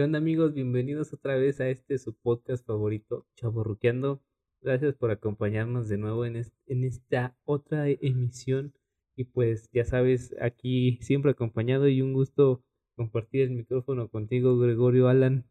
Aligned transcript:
¿Qué 0.00 0.04
onda 0.04 0.16
amigos? 0.16 0.54
Bienvenidos 0.54 1.12
otra 1.12 1.36
vez 1.36 1.60
a 1.60 1.68
este 1.68 1.98
su 1.98 2.14
podcast 2.14 2.66
favorito, 2.66 3.26
Chaborruqueando. 3.36 4.22
Gracias 4.62 4.94
por 4.94 5.10
acompañarnos 5.10 5.90
de 5.90 5.98
nuevo 5.98 6.24
en, 6.24 6.36
esta 6.66 7.36
otra 7.44 7.86
emisión. 7.86 8.72
Y 9.14 9.24
pues 9.24 9.68
ya 9.74 9.84
sabes, 9.84 10.34
aquí 10.40 10.96
siempre 11.02 11.32
acompañado 11.32 11.86
y 11.86 12.00
un 12.00 12.14
gusto 12.14 12.64
compartir 12.96 13.42
el 13.42 13.50
micrófono 13.50 14.08
contigo, 14.08 14.58
Gregorio 14.58 15.06
Alan. 15.08 15.44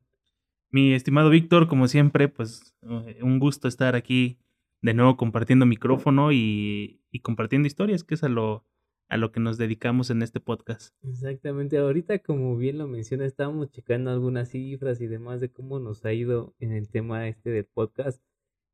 Mi 0.72 0.94
estimado 0.94 1.30
Víctor, 1.30 1.68
como 1.68 1.88
siempre, 1.88 2.28
pues 2.28 2.76
eh, 2.82 3.20
un 3.22 3.38
gusto 3.38 3.68
estar 3.68 3.96
aquí 3.96 4.40
de 4.82 4.96
nuevo 4.96 5.16
compartiendo 5.16 5.68
micrófono 5.68 6.32
y, 6.32 7.04
y 7.12 7.20
compartiendo 7.20 7.68
historias, 7.68 8.04
que 8.04 8.16
es 8.16 8.24
a 8.24 8.30
lo, 8.30 8.66
a 9.10 9.18
lo 9.18 9.32
que 9.32 9.40
nos 9.40 9.58
dedicamos 9.58 10.12
en 10.12 10.22
este 10.22 10.40
podcast. 10.40 10.96
Exactamente, 11.04 11.78
ahorita 11.78 12.20
como 12.20 12.56
bien 12.56 12.78
lo 12.78 12.88
menciona, 12.88 13.26
estábamos 13.26 13.72
checando 13.72 14.12
algunas 14.12 14.50
cifras 14.50 15.02
y 15.02 15.08
demás 15.08 15.42
de 15.42 15.52
cómo 15.52 15.80
nos 15.80 16.06
ha 16.06 16.14
ido 16.14 16.54
en 16.60 16.72
el 16.72 16.90
tema 16.90 17.28
este 17.28 17.50
del 17.50 17.66
podcast 17.66 18.22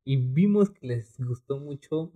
y 0.04 0.18
vimos 0.18 0.70
que 0.70 0.86
les 0.86 1.18
gustó 1.18 1.58
mucho 1.58 2.12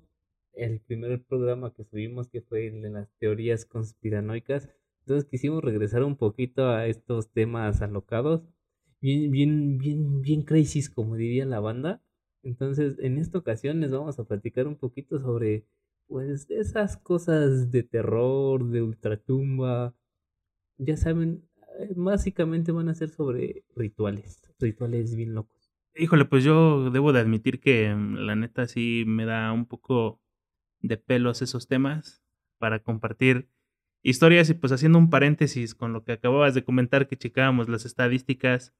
el 0.52 0.80
primer 0.80 1.23
programa 1.25 1.73
que 1.73 1.84
subimos 1.84 2.28
que 2.28 2.42
fue 2.42 2.66
el 2.66 2.83
de 2.83 2.91
las 2.91 3.11
teorías 3.19 3.64
conspiranoicas. 3.64 4.69
Entonces 5.00 5.28
quisimos 5.28 5.64
regresar 5.64 6.05
un 6.05 6.16
poquito 6.16 6.69
a 6.69 6.87
estos 6.87 7.33
temas 7.33 7.80
alocados, 7.80 8.42
bien, 9.00 9.30
bien, 9.30 9.78
bien, 9.78 10.20
bien 10.20 10.42
crazy, 10.42 10.87
como 10.92 11.16
diría 11.16 11.47
la 11.47 11.61
banda. 11.61 12.02
Entonces, 12.42 12.98
en 13.00 13.19
esta 13.19 13.39
ocasión 13.39 13.80
les 13.80 13.91
vamos 13.91 14.19
a 14.19 14.25
platicar 14.25 14.66
un 14.66 14.77
poquito 14.77 15.19
sobre 15.19 15.66
pues 16.10 16.50
esas 16.50 16.96
cosas 16.96 17.70
de 17.70 17.84
terror, 17.84 18.69
de 18.69 18.82
ultratumba, 18.82 19.95
ya 20.77 20.96
saben, 20.96 21.48
eh, 21.78 21.92
básicamente 21.95 22.73
van 22.73 22.88
a 22.88 22.95
ser 22.96 23.10
sobre 23.10 23.64
rituales, 23.77 24.42
rituales 24.59 25.14
bien 25.14 25.34
locos. 25.34 25.73
Híjole, 25.95 26.24
pues 26.24 26.42
yo 26.42 26.91
debo 26.91 27.12
de 27.12 27.20
admitir 27.20 27.61
que 27.61 27.94
mm, 27.94 28.17
la 28.17 28.34
neta 28.34 28.67
sí 28.67 29.05
me 29.06 29.25
da 29.25 29.52
un 29.52 29.67
poco 29.67 30.20
de 30.80 30.97
pelos 30.97 31.42
esos 31.42 31.69
temas 31.69 32.24
para 32.58 32.83
compartir 32.83 33.48
historias 34.02 34.50
y 34.50 34.55
pues 34.55 34.72
haciendo 34.72 34.98
un 34.98 35.11
paréntesis 35.11 35.77
con 35.77 35.92
lo 35.92 36.02
que 36.02 36.12
acababas 36.12 36.55
de 36.55 36.64
comentar 36.64 37.06
que 37.06 37.19
checábamos 37.19 37.69
las 37.69 37.84
estadísticas, 37.84 38.74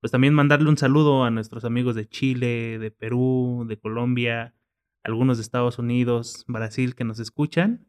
pues 0.00 0.10
también 0.10 0.34
mandarle 0.34 0.68
un 0.68 0.78
saludo 0.78 1.22
a 1.22 1.30
nuestros 1.30 1.64
amigos 1.64 1.94
de 1.94 2.08
Chile, 2.08 2.80
de 2.80 2.90
Perú, 2.90 3.66
de 3.68 3.78
Colombia, 3.78 4.56
algunos 5.04 5.38
de 5.38 5.42
Estados 5.42 5.78
Unidos, 5.78 6.44
Brasil 6.48 6.94
que 6.94 7.04
nos 7.04 7.18
escuchan 7.18 7.86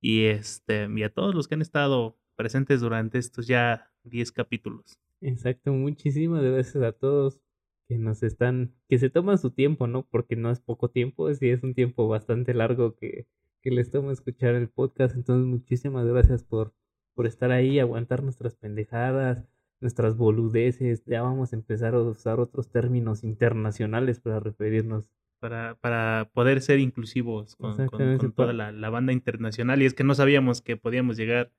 y 0.00 0.24
este 0.24 0.88
y 0.94 1.02
a 1.02 1.12
todos 1.12 1.34
los 1.34 1.48
que 1.48 1.54
han 1.54 1.62
estado 1.62 2.18
presentes 2.36 2.80
durante 2.80 3.18
estos 3.18 3.46
ya 3.46 3.90
10 4.04 4.32
capítulos. 4.32 4.98
Exacto, 5.20 5.72
muchísimas 5.72 6.42
gracias 6.42 6.82
a 6.82 6.92
todos 6.92 7.40
que 7.88 7.98
nos 7.98 8.22
están 8.22 8.74
que 8.88 8.98
se 8.98 9.10
toman 9.10 9.38
su 9.38 9.50
tiempo, 9.50 9.86
¿no? 9.86 10.06
Porque 10.06 10.36
no 10.36 10.50
es 10.50 10.60
poco 10.60 10.90
tiempo, 10.90 11.32
sí 11.34 11.48
es 11.48 11.62
un 11.62 11.74
tiempo 11.74 12.08
bastante 12.08 12.54
largo 12.54 12.96
que 12.96 13.26
que 13.62 13.70
les 13.72 13.90
toma 13.90 14.12
escuchar 14.12 14.54
el 14.54 14.68
podcast, 14.68 15.16
entonces 15.16 15.46
muchísimas 15.46 16.06
gracias 16.06 16.44
por 16.44 16.74
por 17.14 17.26
estar 17.26 17.50
ahí, 17.50 17.78
aguantar 17.78 18.22
nuestras 18.22 18.54
pendejadas, 18.54 19.44
nuestras 19.80 20.16
boludeces, 20.16 21.04
ya 21.06 21.22
vamos 21.22 21.52
a 21.52 21.56
empezar 21.56 21.94
a 21.94 22.00
usar 22.00 22.40
otros 22.40 22.70
términos 22.70 23.24
internacionales 23.24 24.20
para 24.20 24.38
referirnos 24.38 25.10
para, 25.38 25.74
para 25.76 26.30
poder 26.32 26.60
ser 26.60 26.78
inclusivos 26.78 27.56
con, 27.56 27.76
toda 28.34 28.52
la, 28.52 28.90
banda 28.90 29.12
internacional. 29.12 29.82
Y 29.82 29.86
es 29.86 29.94
que 29.94 30.04
no 30.04 30.14
sabíamos 30.14 30.62
que 30.62 30.76
podíamos 30.76 31.16
llegar 31.16 31.52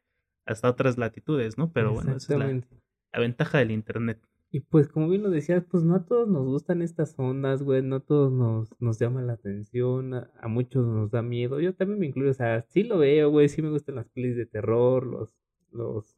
hasta 0.45 0.69
otras 0.69 0.97
latitudes, 0.97 1.57
¿no? 1.57 1.71
Pero 1.71 1.93
bueno, 1.93 2.15
esa 2.15 2.33
es 2.33 2.39
la, 2.39 2.47
la, 2.47 3.19
ventaja 3.19 3.59
del 3.59 3.71
Internet. 3.71 4.19
Y 4.49 4.61
pues 4.61 4.87
como 4.87 5.09
bien 5.09 5.23
lo 5.23 5.29
decías, 5.29 5.65
pues 5.69 5.83
no 5.83 5.95
a 5.95 6.05
todos 6.05 6.27
nos 6.27 6.45
gustan 6.45 6.81
estas 6.81 7.13
ondas, 7.19 7.63
güey, 7.63 7.81
no 7.81 7.97
a 7.97 7.99
todos 7.99 8.31
nos, 8.31 8.69
nos 8.79 8.97
llaman 8.97 9.27
la 9.27 9.33
atención, 9.33 10.13
a, 10.13 10.47
muchos 10.47 10.87
nos 10.87 11.11
da 11.11 11.21
miedo. 11.21 11.59
Yo 11.59 11.75
también 11.75 11.99
me 11.99 12.07
incluyo, 12.07 12.31
o 12.31 12.33
sea, 12.33 12.61
sí 12.69 12.83
lo 12.83 12.97
veo, 12.97 13.29
güey, 13.29 13.49
sí 13.49 13.61
me 13.61 13.69
gustan 13.69 13.95
las 13.95 14.07
pelis 14.07 14.37
de 14.37 14.45
terror, 14.45 15.05
los, 15.05 15.35
los, 15.71 16.17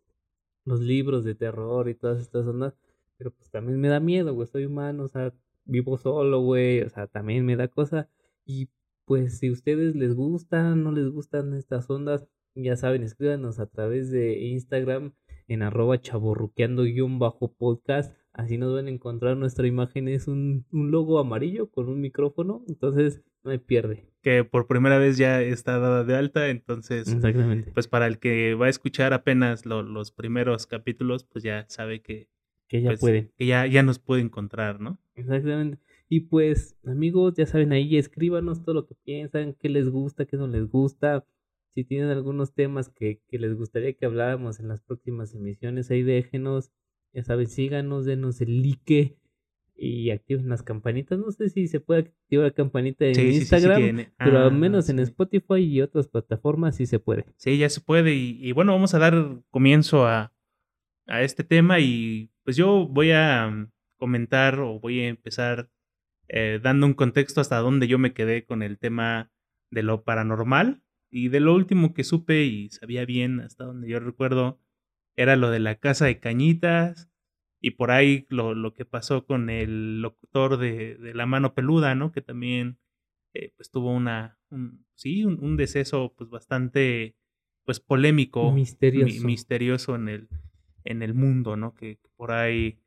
los 0.64 0.80
libros 0.80 1.24
de 1.24 1.34
terror 1.34 1.90
y 1.90 1.96
todas 1.96 2.22
estas 2.22 2.46
ondas, 2.46 2.76
pero 3.18 3.32
pues 3.32 3.50
también 3.50 3.80
me 3.80 3.88
da 3.88 4.00
miedo, 4.00 4.34
güey, 4.36 4.48
soy 4.48 4.66
humano, 4.66 5.04
o 5.04 5.08
sea, 5.08 5.34
vivo 5.70 5.98
solo, 5.98 6.42
güey, 6.42 6.82
o 6.82 6.90
sea, 6.90 7.08
también 7.08 7.46
me 7.46 7.56
da 7.56 7.68
cosa. 7.68 8.10
Y 8.46 8.70
pues 9.06 9.40
si 9.40 9.50
ustedes 9.50 9.96
les 9.96 10.14
gustan, 10.16 10.84
no 10.84 10.92
les 10.92 11.10
gustan 11.10 11.54
estas 11.54 11.90
ondas, 11.90 12.28
ya 12.56 12.76
saben, 12.76 13.04
escríbanos 13.04 13.60
a 13.60 13.68
través 13.68 14.12
de 14.12 14.40
Instagram 14.40 15.14
en 15.48 15.64
arroba 15.64 16.00
chaborruqueando-podcast. 16.00 18.16
Así 18.34 18.58
nos 18.58 18.74
van 18.74 18.88
a 18.88 18.92
encontrar 18.92 19.38
nuestra 19.38 19.68
imagen. 19.68 20.08
Es 20.08 20.28
un, 20.28 20.66
un, 20.72 20.92
logo 20.92 21.20
amarillo 21.20 21.70
con 21.70 21.90
un 21.90 22.00
micrófono. 22.00 22.64
Entonces 22.68 23.24
no 23.44 23.52
hay 23.52 23.58
pierde. 23.58 24.08
Que 24.22 24.44
por 24.44 24.68
primera 24.68 25.00
vez 25.00 25.18
ya 25.18 25.42
está 25.42 25.80
dada 25.80 26.04
de 26.04 26.16
alta. 26.16 26.50
Entonces, 26.50 27.12
Exactamente. 27.12 27.72
pues 27.72 27.88
para 27.88 28.06
el 28.08 28.20
que 28.20 28.54
va 28.54 28.68
a 28.68 28.70
escuchar 28.70 29.14
apenas 29.14 29.66
los 29.66 30.12
primeros 30.12 30.68
capítulos, 30.68 31.24
pues 31.24 31.44
ya 31.44 31.66
sabe 31.68 32.02
que 32.02 32.30
que 32.70 32.82
ya 32.82 32.92
pues, 32.92 33.00
pueden. 33.02 33.32
Que 33.38 33.48
ya, 33.48 33.66
ya 33.66 33.84
nos 33.84 34.00
puede 34.00 34.22
encontrar, 34.22 34.80
¿no? 34.80 34.98
Exactamente. 35.16 35.80
Y 36.08 36.22
pues, 36.22 36.78
amigos, 36.86 37.34
ya 37.36 37.46
saben 37.46 37.74
ahí, 37.74 37.98
escríbanos 37.98 38.64
todo 38.64 38.76
lo 38.76 38.88
que 38.88 38.96
piensan, 38.96 39.56
qué 39.60 39.68
les 39.68 39.90
gusta, 39.90 40.26
qué 40.26 40.38
no 40.38 40.48
les 40.48 40.70
gusta. 40.70 41.26
Si 41.70 41.84
tienen 41.84 42.10
algunos 42.10 42.54
temas 42.54 42.90
que, 42.90 43.22
que 43.28 43.38
les 43.38 43.54
gustaría 43.54 43.94
que 43.94 44.06
habláramos 44.06 44.60
en 44.60 44.70
las 44.70 44.82
próximas 44.82 45.36
emisiones, 45.36 45.92
ahí 45.92 46.04
déjenos. 46.04 46.72
Ya 47.12 47.24
saben, 47.24 47.48
síganos, 47.48 48.06
denos 48.06 48.40
el 48.40 48.62
like 48.62 49.18
y 49.76 50.12
activen 50.12 50.50
las 50.50 50.62
campanitas. 50.62 51.18
No 51.18 51.32
sé 51.32 51.50
si 51.50 51.68
se 51.68 51.80
puede 51.80 52.02
activar 52.02 52.46
la 52.46 52.52
campanita 52.52 53.06
en 53.06 53.20
Instagram, 53.20 54.06
pero 54.18 54.40
al 54.40 54.54
menos 54.54 54.90
en 54.90 55.00
Spotify 55.00 55.60
y 55.60 55.82
otras 55.82 56.08
plataformas 56.08 56.76
sí 56.76 56.86
se 56.86 57.00
puede. 57.00 57.26
Sí, 57.38 57.58
ya 57.58 57.70
se 57.70 57.82
puede. 57.82 58.14
Y, 58.14 58.38
y 58.42 58.52
bueno, 58.52 58.74
vamos 58.74 58.94
a 58.94 59.00
dar 59.00 59.42
comienzo 59.50 60.06
a, 60.06 60.34
a 61.08 61.24
este 61.24 61.44
tema 61.44 61.80
y 61.80 62.30
pues 62.50 62.58
yo 62.58 62.88
voy 62.88 63.12
a 63.12 63.48
mm, 63.48 63.72
comentar 64.00 64.60
o 64.60 64.80
voy 64.80 65.02
a 65.02 65.08
empezar 65.08 65.70
eh, 66.30 66.60
dando 66.60 66.88
un 66.88 66.96
contexto 66.96 67.42
hasta 67.42 67.60
donde 67.60 67.88
yo 67.88 68.00
me 68.00 68.12
quedé 68.12 68.44
con 68.44 68.64
el 68.64 68.80
tema 68.80 69.32
de 69.70 69.84
lo 69.84 70.04
paranormal 70.04 70.82
y 71.12 71.28
de 71.28 71.42
lo 71.42 71.54
último 71.54 71.94
que 71.94 72.04
supe 72.04 72.46
y 72.46 72.70
sabía 72.72 73.06
bien 73.06 73.40
hasta 73.40 73.66
donde 73.66 73.88
yo 73.88 74.00
recuerdo 74.00 74.60
era 75.16 75.36
lo 75.36 75.52
de 75.52 75.60
la 75.60 75.76
casa 75.76 76.08
de 76.08 76.20
cañitas 76.20 77.12
y 77.62 77.70
por 77.70 77.92
ahí 77.92 78.26
lo, 78.30 78.56
lo 78.56 78.74
que 78.74 78.84
pasó 78.84 79.28
con 79.28 79.52
el 79.52 80.02
locutor 80.02 80.58
de, 80.58 80.96
de, 80.96 81.14
la 81.14 81.28
mano 81.28 81.54
peluda, 81.54 81.94
¿no? 81.94 82.12
Que 82.12 82.24
también 82.24 82.80
eh, 83.36 83.54
pues 83.58 83.70
tuvo 83.70 83.94
una, 83.94 84.40
un, 84.50 84.88
sí, 84.96 85.24
un, 85.24 85.38
un, 85.40 85.56
deceso 85.56 86.16
pues 86.18 86.32
bastante 86.32 87.16
pues 87.64 87.80
polémico, 87.80 88.52
misterioso, 88.52 89.24
misterioso 89.24 89.96
en 89.96 90.10
el, 90.10 90.30
en 90.84 91.02
el 91.02 91.14
mundo, 91.14 91.56
¿no? 91.58 91.74
Que, 91.74 92.00
por 92.16 92.32
ahí 92.32 92.80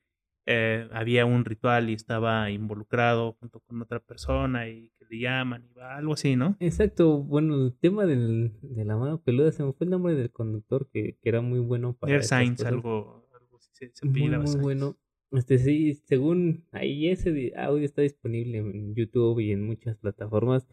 eh, 0.46 0.88
había 0.92 1.24
un 1.24 1.44
ritual 1.44 1.90
y 1.90 1.94
estaba 1.94 2.50
involucrado 2.50 3.34
junto 3.40 3.60
con 3.60 3.80
otra 3.80 4.00
persona 4.00 4.68
y 4.68 4.90
que 4.98 5.06
le 5.08 5.20
llaman 5.20 5.64
y 5.64 5.72
va, 5.72 5.96
algo 5.96 6.14
así, 6.14 6.36
¿no? 6.36 6.56
Exacto, 6.60 7.18
bueno, 7.22 7.54
el 7.54 7.74
tema 7.78 8.06
del, 8.06 8.52
de 8.60 8.84
la 8.84 8.96
mano 8.96 9.22
peluda 9.22 9.52
se 9.52 9.62
me 9.62 9.72
fue 9.72 9.84
el 9.84 9.90
nombre 9.90 10.14
del 10.14 10.30
conductor 10.30 10.88
que, 10.90 11.16
que 11.20 11.28
era 11.28 11.40
muy 11.40 11.60
bueno 11.60 11.94
para... 11.94 12.12
Air 12.12 12.24
Science, 12.24 12.66
algo, 12.66 13.28
algo 13.34 13.58
se, 13.58 13.90
se 13.94 14.06
muy, 14.06 14.28
muy 14.28 14.56
bueno. 14.56 14.96
Este 15.32 15.58
sí, 15.58 15.94
según 16.04 16.66
ahí 16.72 17.08
ese 17.08 17.52
audio 17.56 17.84
está 17.86 18.02
disponible 18.02 18.58
en 18.58 18.94
YouTube 18.94 19.40
y 19.40 19.52
en 19.52 19.64
muchas 19.64 19.96
plataformas. 19.96 20.66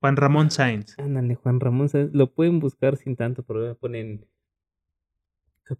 Juan 0.00 0.16
Ramón 0.16 0.52
Sainz. 0.52 0.96
Ándale, 0.98 1.34
Juan 1.34 1.58
Ramón 1.58 1.88
Sainz. 1.88 2.14
Lo 2.14 2.32
pueden 2.32 2.60
buscar 2.60 2.96
sin 2.96 3.16
tanto 3.16 3.42
problema. 3.42 3.74
Ponen 3.74 4.24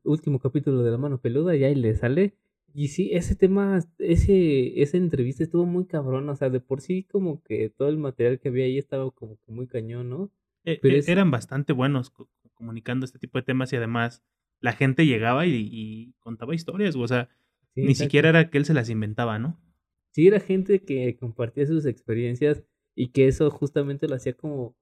último 0.05 0.39
capítulo 0.39 0.83
de 0.83 0.91
La 0.91 0.99
Mano 0.99 1.21
Peluda 1.21 1.57
y 1.57 1.65
ahí 1.65 1.75
le 1.75 1.95
sale. 1.95 2.35
Y 2.75 2.89
sí, 2.89 3.11
ese 3.13 3.35
tema, 3.35 3.81
ese, 3.99 4.81
esa 4.81 4.97
entrevista 4.97 5.43
estuvo 5.43 5.65
muy 5.65 5.87
cabrón, 5.87 6.29
o 6.29 6.37
sea, 6.37 6.51
de 6.51 6.61
por 6.61 6.81
sí 6.81 7.05
como 7.05 7.43
que 7.43 7.71
todo 7.71 7.89
el 7.89 7.97
material 7.97 8.39
que 8.39 8.49
había 8.49 8.67
ahí 8.67 8.79
estaba 8.79 9.11
como 9.11 9.39
que 9.45 9.53
muy 9.53 9.67
cañón, 9.67 10.11
¿no? 10.11 10.31
E, 10.65 10.79
Pero 10.81 10.97
e, 10.97 11.03
Eran 11.07 11.31
bastante 11.31 11.73
buenos 11.73 12.13
comunicando 12.55 13.05
este 13.05 13.19
tipo 13.19 13.39
de 13.39 13.43
temas 13.43 13.73
y 13.73 13.77
además 13.77 14.23
la 14.61 14.73
gente 14.73 15.07
llegaba 15.07 15.47
y, 15.47 16.15
contaba 16.19 16.55
historias, 16.55 16.95
o 16.97 17.09
sea, 17.09 17.29
ni 17.75 17.95
siquiera 17.95 18.29
era 18.29 18.51
que 18.51 18.59
él 18.59 18.65
se 18.65 18.75
las 18.75 18.91
inventaba, 18.91 19.39
¿no? 19.39 19.59
Sí, 20.11 20.27
era 20.27 20.41
gente 20.41 20.83
que 20.83 21.17
compartía 21.17 21.67
sus 21.67 21.87
experiencias 21.87 22.65
y 22.95 23.09
que 23.09 23.29
eso 23.29 23.51
justamente 23.51 24.09
lo 24.09 24.17
hacía 24.17 24.33
como, 24.33 24.77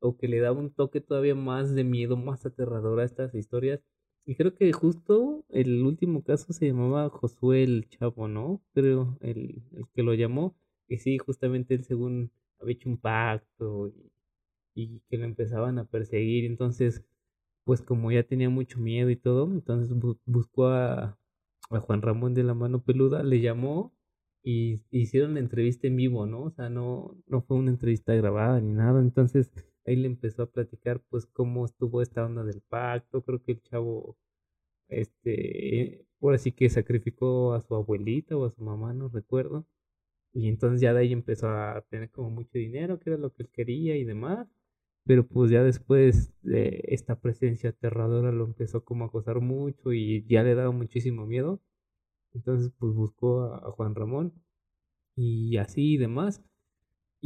o 0.00 0.16
que 0.16 0.26
le 0.26 0.40
daba 0.40 0.58
un 0.58 0.74
toque 0.74 1.00
todavía 1.00 1.36
más 1.36 1.74
de 1.74 1.84
miedo, 1.84 2.16
más 2.16 2.44
aterrador 2.44 3.00
a 3.00 3.04
estas 3.04 3.34
historias 3.34 3.80
y 4.26 4.36
creo 4.36 4.54
que 4.54 4.72
justo 4.72 5.44
el 5.50 5.82
último 5.82 6.22
caso 6.22 6.52
se 6.52 6.66
llamaba 6.68 7.10
Josué 7.10 7.62
el 7.64 7.88
Chavo, 7.88 8.28
¿no? 8.28 8.62
Creo, 8.74 9.18
el, 9.20 9.62
el 9.72 9.86
que 9.94 10.02
lo 10.02 10.14
llamó. 10.14 10.56
Y 10.88 10.98
sí, 10.98 11.18
justamente 11.18 11.74
él 11.74 11.84
según 11.84 12.30
había 12.58 12.74
hecho 12.74 12.88
un 12.88 12.98
pacto 12.98 13.88
y, 13.88 14.12
y, 14.74 15.00
que 15.08 15.18
lo 15.18 15.24
empezaban 15.24 15.78
a 15.78 15.84
perseguir. 15.84 16.44
Entonces, 16.46 17.04
pues 17.64 17.82
como 17.82 18.12
ya 18.12 18.22
tenía 18.24 18.50
mucho 18.50 18.80
miedo 18.80 19.10
y 19.10 19.16
todo, 19.16 19.50
entonces 19.52 19.94
buscó 20.26 20.68
a, 20.68 21.18
a 21.70 21.80
Juan 21.80 22.02
Ramón 22.02 22.34
de 22.34 22.44
la 22.44 22.54
Mano 22.54 22.82
Peluda, 22.82 23.22
le 23.22 23.40
llamó 23.40 23.94
y 24.42 24.82
hicieron 24.90 25.34
la 25.34 25.40
entrevista 25.40 25.86
en 25.86 25.96
vivo, 25.96 26.26
¿no? 26.26 26.44
O 26.44 26.50
sea, 26.50 26.68
no, 26.70 27.16
no 27.26 27.42
fue 27.42 27.56
una 27.58 27.70
entrevista 27.70 28.14
grabada 28.14 28.60
ni 28.60 28.72
nada. 28.72 29.00
Entonces 29.00 29.50
ahí 29.86 29.96
le 29.96 30.06
empezó 30.06 30.42
a 30.44 30.50
platicar, 30.50 31.00
pues, 31.10 31.26
cómo 31.26 31.64
estuvo 31.66 32.02
esta 32.02 32.24
onda 32.26 32.44
del 32.44 32.60
pacto. 32.62 33.22
Creo 33.22 33.42
que 33.42 33.52
el 33.52 33.62
chavo, 33.62 34.16
este, 34.88 36.06
por 36.18 36.34
así 36.34 36.52
que 36.52 36.70
sacrificó 36.70 37.54
a 37.54 37.60
su 37.60 37.74
abuelita 37.74 38.36
o 38.36 38.46
a 38.46 38.50
su 38.50 38.62
mamá, 38.62 38.94
no 38.94 39.08
recuerdo. 39.08 39.66
Y 40.34 40.48
entonces 40.48 40.80
ya 40.80 40.92
de 40.94 41.00
ahí 41.00 41.12
empezó 41.12 41.48
a 41.48 41.82
tener 41.90 42.10
como 42.10 42.30
mucho 42.30 42.58
dinero, 42.58 42.98
que 43.00 43.10
era 43.10 43.18
lo 43.18 43.32
que 43.32 43.44
él 43.44 43.50
quería 43.50 43.96
y 43.96 44.04
demás. 44.04 44.48
Pero 45.04 45.26
pues 45.26 45.50
ya 45.50 45.62
después 45.62 46.32
de 46.42 46.82
esta 46.88 47.20
presencia 47.20 47.70
aterradora 47.70 48.32
lo 48.32 48.44
empezó 48.46 48.84
como 48.84 49.04
a 49.04 49.08
acosar 49.08 49.40
mucho 49.40 49.92
y 49.92 50.24
ya 50.26 50.42
le 50.42 50.54
daba 50.54 50.72
muchísimo 50.72 51.26
miedo. 51.26 51.60
Entonces 52.34 52.72
pues 52.78 52.94
buscó 52.94 53.44
a, 53.54 53.72
Juan 53.72 53.94
Ramón 53.94 54.34
y 55.16 55.58
así 55.58 55.94
y 55.94 55.98
demás. 55.98 56.42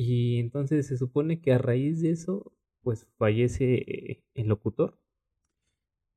Y 0.00 0.38
entonces 0.38 0.86
se 0.86 0.96
supone 0.96 1.40
que 1.40 1.52
a 1.52 1.58
raíz 1.58 2.00
de 2.00 2.10
eso 2.10 2.52
pues 2.82 3.08
fallece 3.16 4.22
el 4.34 4.46
locutor. 4.46 4.96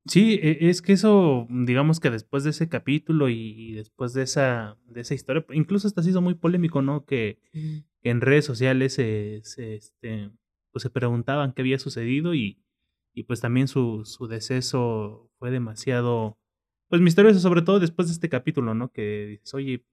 Sí, 0.05 0.39
e, 0.43 0.69
es 0.69 0.83
que 0.83 0.93
eso, 0.93 1.47
digamos 1.49 1.99
que 1.99 2.11
después 2.11 2.43
de 2.43 2.51
ese 2.51 2.69
capítulo 2.69 3.27
y 3.27 3.73
después 3.73 4.13
de 4.13 4.21
esa, 4.21 4.77
de 4.85 5.01
esa 5.01 5.15
historia, 5.15 5.43
incluso 5.51 5.87
hasta 5.87 6.01
ha 6.01 6.03
sido 6.03 6.21
muy 6.21 6.35
polémico, 6.35 6.83
¿no? 6.83 7.05
Que 7.05 7.39
en 8.03 8.21
redes 8.21 8.45
sociales 8.45 8.93
se, 8.93 9.37
este, 9.37 10.29
pues 10.71 10.83
se 10.83 10.91
preguntaban 10.91 11.51
qué 11.53 11.63
había 11.63 11.79
sucedido 11.79 12.35
y, 12.35 12.61
y 13.15 13.23
pues 13.23 13.41
también 13.41 13.67
su, 13.67 14.05
su 14.05 14.27
deceso 14.27 15.31
fue 15.39 15.49
demasiado, 15.49 16.37
pues 16.87 17.01
misterioso, 17.01 17.39
sobre 17.39 17.63
todo 17.63 17.79
después 17.79 18.09
de 18.09 18.13
este 18.13 18.29
capítulo, 18.29 18.75
¿no? 18.75 18.91
Que 18.91 19.25
dices, 19.25 19.51
oye... 19.55 19.83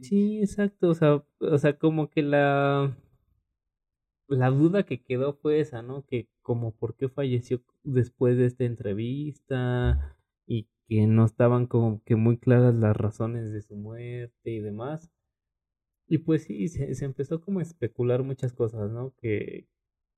Sí, 0.00 0.40
exacto, 0.40 0.88
o 0.90 0.94
sea, 0.94 1.24
o 1.40 1.58
sea, 1.58 1.78
como 1.78 2.10
que 2.10 2.22
la 2.22 2.96
la 4.28 4.50
duda 4.50 4.84
que 4.84 5.02
quedó 5.02 5.34
fue 5.34 5.60
esa, 5.60 5.82
¿no? 5.82 6.04
Que 6.06 6.28
como 6.42 6.74
por 6.74 6.96
qué 6.96 7.08
falleció 7.08 7.62
después 7.84 8.36
de 8.36 8.46
esta 8.46 8.64
entrevista 8.64 10.16
y 10.46 10.68
que 10.88 11.06
no 11.06 11.24
estaban 11.24 11.66
como 11.66 12.02
que 12.04 12.16
muy 12.16 12.38
claras 12.38 12.74
las 12.76 12.96
razones 12.96 13.52
de 13.52 13.62
su 13.62 13.76
muerte 13.76 14.50
y 14.50 14.60
demás. 14.60 15.10
Y 16.08 16.18
pues 16.18 16.44
sí, 16.44 16.68
se, 16.68 17.04
empezó 17.04 17.40
como 17.40 17.60
a 17.60 17.62
especular 17.62 18.22
muchas 18.22 18.52
cosas, 18.52 18.90
¿no? 18.90 19.14
Que, 19.16 19.68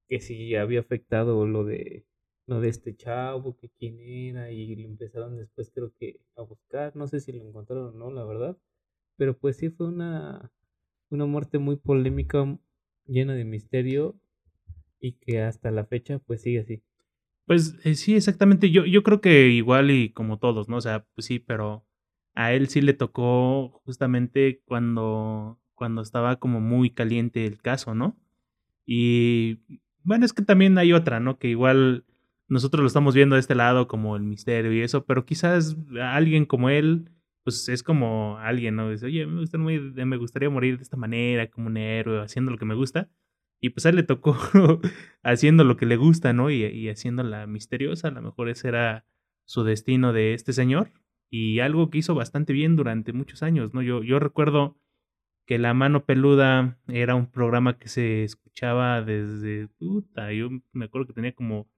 que 0.08 0.20
si 0.20 0.54
había 0.56 0.80
afectado 0.80 1.46
lo 1.46 1.64
de 1.64 2.06
lo 2.46 2.60
de 2.60 2.68
este 2.70 2.96
chavo, 2.96 3.56
que 3.58 3.70
quién 3.70 4.00
era, 4.00 4.50
y 4.50 4.74
lo 4.76 4.88
empezaron 4.88 5.36
después 5.36 5.70
creo 5.74 5.92
que 5.98 6.20
a 6.36 6.42
buscar, 6.42 6.96
no 6.96 7.06
sé 7.06 7.20
si 7.20 7.32
lo 7.32 7.44
encontraron 7.44 7.88
o 7.88 7.92
no, 7.92 8.10
la 8.10 8.24
verdad, 8.24 8.58
pero 9.18 9.36
pues 9.36 9.58
sí 9.58 9.68
fue 9.68 9.88
una, 9.88 10.50
una 11.10 11.26
muerte 11.26 11.58
muy 11.58 11.76
polémica, 11.76 12.58
lleno 13.04 13.34
de 13.34 13.44
misterio 13.44 14.18
y 15.00 15.12
que 15.12 15.42
hasta 15.42 15.70
la 15.70 15.84
fecha 15.84 16.18
pues 16.20 16.40
sigue 16.40 16.60
así. 16.60 16.82
Pues 17.44 17.76
eh, 17.84 17.94
sí, 17.94 18.14
exactamente. 18.14 18.70
Yo, 18.70 18.86
yo 18.86 19.02
creo 19.02 19.20
que 19.20 19.48
igual 19.48 19.90
y 19.90 20.10
como 20.10 20.38
todos, 20.38 20.68
¿no? 20.68 20.76
O 20.76 20.80
sea, 20.80 21.06
pues 21.14 21.26
sí, 21.26 21.38
pero 21.38 21.84
a 22.34 22.52
él 22.52 22.68
sí 22.68 22.80
le 22.80 22.94
tocó 22.94 23.80
justamente 23.84 24.62
cuando, 24.64 25.58
cuando 25.74 26.02
estaba 26.02 26.36
como 26.36 26.60
muy 26.60 26.90
caliente 26.90 27.44
el 27.44 27.60
caso, 27.60 27.94
¿no? 27.94 28.16
Y 28.86 29.58
bueno, 30.04 30.24
es 30.24 30.32
que 30.32 30.42
también 30.42 30.78
hay 30.78 30.92
otra, 30.92 31.20
¿no? 31.20 31.38
Que 31.38 31.48
igual 31.48 32.04
nosotros 32.48 32.82
lo 32.82 32.86
estamos 32.86 33.14
viendo 33.14 33.34
de 33.34 33.40
este 33.40 33.54
lado 33.54 33.88
como 33.88 34.16
el 34.16 34.22
misterio 34.22 34.72
y 34.72 34.82
eso, 34.82 35.04
pero 35.04 35.26
quizás 35.26 35.76
alguien 36.00 36.46
como 36.46 36.70
él 36.70 37.10
pues 37.44 37.68
es 37.68 37.82
como 37.82 38.38
alguien, 38.38 38.76
¿no? 38.76 38.90
Dice, 38.90 39.06
oye, 39.06 39.26
me, 39.26 40.04
me 40.04 40.16
gustaría 40.16 40.50
morir 40.50 40.76
de 40.76 40.82
esta 40.82 40.96
manera, 40.96 41.50
como 41.50 41.68
un 41.68 41.76
héroe, 41.76 42.22
haciendo 42.22 42.50
lo 42.50 42.58
que 42.58 42.64
me 42.64 42.74
gusta. 42.74 43.10
Y 43.60 43.70
pues 43.70 43.86
a 43.86 43.88
él 43.90 43.96
le 43.96 44.02
tocó 44.02 44.36
haciendo 45.22 45.64
lo 45.64 45.76
que 45.76 45.86
le 45.86 45.96
gusta, 45.96 46.32
¿no? 46.32 46.50
Y, 46.50 46.64
y 46.64 46.88
haciendo 46.88 47.22
la 47.22 47.46
misteriosa, 47.46 48.08
a 48.08 48.10
lo 48.12 48.22
mejor 48.22 48.48
ese 48.48 48.68
era 48.68 49.04
su 49.46 49.64
destino 49.64 50.12
de 50.12 50.34
este 50.34 50.52
señor. 50.52 50.92
Y 51.30 51.60
algo 51.60 51.90
que 51.90 51.98
hizo 51.98 52.14
bastante 52.14 52.52
bien 52.52 52.76
durante 52.76 53.12
muchos 53.12 53.42
años, 53.42 53.74
¿no? 53.74 53.82
Yo, 53.82 54.02
yo 54.02 54.18
recuerdo 54.18 54.78
que 55.48 55.58
La 55.58 55.72
Mano 55.72 56.04
Peluda 56.04 56.78
era 56.88 57.14
un 57.14 57.30
programa 57.30 57.78
que 57.78 57.88
se 57.88 58.22
escuchaba 58.22 59.00
desde, 59.02 59.68
puta, 59.78 60.30
yo 60.32 60.50
me 60.72 60.84
acuerdo 60.84 61.06
que 61.06 61.14
tenía 61.14 61.34
como 61.34 61.70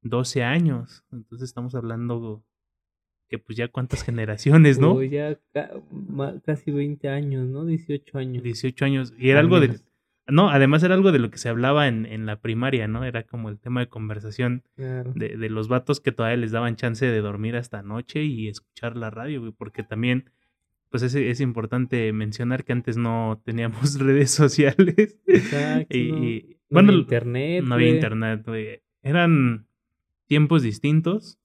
12 0.00 0.44
años, 0.44 1.04
entonces 1.12 1.48
estamos 1.48 1.74
hablando 1.74 2.42
que 3.28 3.38
pues 3.38 3.56
ya 3.56 3.68
cuántas 3.68 4.02
generaciones, 4.02 4.78
¿no? 4.78 5.02
ya 5.02 5.38
casi 6.44 6.70
20 6.70 7.08
años, 7.08 7.48
¿no? 7.48 7.64
18 7.64 8.18
años. 8.18 8.42
18 8.42 8.84
años. 8.84 9.14
Y 9.18 9.30
era 9.30 9.40
algo 9.40 9.60
de... 9.60 9.80
No, 10.30 10.50
además 10.50 10.82
era 10.82 10.94
algo 10.94 11.10
de 11.10 11.18
lo 11.18 11.30
que 11.30 11.38
se 11.38 11.48
hablaba 11.48 11.88
en, 11.88 12.04
en 12.04 12.26
la 12.26 12.40
primaria, 12.40 12.86
¿no? 12.86 13.04
Era 13.04 13.22
como 13.22 13.48
el 13.48 13.58
tema 13.58 13.80
de 13.80 13.88
conversación 13.88 14.62
de, 14.76 15.36
de, 15.38 15.48
los 15.48 15.68
vatos 15.68 16.00
que 16.00 16.12
todavía 16.12 16.36
les 16.36 16.52
daban 16.52 16.76
chance 16.76 17.06
de 17.06 17.20
dormir 17.20 17.56
hasta 17.56 17.82
noche 17.82 18.24
y 18.24 18.48
escuchar 18.48 18.96
la 18.96 19.08
radio, 19.08 19.40
güey, 19.40 19.52
porque 19.52 19.82
también, 19.82 20.30
pues 20.90 21.02
es, 21.02 21.14
es 21.14 21.40
importante 21.40 22.12
mencionar 22.12 22.64
que 22.64 22.72
antes 22.72 22.98
no 22.98 23.40
teníamos 23.42 23.98
redes 23.98 24.30
sociales. 24.30 25.18
Exacto. 25.26 25.96
y, 25.96 26.58
no, 26.68 26.74
bueno, 26.74 26.90
había 26.90 27.00
internet. 27.00 27.64
No 27.64 27.74
había 27.74 27.88
internet, 27.88 28.42
güey. 28.46 28.82
Eran 29.02 29.66
tiempos 30.26 30.62
distintos 30.62 31.38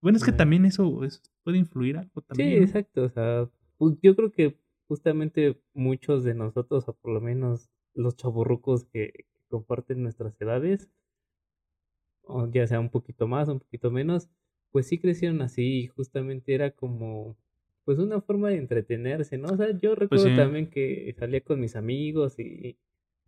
bueno, 0.00 0.18
es 0.18 0.24
que 0.24 0.32
también 0.32 0.64
eso, 0.64 1.00
puede 1.42 1.58
influir 1.58 1.96
algo 1.98 2.22
también. 2.22 2.50
Sí, 2.50 2.64
exacto. 2.64 3.04
O 3.04 3.08
sea, 3.08 3.48
pues, 3.78 3.96
yo 4.02 4.16
creo 4.16 4.32
que 4.32 4.58
justamente 4.88 5.60
muchos 5.74 6.24
de 6.24 6.34
nosotros, 6.34 6.88
o 6.88 6.94
por 6.94 7.12
lo 7.12 7.20
menos 7.20 7.70
los 7.94 8.16
chaburrucos 8.16 8.84
que, 8.84 9.26
comparten 9.50 10.02
nuestras 10.02 10.40
edades, 10.40 10.88
o 12.22 12.48
ya 12.50 12.66
sea 12.66 12.80
un 12.80 12.88
poquito 12.88 13.26
más, 13.26 13.48
un 13.48 13.58
poquito 13.58 13.90
menos, 13.90 14.30
pues 14.70 14.86
sí 14.86 14.98
crecieron 14.98 15.42
así 15.42 15.80
y 15.80 15.86
justamente 15.88 16.54
era 16.54 16.70
como 16.70 17.36
pues 17.84 17.98
una 17.98 18.20
forma 18.20 18.50
de 18.50 18.58
entretenerse, 18.58 19.36
¿no? 19.36 19.48
O 19.48 19.56
sea, 19.56 19.72
yo 19.72 19.96
pues 19.96 19.98
recuerdo 19.98 20.36
también 20.36 20.70
que 20.70 21.12
salía 21.18 21.40
con 21.40 21.60
mis 21.60 21.74
amigos 21.74 22.38
y, 22.38 22.78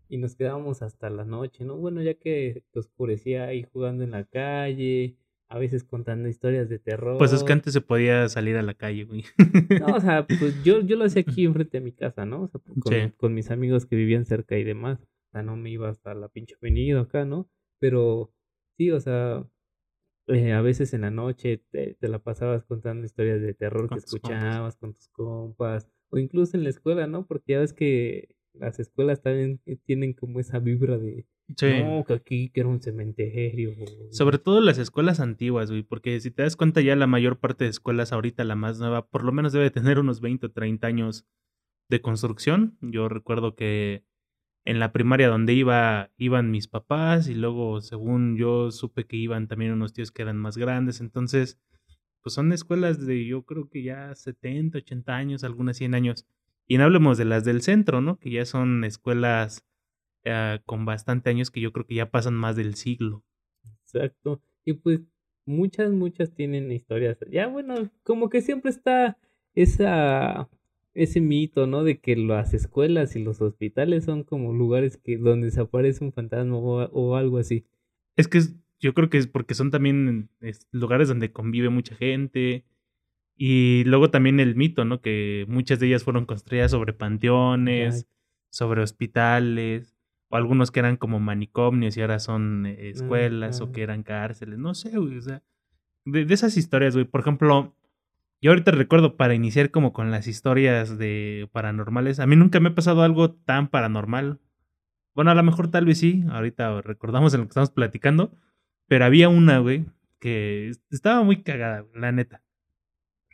y 0.09 0.19
nos 0.19 0.37
quedábamos 0.37 0.83
hasta 0.83 1.11
la 1.11 1.25
noche, 1.25 1.65
¿no? 1.65 1.77
Bueno, 1.77 2.01
ya 2.03 2.15
que 2.15 2.63
oscurecía 2.73 3.47
ahí 3.47 3.65
jugando 3.65 4.05
en 4.05 4.13
la 4.13 4.25
calle, 4.25 5.17
a 5.53 5.59
veces 5.59 5.85
contando 5.85 6.31
historias 6.31 6.71
de 6.71 6.79
terror. 6.79 7.19
Pues 7.19 7.35
es 7.35 7.45
que 7.45 7.53
antes 7.53 7.75
se 7.75 7.83
podía 7.83 8.27
salir 8.31 8.57
a 8.57 8.63
la 8.63 8.73
calle, 8.73 9.05
güey. 9.05 9.27
No, 9.81 9.97
o 9.97 10.01
sea, 10.01 10.27
pues 10.27 10.65
yo, 10.65 10.81
yo 10.81 10.97
lo 10.97 11.05
hacía 11.05 11.21
aquí 11.21 11.45
enfrente 11.45 11.79
de 11.79 11.85
mi 11.85 11.93
casa, 11.93 12.25
¿no? 12.25 12.45
O 12.45 12.49
sea, 12.49 12.59
pues, 12.59 13.13
con, 13.19 13.35
mis 13.35 13.51
amigos 13.51 13.85
que 13.85 13.95
vivían 13.95 14.25
cerca 14.25 14.57
y 14.57 14.65
demás. 14.65 14.99
O 15.03 15.31
sea, 15.33 15.43
no 15.43 15.57
me 15.57 15.69
iba 15.69 15.91
hasta 15.91 16.15
la 16.15 16.31
pinche 16.31 16.55
avenida 16.55 17.03
acá, 17.03 17.27
¿no? 17.27 17.51
Pero 17.79 18.33
sí, 18.79 18.91
o 18.93 18.99
sea, 18.99 19.47
eh, 20.29 20.55
a 20.55 20.63
veces 20.63 20.95
en 20.95 21.03
la 21.03 21.11
noche 21.11 21.63
te, 21.71 21.99
la 22.01 22.19
pasabas 22.19 22.65
contando 22.65 23.05
historias 23.05 23.43
de 23.43 23.53
terror 23.53 23.91
que 23.91 23.97
escuchabas 23.97 24.77
con 24.77 24.95
tus 24.95 25.11
compas. 25.11 25.87
O 26.09 26.17
incluso 26.17 26.57
en 26.57 26.65
la 26.65 26.71
escuela, 26.71 27.07
¿no? 27.07 27.27
Porque 27.27 27.53
ya 27.53 27.59
ves 27.59 27.75
que 27.75 28.37
las 28.55 28.79
escuelas 28.79 29.23
también 29.23 29.61
tienen 29.85 30.13
como 30.13 30.41
esa 30.41 30.59
vibra 30.59 30.99
de 30.99 31.27
no, 31.61 32.05
que 32.05 32.15
aquí 32.15 32.51
que 32.51 32.61
era 32.61 32.69
un 32.69 32.81
cementerio. 32.81 33.75
Sobre 34.11 34.39
todo 34.39 34.61
las 34.61 34.79
escuelas 34.79 35.21
antiguas, 35.21 35.71
güey, 35.71 35.83
porque 35.83 36.19
si 36.21 36.31
te 36.31 36.43
das 36.43 36.57
cuenta 36.57 36.81
ya 36.81 36.97
la 36.97 37.07
mayor 37.07 37.39
parte 37.39 37.65
de 37.65 37.71
escuelas 37.71 38.13
ahorita, 38.13 38.45
la 38.45 38.57
más 38.57 38.79
nueva, 38.79 39.07
por 39.07 39.25
lo 39.25 39.33
menos 39.33 39.53
debe 39.53 39.71
tener 39.71 39.99
unos 39.99 40.21
20 40.21 40.47
o 40.47 40.51
30 40.51 40.87
años 40.87 41.27
de 41.89 42.01
construcción. 42.01 42.79
Yo 42.81 43.09
recuerdo 43.09 43.55
que 43.55 44.05
en 44.65 44.79
la 44.79 44.93
primaria 44.93 45.29
donde 45.29 45.55
iba, 45.55 46.11
iban 46.17 46.51
mis 46.51 46.69
papás 46.69 47.29
y 47.29 47.35
luego, 47.35 47.81
según 47.81 48.37
yo, 48.37 48.71
supe 48.71 49.05
que 49.07 49.17
iban 49.17 49.49
también 49.49 49.73
unos 49.73 49.93
tíos 49.93 50.11
que 50.13 50.23
eran 50.23 50.39
más 50.39 50.57
grandes. 50.57 51.01
Entonces, 51.01 51.59
pues 52.23 52.35
son 52.35 52.53
escuelas 52.53 53.05
de 53.05 53.27
yo 53.27 53.43
creo 53.43 53.69
que 53.69 53.83
ya 53.83 54.15
70, 54.15 54.79
80 54.79 55.15
años, 55.15 55.45
algunas 55.45 55.77
100 55.77 55.95
años. 55.95 56.27
Y 56.73 56.79
no 56.79 56.85
hablemos 56.85 57.19
de 57.19 57.27
las 57.27 57.45
del 57.45 57.61
centro, 57.61 58.01
¿no? 58.01 58.19
Que 58.19 58.31
ya 58.31 58.47
son 58.47 58.85
escuelas 58.85 59.63
eh, 60.25 60.59
con 60.65 60.87
bastante 60.87 61.29
años 61.29 61.51
que 61.51 61.61
yo 61.61 61.71
creo 61.71 61.87
que 61.87 61.97
ya 61.97 62.11
pasan 62.11 62.33
más 62.33 62.57
del 62.57 62.77
siglo. 62.77 63.23
Exacto. 63.83 64.41
Y 64.65 64.73
pues 64.73 65.01
muchas, 65.45 65.93
muchas 65.93 66.33
tienen 66.35 66.73
historias. 66.73 67.19
Ya 67.31 67.47
bueno, 67.47 67.91
como 68.05 68.31
que 68.31 68.41
siempre 68.41 68.71
está 68.71 69.19
esa 69.55 70.49
ese 70.95 71.21
mito, 71.21 71.67
¿no? 71.67 71.85
De 71.85 72.01
que 72.01 72.17
las 72.17 72.55
escuelas 72.55 73.17
y 73.17 73.23
los 73.23 73.43
hospitales 73.43 74.07
son 74.07 74.25
como 74.25 74.55
lugares 74.55 74.97
que 74.97 75.19
donde 75.19 75.49
desaparece 75.49 76.03
un 76.03 76.15
fantasma 76.15 76.57
o, 76.57 77.17
algo 77.17 77.37
así. 77.37 77.67
Es 78.17 78.29
que 78.29 78.41
yo 78.81 78.95
creo 78.95 79.11
que 79.11 79.19
es 79.19 79.27
porque 79.27 79.53
son 79.53 79.71
también 79.71 80.31
lugares 80.71 81.09
donde 81.09 81.33
convive 81.33 81.69
mucha 81.69 81.95
gente. 81.97 82.65
Y 83.37 83.85
luego 83.85 84.11
también 84.11 84.41
el 84.41 84.57
mito, 84.57 84.85
¿no? 84.85 85.01
Que 85.01 85.47
muchas 85.49 85.81
de 85.81 85.89
ellas 85.89 86.05
fueron 86.05 86.27
construidas 86.27 86.71
sobre 86.71 86.93
panteones, 86.93 88.07
sobre 88.51 88.83
hospitales 88.83 89.97
o 90.29 90.37
algunos 90.37 90.71
que 90.71 90.81
eran 90.81 90.97
como 90.97 91.21
manicomios 91.21 91.97
y 91.97 92.01
ahora 92.01 92.19
son 92.19 92.67
eh, 92.67 92.91
escuelas 92.91 93.61
o 93.61 93.73
que 93.73 93.83
eran 93.83 94.03
cárceles, 94.03 94.59
no 94.59 94.75
sé, 94.75 94.97
güey, 94.97 95.19
o 95.19 95.23
sea, 95.23 95.43
de, 96.05 96.27
esas 96.33 96.57
historias, 96.57 96.95
güey, 96.95 97.05
por 97.05 97.21
ejemplo, 97.21 97.77
Yo 98.41 98.51
ahorita 98.51 98.73
recuerdo 98.73 99.17
para 99.17 99.35
iniciar 99.35 99.71
como 99.71 99.93
con 99.93 100.11
las 100.11 100.27
historias 100.27 100.99
de 100.99 101.49
paranormales. 101.53 102.19
A 102.21 102.27
mí 102.27 102.37
nunca 102.37 102.61
me 102.61 102.71
ha 102.71 102.75
pasado 102.75 103.03
algo 103.03 103.33
tan 103.33 103.69
paranormal. 103.69 104.41
Bueno, 105.15 105.31
a 105.31 105.35
lo 105.35 105.43
mejor 105.45 105.71
tal 105.71 105.85
vez 105.85 105.99
sí. 105.99 106.25
Ahorita 106.31 106.83
recordamos 106.83 107.35
en 107.35 107.41
lo 107.41 107.47
que 107.47 107.51
estamos 107.51 107.71
platicando. 107.71 108.33
Pero 108.89 109.05
había 109.05 109.29
una, 109.29 109.59
güey, 109.61 109.87
que 110.19 110.73
estaba 110.91 111.23
muy 111.23 111.43
cagada, 111.45 111.87
la 111.95 112.11
neta. 112.11 112.43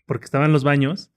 Porque 0.09 0.25
estaba 0.25 0.47
en 0.47 0.53
los 0.53 0.65
baños 0.65 1.13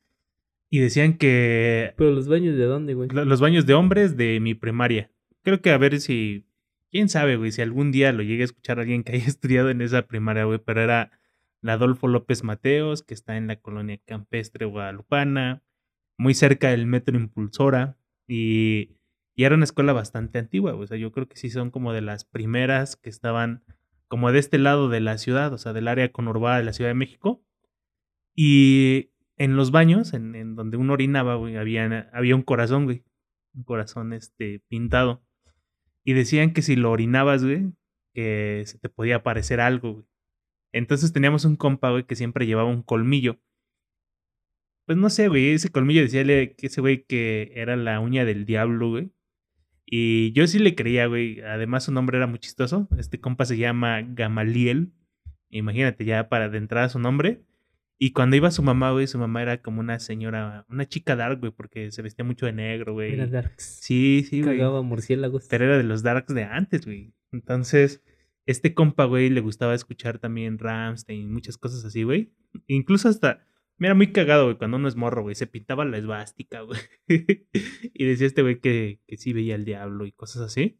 y 0.69 0.79
decían 0.79 1.17
que... 1.17 1.93
Pero 1.97 2.11
los 2.11 2.27
baños 2.27 2.57
de 2.57 2.65
dónde, 2.65 2.93
güey? 2.93 3.09
Los 3.09 3.39
baños 3.39 3.65
de 3.65 3.73
hombres 3.73 4.17
de 4.17 4.39
mi 4.41 4.53
primaria. 4.53 5.09
Creo 5.41 5.61
que 5.61 5.71
a 5.71 5.77
ver 5.77 5.99
si... 5.99 6.45
¿Quién 6.91 7.07
sabe, 7.07 7.37
güey? 7.37 7.53
Si 7.53 7.61
algún 7.61 7.93
día 7.93 8.11
lo 8.11 8.21
llegue 8.21 8.41
a 8.41 8.45
escuchar 8.45 8.79
alguien 8.79 9.03
que 9.03 9.13
haya 9.13 9.25
estudiado 9.27 9.69
en 9.69 9.81
esa 9.81 10.03
primaria, 10.03 10.43
güey. 10.43 10.59
Pero 10.59 10.81
era 10.81 11.09
la 11.61 11.73
Adolfo 11.73 12.07
López 12.07 12.43
Mateos, 12.43 13.01
que 13.01 13.13
está 13.13 13.37
en 13.37 13.47
la 13.47 13.55
colonia 13.55 13.97
campestre 14.05 14.65
guadalupana, 14.65 15.63
muy 16.17 16.33
cerca 16.33 16.69
del 16.69 16.85
metro 16.85 17.17
Impulsora, 17.17 17.97
y, 18.27 18.97
y 19.35 19.43
era 19.45 19.55
una 19.55 19.63
escuela 19.63 19.93
bastante 19.93 20.39
antigua, 20.39 20.73
o 20.73 20.85
sea, 20.85 20.97
yo 20.97 21.11
creo 21.11 21.27
que 21.27 21.37
sí 21.37 21.49
son 21.49 21.71
como 21.71 21.93
de 21.93 22.01
las 22.01 22.25
primeras 22.25 22.95
que 22.95 23.09
estaban 23.09 23.63
como 24.07 24.31
de 24.31 24.39
este 24.39 24.57
lado 24.57 24.89
de 24.89 24.99
la 24.99 25.17
ciudad, 25.17 25.53
o 25.53 25.57
sea, 25.57 25.71
del 25.71 25.87
área 25.87 26.11
conurbada 26.11 26.57
de 26.57 26.63
la 26.63 26.73
Ciudad 26.73 26.89
de 26.89 26.95
México, 26.95 27.41
y 28.35 29.11
en 29.37 29.55
los 29.55 29.71
baños, 29.71 30.13
en, 30.13 30.55
donde 30.55 30.77
uno 30.77 30.93
orinaba, 30.93 31.33
había, 31.33 32.09
había 32.13 32.35
un 32.35 32.43
corazón, 32.43 32.85
güey, 32.85 33.03
un 33.53 33.63
corazón 33.63 34.13
este, 34.13 34.61
pintado, 34.67 35.23
y 36.03 36.13
decían 36.13 36.53
que 36.53 36.61
si 36.61 36.75
lo 36.75 36.91
orinabas, 36.91 37.43
güey, 37.43 37.73
que 38.13 38.63
se 38.65 38.77
te 38.79 38.89
podía 38.89 39.17
aparecer 39.17 39.59
algo. 39.59 40.05
Entonces 40.73 41.13
teníamos 41.13 41.45
un 41.45 41.55
compa, 41.55 41.91
güey, 41.91 42.05
que 42.05 42.15
siempre 42.15 42.45
llevaba 42.45 42.69
un 42.69 42.83
colmillo. 42.83 43.39
Pues 44.85 44.97
no 44.97 45.09
sé, 45.09 45.27
güey, 45.27 45.51
ese 45.51 45.69
colmillo 45.69 46.01
decía 46.01 46.23
que 46.23 46.67
ese 46.67 46.81
güey 46.81 47.05
que 47.05 47.51
era 47.55 47.75
la 47.75 47.99
uña 47.99 48.25
del 48.25 48.45
diablo, 48.45 48.89
güey. 48.89 49.11
Y 49.85 50.31
yo 50.33 50.47
sí 50.47 50.59
le 50.59 50.75
creía, 50.75 51.07
güey. 51.07 51.41
Además 51.41 51.83
su 51.85 51.91
nombre 51.91 52.17
era 52.17 52.27
muy 52.27 52.39
chistoso. 52.39 52.87
Este 52.97 53.19
compa 53.19 53.45
se 53.45 53.57
llama 53.57 54.01
Gamaliel. 54.01 54.93
Imagínate 55.49 56.05
ya 56.05 56.29
para 56.29 56.49
de 56.49 56.57
entrada 56.57 56.89
su 56.89 56.99
nombre. 56.99 57.43
Y 58.03 58.13
cuando 58.13 58.35
iba 58.35 58.49
su 58.49 58.63
mamá, 58.63 58.91
güey, 58.93 59.05
su 59.05 59.19
mamá 59.19 59.43
era 59.43 59.61
como 59.61 59.79
una 59.79 59.99
señora, 59.99 60.65
una 60.69 60.87
chica 60.87 61.15
dark, 61.15 61.39
güey, 61.39 61.51
porque 61.51 61.91
se 61.91 62.01
vestía 62.01 62.25
mucho 62.25 62.47
de 62.47 62.51
negro, 62.51 62.93
güey. 62.93 63.13
Era 63.13 63.27
darks. 63.27 63.77
Sí, 63.79 64.25
sí, 64.27 64.41
güey. 64.41 64.57
Cagaba 64.57 64.81
murciélagos. 64.81 65.45
Pero 65.47 65.65
era 65.65 65.77
de 65.77 65.83
los 65.83 66.01
darks 66.01 66.33
de 66.33 66.43
antes, 66.43 66.83
güey. 66.83 67.13
Entonces, 67.31 68.01
este 68.47 68.73
compa, 68.73 69.05
güey, 69.05 69.29
le 69.29 69.39
gustaba 69.41 69.75
escuchar 69.75 70.17
también 70.17 70.57
Ramstein, 70.57 71.31
muchas 71.31 71.59
cosas 71.59 71.85
así, 71.85 72.01
güey. 72.01 72.33
Incluso 72.65 73.07
hasta, 73.07 73.45
mira, 73.77 73.93
muy 73.93 74.11
cagado, 74.11 74.45
güey, 74.45 74.57
cuando 74.57 74.77
uno 74.77 74.87
es 74.87 74.95
morro, 74.95 75.21
güey, 75.21 75.35
se 75.35 75.45
pintaba 75.45 75.85
la 75.85 75.99
esvástica, 75.99 76.61
güey. 76.61 76.79
y 77.93 78.03
decía 78.03 78.25
este 78.25 78.41
güey 78.41 78.59
que, 78.59 78.99
que 79.05 79.17
sí 79.17 79.31
veía 79.31 79.53
al 79.53 79.63
diablo 79.63 80.07
y 80.07 80.11
cosas 80.11 80.41
así. 80.41 80.79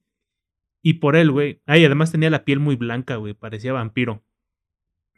Y 0.81 0.95
por 0.95 1.15
él, 1.15 1.29
güey. 1.29 1.61
Ay, 1.67 1.85
además 1.85 2.11
tenía 2.11 2.31
la 2.31 2.45
piel 2.45 2.57
muy 2.57 2.77
blanca, 2.77 3.17
güey, 3.17 3.35
parecía 3.35 3.73
vampiro. 3.73 4.23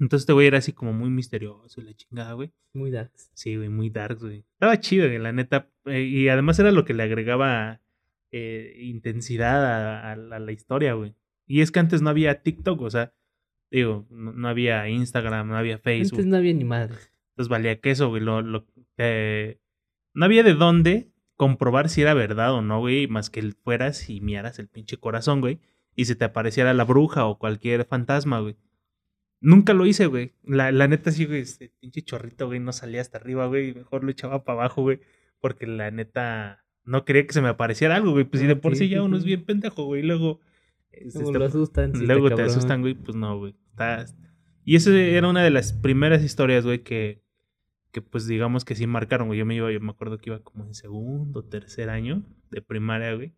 Entonces 0.04 0.24
este 0.24 0.34
güey 0.34 0.48
era 0.48 0.58
así 0.58 0.74
como 0.74 0.92
muy 0.92 1.10
misterioso 1.10 1.80
y 1.80 1.86
la 1.86 1.94
chingada, 1.94 2.34
güey. 2.34 2.52
Muy 2.74 2.92
dark. 2.92 3.12
Sí, 3.34 3.56
güey, 3.56 3.70
muy 3.70 3.90
dark, 3.90 4.20
güey. 4.20 4.46
Estaba 4.54 4.80
chido, 4.80 5.08
güey, 5.08 5.18
la 5.18 5.32
neta. 5.32 5.70
Eh, 5.86 6.02
y 6.02 6.28
además 6.28 6.60
era 6.60 6.72
lo 6.72 6.84
que 6.84 6.94
le 6.94 7.04
agregaba 7.04 7.82
eh, 8.32 8.76
intensidad 8.82 9.64
a, 9.66 10.12
a 10.12 10.16
la 10.40 10.52
historia, 10.52 10.94
güey. 10.94 11.16
Y 11.48 11.62
es 11.62 11.72
que 11.72 11.80
antes 11.80 12.02
no 12.02 12.10
había 12.10 12.42
TikTok, 12.42 12.82
o 12.82 12.90
sea, 12.90 13.14
digo, 13.72 14.06
no, 14.10 14.48
había 14.48 14.90
Instagram, 14.90 15.48
no 15.48 15.58
había 15.58 15.78
Facebook. 15.78 16.20
Antes 16.20 16.26
no 16.26 16.38
había 16.38 16.54
ni 16.54 16.64
madre. 16.66 16.98
Entonces 17.32 17.50
valía 17.50 17.80
que 17.80 17.92
eso, 17.92 18.10
güey, 18.10 18.22
lo, 18.22 18.42
lo 18.42 18.66
eh, 18.98 19.60
no 20.14 20.26
había 20.26 20.44
de 20.44 20.54
dónde 20.54 21.12
comprobar 21.38 21.90
si 21.90 22.02
era 22.02 22.14
verdad 22.14 22.54
o 22.54 22.62
no, 22.62 22.80
güey, 22.80 23.08
más 23.08 23.30
que 23.30 23.42
fueras 23.64 24.10
y 24.10 24.22
miaras 24.22 24.60
el 24.60 24.68
pinche 24.68 24.98
corazón, 24.98 25.42
güey, 25.42 25.60
y 25.96 26.06
se 26.06 26.16
te 26.16 26.26
apareciera 26.26 26.74
la 26.74 26.84
bruja 26.84 27.26
o 27.26 27.40
cualquier 27.40 27.86
fantasma, 27.86 28.40
güey. 28.40 28.58
Nunca 29.44 29.74
lo 29.74 29.86
hice, 29.86 30.06
güey. 30.06 30.32
La, 30.44 30.72
la 30.72 30.88
neta 30.88 31.12
sí, 31.12 31.26
güey, 31.26 31.42
este 31.42 31.74
pinche 31.82 32.02
chorrito, 32.02 32.48
güey, 32.48 32.62
no 32.62 32.72
salía 32.72 33.02
hasta 33.02 33.18
arriba, 33.18 33.46
güey, 33.48 33.74
mejor 33.74 34.06
lo 34.06 34.10
echaba 34.10 34.46
para 34.46 34.60
abajo, 34.60 34.84
güey, 34.84 35.02
porque 35.42 35.68
la 35.68 35.92
neta 35.92 36.64
no 36.86 37.04
quería 37.04 37.28
que 37.28 37.34
se 37.34 37.42
me 37.42 37.50
apareciera 37.50 37.98
algo, 37.98 38.12
güey, 38.12 38.24
pues 38.24 38.40
si 38.40 38.48
de 38.48 38.56
por 38.56 38.78
sí, 38.78 38.88
ya 38.88 39.04
uno 39.04 39.18
es 39.18 39.26
bien 39.26 39.44
pendejo, 39.44 39.84
güey, 39.84 40.02
y 40.02 40.06
luego 40.06 40.40
lo 41.34 41.44
asustan. 41.44 41.92
luego 42.08 42.34
te, 42.34 42.42
asustan, 42.42 42.80
güey, 42.80 42.94
pues 42.94 43.18
no, 43.18 43.38
güey. 43.38 43.54
Y 44.64 44.78
esa 44.78 44.96
era 44.96 45.28
una 45.28 45.44
de 45.44 45.50
las 45.50 45.74
primeras 45.74 46.24
historias, 46.24 46.64
güey, 46.64 46.82
que, 46.82 47.22
que 47.92 48.02
pues 48.02 48.26
digamos 48.26 48.64
que 48.64 48.76
sí 48.76 48.88
marcaron, 48.88 49.28
güey. 49.28 49.40
Yo 49.40 49.46
me 49.46 49.56
iba, 49.56 49.70
yo 49.74 49.82
me 49.82 49.92
acuerdo 49.92 50.20
que 50.20 50.30
iba 50.30 50.40
como 50.40 50.66
en 50.66 50.74
segundo, 50.74 51.44
tercer 51.44 51.90
año 51.90 52.24
de 52.50 52.62
primaria, 52.62 53.14
güey. 53.14 53.36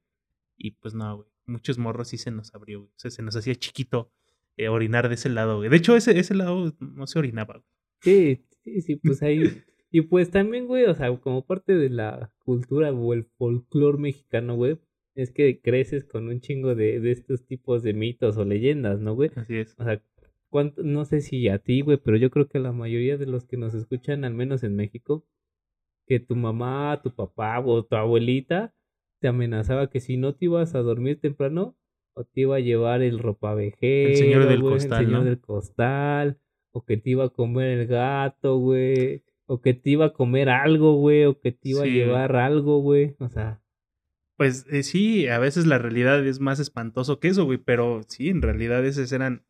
Y 0.55 0.71
pues 0.71 0.93
no, 0.93 1.15
güey. 1.17 1.29
Muchos 1.47 1.79
morros 1.79 2.09
sí 2.09 2.19
se 2.19 2.29
nos 2.29 2.53
abrió, 2.53 2.81
güey. 2.81 2.91
O 2.91 2.99
sea, 2.99 3.09
se 3.09 3.23
nos 3.23 3.35
hacía 3.35 3.55
chiquito 3.55 4.11
eh, 4.57 4.69
orinar 4.69 5.09
de 5.09 5.15
ese 5.15 5.29
lado, 5.29 5.57
güey. 5.57 5.69
De 5.69 5.77
hecho, 5.77 5.95
ese, 5.95 6.17
ese 6.19 6.35
lado 6.35 6.73
no 6.79 7.07
se 7.07 7.19
orinaba, 7.19 7.55
güey. 7.55 7.65
Sí, 8.01 8.45
sí, 8.63 8.81
sí, 8.81 8.95
pues 8.97 9.21
ahí. 9.23 9.41
y 9.91 10.01
pues 10.01 10.31
también, 10.31 10.67
güey, 10.67 10.85
o 10.85 10.95
sea, 10.95 11.15
como 11.17 11.45
parte 11.45 11.73
de 11.73 11.89
la 11.89 12.31
cultura 12.39 12.91
o 12.91 13.13
el 13.13 13.25
folclore 13.37 13.97
mexicano, 13.97 14.55
güey, 14.55 14.79
es 15.15 15.31
que 15.31 15.61
creces 15.61 16.03
con 16.03 16.27
un 16.27 16.41
chingo 16.41 16.75
de, 16.75 16.99
de 16.99 17.11
estos 17.11 17.45
tipos 17.45 17.83
de 17.83 17.93
mitos 17.93 18.37
o 18.37 18.45
leyendas, 18.45 18.99
¿no, 18.99 19.15
güey? 19.15 19.31
Así 19.35 19.57
es. 19.57 19.75
O 19.79 19.83
sea, 19.83 20.01
¿cuánto, 20.49 20.83
no 20.83 21.05
sé 21.05 21.21
si 21.21 21.47
a 21.47 21.59
ti, 21.59 21.81
güey, 21.81 21.97
pero 21.97 22.17
yo 22.17 22.29
creo 22.29 22.47
que 22.47 22.57
a 22.57 22.61
la 22.61 22.71
mayoría 22.71 23.17
de 23.17 23.25
los 23.25 23.45
que 23.45 23.57
nos 23.57 23.73
escuchan, 23.73 24.25
al 24.25 24.33
menos 24.33 24.63
en 24.63 24.75
México, 24.75 25.25
que 26.05 26.19
tu 26.19 26.35
mamá, 26.35 27.01
tu 27.03 27.13
papá 27.13 27.59
o 27.59 27.83
tu 27.83 27.95
abuelita 27.95 28.73
te 29.19 29.27
amenazaba 29.27 29.89
que 29.89 29.99
si 29.99 30.17
no 30.17 30.35
te 30.35 30.45
ibas 30.45 30.75
a 30.75 30.81
dormir 30.81 31.19
temprano, 31.19 31.75
o 32.15 32.23
te 32.23 32.41
iba 32.41 32.55
a 32.55 32.59
llevar 32.59 33.01
el 33.01 33.19
ropavejero, 33.19 34.09
el 34.09 34.15
señor 34.15 34.47
del 34.47 34.61
costal, 34.61 34.99
el 35.01 35.05
señor 35.05 35.23
del 35.23 35.39
costal, 35.39 36.39
o 36.71 36.83
que 36.83 36.97
te 36.97 37.11
iba 37.11 37.25
a 37.25 37.29
comer 37.29 37.79
el 37.79 37.87
gato, 37.87 38.57
güey, 38.57 39.23
o 39.45 39.61
que 39.61 39.73
te 39.73 39.91
iba 39.91 40.05
a 40.05 40.13
comer 40.13 40.49
algo, 40.49 40.95
güey, 40.95 41.25
o 41.25 41.39
que 41.39 41.51
te 41.51 41.69
iba 41.69 41.83
a 41.83 41.87
llevar 41.87 42.35
algo, 42.35 42.79
güey, 42.79 43.15
o 43.19 43.29
sea, 43.29 43.61
pues 44.37 44.65
eh, 44.69 44.83
sí, 44.83 45.27
a 45.27 45.39
veces 45.39 45.65
la 45.65 45.77
realidad 45.77 46.25
es 46.25 46.39
más 46.39 46.59
espantoso 46.59 47.19
que 47.19 47.29
eso, 47.29 47.45
güey, 47.45 47.57
pero 47.57 48.01
sí, 48.07 48.29
en 48.29 48.41
realidad 48.41 48.85
esos 48.85 49.11
eran... 49.11 49.45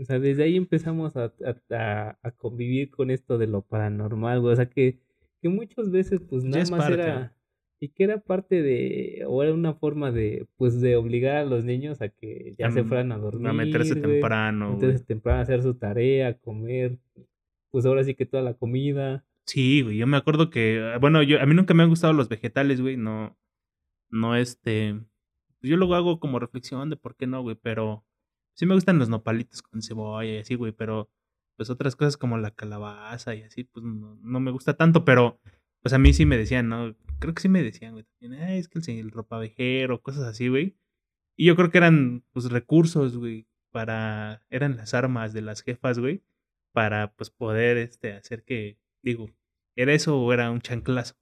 O 0.00 0.04
sea, 0.04 0.18
desde 0.18 0.44
ahí 0.44 0.56
empezamos 0.56 1.16
a, 1.16 1.32
a, 1.70 2.18
a 2.22 2.30
convivir 2.32 2.90
con 2.90 3.10
esto 3.10 3.36
de 3.38 3.48
lo 3.48 3.62
paranormal, 3.62 4.40
güey. 4.40 4.52
O 4.52 4.56
sea, 4.56 4.70
que, 4.70 5.00
que 5.40 5.48
muchas 5.48 5.90
veces, 5.90 6.20
pues 6.20 6.44
nada 6.44 6.64
más 6.70 6.90
era... 6.90 7.36
Y 7.80 7.90
que 7.90 8.04
era 8.04 8.18
parte 8.18 8.60
de, 8.60 9.24
o 9.28 9.42
era 9.42 9.54
una 9.54 9.74
forma 9.74 10.10
de, 10.10 10.46
pues 10.56 10.80
de 10.80 10.96
obligar 10.96 11.36
a 11.36 11.44
los 11.44 11.64
niños 11.64 12.00
a 12.02 12.08
que 12.08 12.54
ya 12.58 12.70
se 12.72 12.82
fueran 12.82 13.12
a 13.12 13.18
dormir. 13.18 13.48
A 13.48 13.52
meterse 13.52 13.94
temprano. 13.94 14.72
Meterse 14.72 15.04
temprano, 15.04 15.38
a 15.38 15.42
hacer 15.42 15.62
su 15.62 15.74
tarea, 15.74 16.36
comer, 16.38 16.98
pues 17.70 17.86
ahora 17.86 18.02
sí 18.02 18.14
que 18.14 18.26
toda 18.26 18.42
la 18.42 18.54
comida. 18.54 19.24
Sí, 19.46 19.82
güey, 19.82 19.96
yo 19.96 20.06
me 20.06 20.16
acuerdo 20.16 20.50
que, 20.50 20.96
bueno, 21.00 21.22
yo 21.22 21.40
a 21.40 21.46
mí 21.46 21.54
nunca 21.54 21.72
me 21.72 21.82
han 21.82 21.88
gustado 21.88 22.12
los 22.12 22.28
vegetales, 22.28 22.80
güey, 22.80 22.96
no, 22.96 23.38
no 24.10 24.36
este, 24.36 25.00
yo 25.62 25.76
luego 25.76 25.94
hago 25.94 26.20
como 26.20 26.38
reflexión 26.38 26.90
de 26.90 26.96
por 26.96 27.16
qué 27.16 27.26
no, 27.26 27.42
güey, 27.42 27.56
pero 27.56 28.04
sí 28.54 28.66
me 28.66 28.74
gustan 28.74 28.98
los 28.98 29.08
nopalitos 29.08 29.62
con 29.62 29.82
cebolla 29.82 30.34
y 30.34 30.38
así, 30.38 30.54
güey, 30.54 30.72
pero 30.72 31.10
pues 31.56 31.70
otras 31.70 31.96
cosas 31.96 32.16
como 32.16 32.38
la 32.38 32.50
calabaza 32.50 33.34
y 33.34 33.42
así, 33.42 33.64
pues 33.64 33.84
no, 33.84 34.18
no 34.20 34.40
me 34.40 34.50
gusta 34.50 34.76
tanto, 34.76 35.04
pero 35.04 35.40
pues 35.88 35.94
a 35.94 35.98
mí 35.98 36.12
sí 36.12 36.26
me 36.26 36.36
decían, 36.36 36.68
¿no? 36.68 36.94
Creo 37.18 37.34
que 37.34 37.42
sí 37.42 37.48
me 37.48 37.62
decían, 37.62 37.92
güey, 37.92 38.04
es 38.20 38.68
que 38.68 38.78
el, 38.78 38.98
el 38.98 39.10
ropavejero, 39.10 40.02
cosas 40.02 40.24
así, 40.24 40.48
güey. 40.48 40.76
Y 41.36 41.46
yo 41.46 41.56
creo 41.56 41.70
que 41.70 41.78
eran, 41.78 42.24
pues, 42.32 42.50
recursos, 42.50 43.16
güey, 43.16 43.46
para, 43.70 44.42
eran 44.50 44.76
las 44.76 44.92
armas 44.94 45.32
de 45.32 45.40
las 45.40 45.62
jefas, 45.62 45.98
güey, 45.98 46.22
para, 46.72 47.12
pues, 47.14 47.30
poder, 47.30 47.78
este, 47.78 48.12
hacer 48.12 48.44
que, 48.44 48.78
digo, 49.02 49.30
¿Era 49.78 49.92
eso 49.92 50.20
o 50.20 50.32
era 50.32 50.50
un 50.50 50.60
chanclazo? 50.60 51.14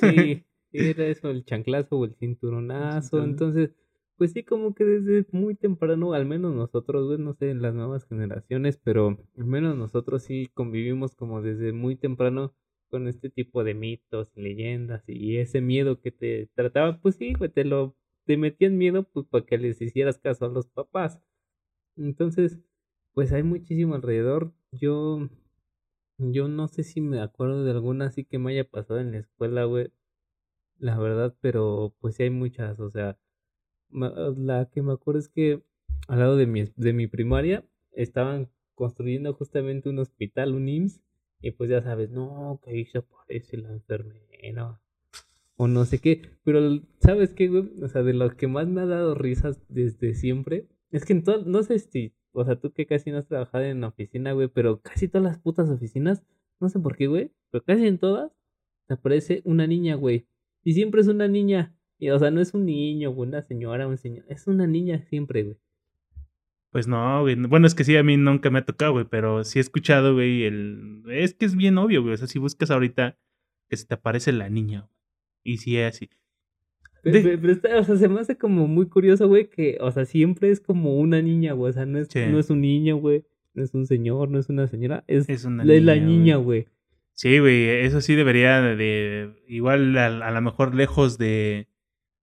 Sí, 0.00 0.44
era 0.72 1.06
eso, 1.06 1.30
el 1.30 1.44
chanclazo 1.44 1.96
o 1.96 2.04
el 2.04 2.16
cinturonazo. 2.16 3.22
Entonces, 3.22 3.70
pues 4.16 4.32
sí, 4.32 4.42
como 4.42 4.74
que 4.74 4.82
desde 4.82 5.28
muy 5.30 5.54
temprano, 5.54 6.12
al 6.12 6.26
menos 6.26 6.52
nosotros, 6.52 7.06
güey, 7.06 7.18
no 7.18 7.34
sé, 7.34 7.50
en 7.50 7.62
las 7.62 7.72
nuevas 7.72 8.04
generaciones, 8.06 8.78
pero 8.82 9.16
al 9.38 9.44
menos 9.44 9.76
nosotros 9.76 10.24
sí 10.24 10.50
convivimos 10.54 11.14
como 11.14 11.40
desde 11.40 11.72
muy 11.72 11.94
temprano 11.94 12.52
con 12.90 13.08
este 13.08 13.30
tipo 13.30 13.64
de 13.64 13.74
mitos 13.74 14.32
y 14.36 14.42
leyendas 14.42 15.04
y 15.08 15.38
ese 15.38 15.60
miedo 15.60 16.00
que 16.00 16.10
te 16.12 16.48
trataba, 16.54 17.00
pues 17.00 17.16
sí, 17.16 17.34
güey, 17.34 17.50
te 17.50 17.64
lo, 17.64 17.96
te 18.26 18.36
metían 18.36 18.78
miedo 18.78 19.04
pues 19.04 19.26
para 19.26 19.46
que 19.46 19.58
les 19.58 19.80
hicieras 19.82 20.18
caso 20.18 20.46
a 20.46 20.48
los 20.48 20.66
papás. 20.68 21.20
Entonces, 21.96 22.58
pues 23.14 23.32
hay 23.32 23.42
muchísimo 23.42 23.94
alrededor. 23.94 24.52
Yo 24.72 25.28
yo 26.18 26.48
no 26.48 26.68
sé 26.68 26.82
si 26.84 27.00
me 27.00 27.20
acuerdo 27.20 27.64
de 27.64 27.70
alguna 27.70 28.06
así 28.06 28.24
que 28.24 28.38
me 28.38 28.52
haya 28.52 28.64
pasado 28.68 29.00
en 29.00 29.12
la 29.12 29.18
escuela, 29.18 29.64
güey. 29.64 29.90
La 30.78 30.98
verdad, 30.98 31.36
pero 31.40 31.94
pues 32.00 32.16
sí 32.16 32.24
hay 32.24 32.30
muchas, 32.30 32.80
o 32.80 32.90
sea, 32.90 33.18
la 33.90 34.70
que 34.72 34.82
me 34.82 34.92
acuerdo 34.92 35.20
es 35.20 35.28
que 35.28 35.62
al 36.08 36.20
lado 36.20 36.36
de 36.36 36.46
mi, 36.46 36.64
de 36.76 36.92
mi 36.92 37.06
primaria 37.06 37.64
estaban 37.92 38.50
construyendo 38.74 39.34
justamente 39.34 39.88
un 39.90 39.98
hospital, 39.98 40.54
un 40.54 40.68
IMSS, 40.68 41.00
Y 41.40 41.52
pues 41.52 41.70
ya 41.70 41.82
sabes, 41.82 42.10
no, 42.10 42.60
que 42.62 42.70
ahí 42.70 42.84
se 42.86 42.98
aparece 42.98 43.56
la 43.56 43.70
enfermera. 43.70 44.80
O 45.56 45.68
no 45.68 45.84
sé 45.84 45.98
qué. 45.98 46.22
Pero, 46.44 46.80
¿sabes 47.00 47.34
qué, 47.34 47.48
güey? 47.48 47.70
O 47.82 47.88
sea, 47.88 48.02
de 48.02 48.14
lo 48.14 48.36
que 48.36 48.46
más 48.46 48.66
me 48.66 48.80
ha 48.82 48.86
dado 48.86 49.14
risas 49.14 49.60
desde 49.68 50.14
siempre. 50.14 50.68
Es 50.90 51.04
que 51.04 51.12
en 51.12 51.24
todo, 51.24 51.44
no 51.44 51.62
sé 51.62 51.78
si, 51.78 52.14
o 52.32 52.44
sea, 52.44 52.56
tú 52.56 52.72
que 52.72 52.86
casi 52.86 53.10
no 53.10 53.18
has 53.18 53.26
trabajado 53.26 53.64
en 53.64 53.84
oficina, 53.84 54.32
güey, 54.32 54.48
pero 54.48 54.80
casi 54.80 55.08
todas 55.08 55.24
las 55.24 55.38
putas 55.38 55.68
oficinas, 55.70 56.22
no 56.60 56.68
sé 56.68 56.80
por 56.80 56.96
qué, 56.96 57.06
güey, 57.06 57.32
pero 57.50 57.64
casi 57.64 57.86
en 57.86 57.98
todas, 57.98 58.32
te 58.86 58.94
aparece 58.94 59.42
una 59.44 59.66
niña, 59.66 59.94
güey. 59.94 60.26
Y 60.64 60.74
siempre 60.74 61.00
es 61.00 61.08
una 61.08 61.28
niña. 61.28 61.76
Y, 61.98 62.10
o 62.10 62.18
sea, 62.18 62.30
no 62.30 62.40
es 62.40 62.54
un 62.54 62.66
niño, 62.66 63.10
una 63.10 63.42
señora, 63.42 63.86
un 63.86 63.98
señor. 63.98 64.24
Es 64.28 64.46
una 64.46 64.66
niña 64.66 65.02
siempre, 65.08 65.42
güey. 65.44 65.56
Pues 66.70 66.86
no, 66.86 67.22
güey. 67.22 67.34
Bueno, 67.34 67.66
es 67.66 67.74
que 67.74 67.84
sí, 67.84 67.96
a 67.96 68.02
mí 68.02 68.16
nunca 68.16 68.50
me 68.50 68.60
ha 68.60 68.64
tocado, 68.64 68.92
güey, 68.92 69.04
pero 69.04 69.42
sí 69.44 69.58
he 69.58 69.62
escuchado, 69.62 70.14
güey, 70.14 70.44
el... 70.44 71.02
Es 71.08 71.34
que 71.34 71.44
es 71.44 71.56
bien 71.56 71.78
obvio, 71.78 72.02
güey. 72.02 72.14
O 72.14 72.16
sea, 72.16 72.28
si 72.28 72.38
buscas 72.38 72.70
ahorita, 72.70 73.18
que 73.68 73.76
se 73.76 73.86
te 73.86 73.94
aparece 73.94 74.32
la 74.32 74.48
niña, 74.48 74.80
güey. 74.80 74.92
Y 75.42 75.58
sí 75.58 75.76
es 75.76 75.94
así. 75.94 76.10
Pero, 77.02 77.50
está, 77.50 77.78
o 77.78 77.84
sea, 77.84 77.96
se 77.96 78.08
me 78.08 78.20
hace 78.20 78.36
como 78.36 78.68
muy 78.68 78.86
curioso, 78.86 79.26
güey, 79.26 79.48
que, 79.48 79.78
o 79.80 79.90
sea, 79.90 80.04
siempre 80.04 80.50
es 80.50 80.60
como 80.60 80.98
una 80.98 81.20
niña, 81.22 81.54
güey. 81.54 81.70
O 81.70 81.72
sea, 81.72 81.86
no 81.86 81.98
es, 81.98 82.14
no 82.14 82.38
es 82.38 82.50
un 82.50 82.60
niño, 82.60 82.96
güey. 82.96 83.24
No 83.54 83.64
es 83.64 83.74
un 83.74 83.86
señor, 83.86 84.30
no 84.30 84.38
es 84.38 84.48
una 84.48 84.68
señora. 84.68 85.02
Es, 85.08 85.28
es 85.28 85.44
una 85.44 85.64
la 85.64 85.96
niña, 85.96 86.36
güey. 86.36 86.68
Sí, 87.14 87.38
güey, 87.38 87.68
eso 87.84 88.00
sí 88.00 88.14
debería 88.14 88.60
de, 88.60 89.42
igual 89.48 89.98
a, 89.98 90.06
a 90.06 90.30
lo 90.30 90.40
mejor 90.40 90.74
lejos 90.74 91.18
de, 91.18 91.66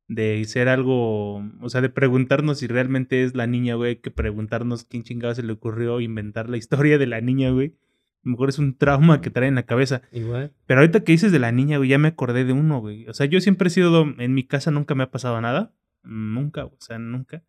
de 0.08 0.44
ser 0.46 0.70
algo, 0.70 1.44
o 1.62 1.70
sea, 1.70 1.82
de 1.82 1.90
preguntarnos 1.90 2.60
si 2.60 2.68
realmente 2.68 3.24
es 3.24 3.36
la 3.36 3.48
niña, 3.48 3.76
güey, 3.76 3.98
que 3.98 4.12
preguntarnos 4.12 4.86
quién 4.86 5.04
chingado 5.04 5.36
se 5.36 5.44
le 5.44 5.54
ocurrió 5.54 6.00
inventar 6.00 6.50
la 6.50 6.58
historia 6.58 6.98
de 6.98 7.08
la 7.08 7.22
niña, 7.22 7.52
güey. 7.52 7.76
A 8.24 8.30
lo 8.30 8.32
mejor 8.32 8.50
es 8.50 8.60
un 8.60 8.78
trauma 8.78 9.22
que 9.22 9.30
trae 9.30 9.48
en 9.48 9.56
la 9.56 9.64
cabeza. 9.64 10.02
Igual. 10.12 10.54
Pero 10.66 10.82
ahorita 10.82 11.02
que 11.02 11.12
dices 11.12 11.32
de 11.32 11.40
la 11.40 11.52
niña, 11.52 11.78
güey, 11.78 11.90
ya 11.90 11.98
me 11.98 12.10
acordé 12.10 12.46
de 12.46 12.54
uno, 12.54 12.80
güey. 12.80 13.08
O 13.08 13.14
sea, 13.14 13.26
yo 13.26 13.40
siempre 13.42 13.68
he 13.68 13.72
sido, 13.72 14.06
en 14.18 14.34
mi 14.34 14.44
casa 14.44 14.72
nunca 14.72 14.96
me 14.96 15.04
ha 15.04 15.12
pasado 15.12 15.40
nada. 15.40 15.74
Nunca, 16.04 16.66
o 16.66 16.78
sea, 16.80 17.00
nunca. 17.00 17.44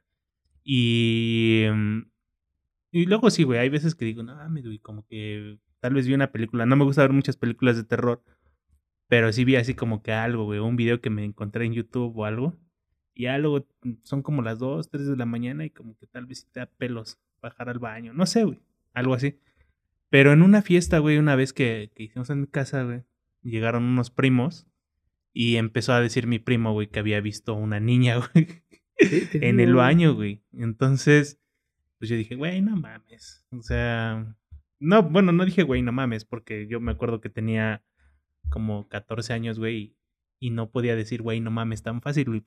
Y... 0.65 1.65
Mm, 1.73 2.03
y 2.91 3.07
luego 3.07 3.31
sí, 3.31 3.43
güey, 3.43 3.59
hay 3.59 3.69
veces 3.69 3.95
que 3.95 4.05
digo, 4.05 4.23
no, 4.23 4.37
me 4.49 4.62
güey, 4.62 4.79
como 4.79 5.05
que 5.07 5.59
tal 5.81 5.95
vez 5.95 6.07
vi 6.07 6.15
una 6.15 6.33
película. 6.33 6.67
No 6.67 6.77
me 6.77 6.85
gusta 6.85 7.03
ver 7.03 7.12
muchas 7.12 7.37
películas 7.37 7.77
de 7.77 7.85
terror. 7.85 8.23
Pero 9.09 9.33
sí 9.33 9.45
vi 9.45 9.57
así 9.57 9.75
como 9.75 10.03
que 10.03 10.12
algo, 10.12 10.45
güey, 10.45 10.61
un 10.61 10.77
video 10.77 11.00
que 11.00 11.11
me 11.11 11.25
encontré 11.25 11.65
en 11.65 11.73
YouTube 11.73 12.17
o 12.17 12.25
algo. 12.25 12.59
Y 13.15 13.27
algo, 13.27 13.67
mm, 13.83 13.95
son 14.03 14.23
como 14.23 14.43
las 14.43 14.59
2, 14.59 14.91
3 14.91 15.09
de 15.09 15.17
la 15.17 15.27
mañana 15.27 15.65
y 15.65 15.71
como 15.71 15.97
que 15.97 16.07
tal 16.07 16.27
vez 16.27 16.47
te 16.53 16.61
da 16.61 16.67
pelos 16.67 17.19
bajar 17.41 17.69
al 17.69 17.79
baño. 17.79 18.12
No 18.12 18.27
sé, 18.27 18.45
güey, 18.45 18.61
algo 18.93 19.15
así. 19.15 19.38
Pero 20.11 20.33
en 20.33 20.43
una 20.43 20.62
fiesta, 20.62 20.99
güey, 20.99 21.19
una 21.19 21.37
vez 21.37 21.53
que, 21.53 21.91
que 21.95 22.05
hicimos 22.05 22.31
en 22.31 22.43
mi 22.43 22.47
casa, 22.47 22.83
güey, 22.85 23.03
llegaron 23.43 23.85
unos 23.85 24.11
primos 24.11 24.67
y 25.33 25.57
empezó 25.57 25.93
a 25.93 26.00
decir 26.00 26.27
mi 26.27 26.38
primo, 26.38 26.73
güey, 26.73 26.88
que 26.88 26.99
había 26.99 27.21
visto 27.21 27.55
una 27.55 27.81
niña, 27.81 28.17
güey, 28.35 28.62
en 28.99 29.61
el 29.61 29.75
baño, 29.75 30.15
güey. 30.15 30.43
Entonces, 30.53 31.41
pues 31.99 32.11
yo 32.11 32.17
dije, 32.17 32.35
güey, 32.37 32.61
no 32.61 32.77
mames. 32.77 33.47
O 33.50 33.62
sea, 33.62 34.37
no, 34.79 35.03
bueno, 35.03 35.33
no 35.33 35.45
dije, 35.45 35.62
güey, 35.62 35.83
no 35.83 35.93
mames, 35.93 36.25
porque 36.25 36.67
yo 36.69 36.81
me 36.81 36.93
acuerdo 36.93 37.21
que 37.21 37.31
tenía 37.31 37.83
como 38.49 38.88
14 38.88 39.33
años, 39.33 39.59
güey, 39.59 39.97
y 40.40 40.50
no 40.50 40.71
podía 40.71 40.97
decir, 40.97 41.23
güey, 41.23 41.40
no 41.40 41.50
mames, 41.50 41.83
tan 41.83 42.00
fácil, 42.00 42.26
güey. 42.26 42.45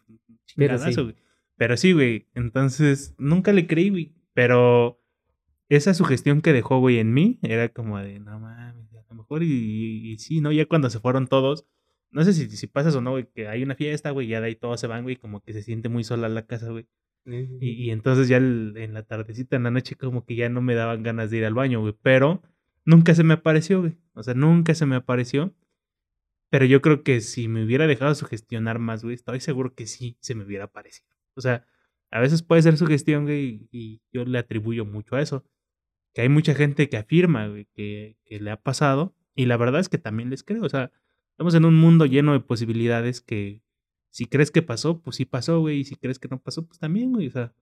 Pero 0.56 0.78
sí. 0.78 0.94
güey. 0.94 1.16
Pero 1.58 1.78
sí, 1.78 1.92
güey. 1.92 2.28
Entonces, 2.34 3.16
nunca 3.18 3.54
le 3.54 3.68
creí, 3.68 3.90
güey. 3.90 4.14
Pero 4.34 5.02
esa 5.70 5.94
sugestión 5.94 6.42
que 6.42 6.54
dejó, 6.54 6.80
güey, 6.80 7.00
en 7.00 7.14
mí, 7.14 7.40
era 7.42 7.70
como 7.70 8.00
de, 8.00 8.20
no 8.20 8.40
mames, 8.40 8.94
a 8.94 9.04
lo 9.10 9.16
mejor, 9.16 9.44
y, 9.44 10.18
sí, 10.20 10.42
¿no? 10.42 10.52
Ya 10.52 10.66
cuando 10.66 10.90
se 10.90 11.00
fueron 11.00 11.28
todos, 11.28 11.66
no 12.12 12.24
sé 12.24 12.34
si, 12.34 12.50
si 12.50 12.68
pasas 12.68 12.96
o 12.96 13.02
no, 13.02 13.12
güey, 13.12 13.28
que 13.34 13.48
hay 13.48 13.64
una 13.64 13.76
fiesta, 13.76 14.12
güey, 14.12 14.28
ya 14.28 14.42
de 14.42 14.48
ahí 14.48 14.56
todos 14.56 14.80
se 14.80 14.88
van, 14.88 15.04
güey, 15.04 15.16
como 15.16 15.42
que 15.42 15.54
se 15.54 15.62
siente 15.62 15.90
muy 15.90 16.04
sola 16.04 16.30
la 16.30 16.46
casa, 16.46 16.70
güey. 16.70 16.88
Y, 17.26 17.86
y, 17.86 17.92
entonces 17.92 18.28
ya 18.28 18.38
en 18.38 18.94
la 18.94 19.04
tardecita, 19.04 19.56
en 19.56 19.64
la 19.64 19.72
noche, 19.72 19.96
como 19.96 20.26
que 20.26 20.36
ya 20.36 20.50
no 20.50 20.62
me 20.62 20.74
daban 20.74 21.04
ganas 21.04 21.30
de 21.30 21.38
ir 21.38 21.46
al 21.46 21.54
baño, 21.54 21.82
güey. 21.82 21.96
Pero 22.02 22.42
nunca 22.84 23.14
se 23.14 23.24
me 23.24 23.36
apareció, 23.36 23.82
güey. 23.82 23.98
O 24.14 24.24
sea, 24.24 24.34
nunca 24.34 24.74
se 24.74 24.86
me 24.86 24.96
apareció. 24.96 25.54
Pero 26.52 26.66
yo 26.66 26.82
creo 26.82 27.02
que 27.02 27.22
si 27.22 27.48
me 27.48 27.64
hubiera 27.64 27.88
dejado 27.88 28.14
sugestionar 28.14 28.78
más, 28.78 29.04
güey, 29.04 29.16
estoy 29.16 29.40
seguro 29.40 29.74
que 29.74 29.88
sí 29.88 30.18
se 30.20 30.36
me 30.36 30.44
hubiera 30.44 30.66
aparecido. 30.66 31.08
O 31.34 31.40
sea, 31.40 31.66
a 32.12 32.20
veces 32.20 32.44
puede 32.44 32.62
ser 32.62 32.76
sugestión, 32.76 33.24
güey, 33.24 33.70
y 33.72 34.02
yo 34.12 34.26
le 34.26 34.38
atribuyo 34.38 34.84
mucho 34.84 35.16
a 35.16 35.22
eso. 35.22 35.46
Que 36.14 36.24
hay 36.24 36.30
mucha 36.30 36.54
gente 36.54 36.90
que 36.90 36.98
afirma, 36.98 37.48
güey, 37.48 37.68
que, 37.74 38.18
que 38.26 38.42
le 38.42 38.52
ha 38.52 38.58
pasado. 38.58 39.16
Y 39.34 39.46
la 39.46 39.56
verdad 39.56 39.80
es 39.80 39.88
que 39.88 39.98
también 39.98 40.30
les 40.30 40.44
creo. 40.44 40.64
O 40.64 40.68
sea, 40.68 40.92
estamos 41.32 41.56
en 41.56 41.64
un 41.64 41.76
mundo 41.76 42.06
lleno 42.06 42.34
de 42.34 42.42
posibilidades 42.42 43.22
que 43.22 43.64
si 44.10 44.26
crees 44.26 44.52
que 44.52 44.62
pasó, 44.62 45.02
pues 45.02 45.16
sí 45.16 45.24
pasó, 45.24 45.62
güey. 45.62 45.80
Y 45.80 45.84
si 45.86 45.96
crees 45.96 46.20
que 46.20 46.28
no 46.28 46.42
pasó, 46.42 46.68
pues 46.68 46.80
también, 46.80 47.14
güey. 47.14 47.28
O 47.28 47.32
sea, 47.32 47.54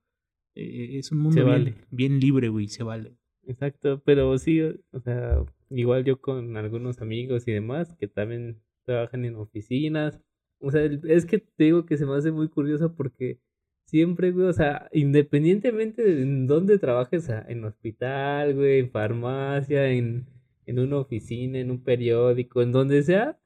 eh, 0.56 0.98
es 0.98 1.12
un 1.12 1.20
mundo 1.20 1.46
bien, 1.92 2.20
libre, 2.20 2.50
güey. 2.50 2.70
Se 2.70 2.82
vale. 2.82 3.16
Exacto, 3.44 4.02
pero 4.04 4.36
sí, 4.40 4.62
o 4.62 5.00
sea, 5.00 5.44
igual 5.70 6.06
yo 6.06 6.20
con 6.20 6.58
algunos 6.58 7.02
amigos 7.02 7.48
y 7.48 7.52
demás 7.52 7.96
que 8.00 8.08
también 8.08 8.60
trabajan 8.90 9.26
en 9.26 9.36
oficinas. 9.36 10.20
O 10.60 10.72
sea, 10.72 10.84
es 10.84 11.26
que 11.26 11.40
te 11.40 11.66
digo 11.66 11.86
que 11.86 11.98
se 11.98 12.06
me 12.06 12.16
hace 12.16 12.32
muy 12.32 12.50
curioso 12.50 12.96
porque 12.96 13.40
siempre, 13.86 14.32
güey, 14.32 14.48
o 14.48 14.54
sea, 14.54 14.90
independientemente 14.94 16.04
de 16.04 16.22
en 16.24 16.48
dónde 16.48 16.80
trabajes, 16.80 17.30
en 17.30 17.64
hospital, 17.66 18.56
güey, 18.56 18.80
en 18.80 18.92
farmacia, 18.92 19.90
en, 19.92 20.28
en 20.66 20.80
una 20.80 20.98
oficina, 20.98 21.60
en 21.60 21.72
un 21.72 21.84
periódico, 21.84 22.62
en 22.62 22.72
donde 22.72 23.04
sea, 23.04 23.40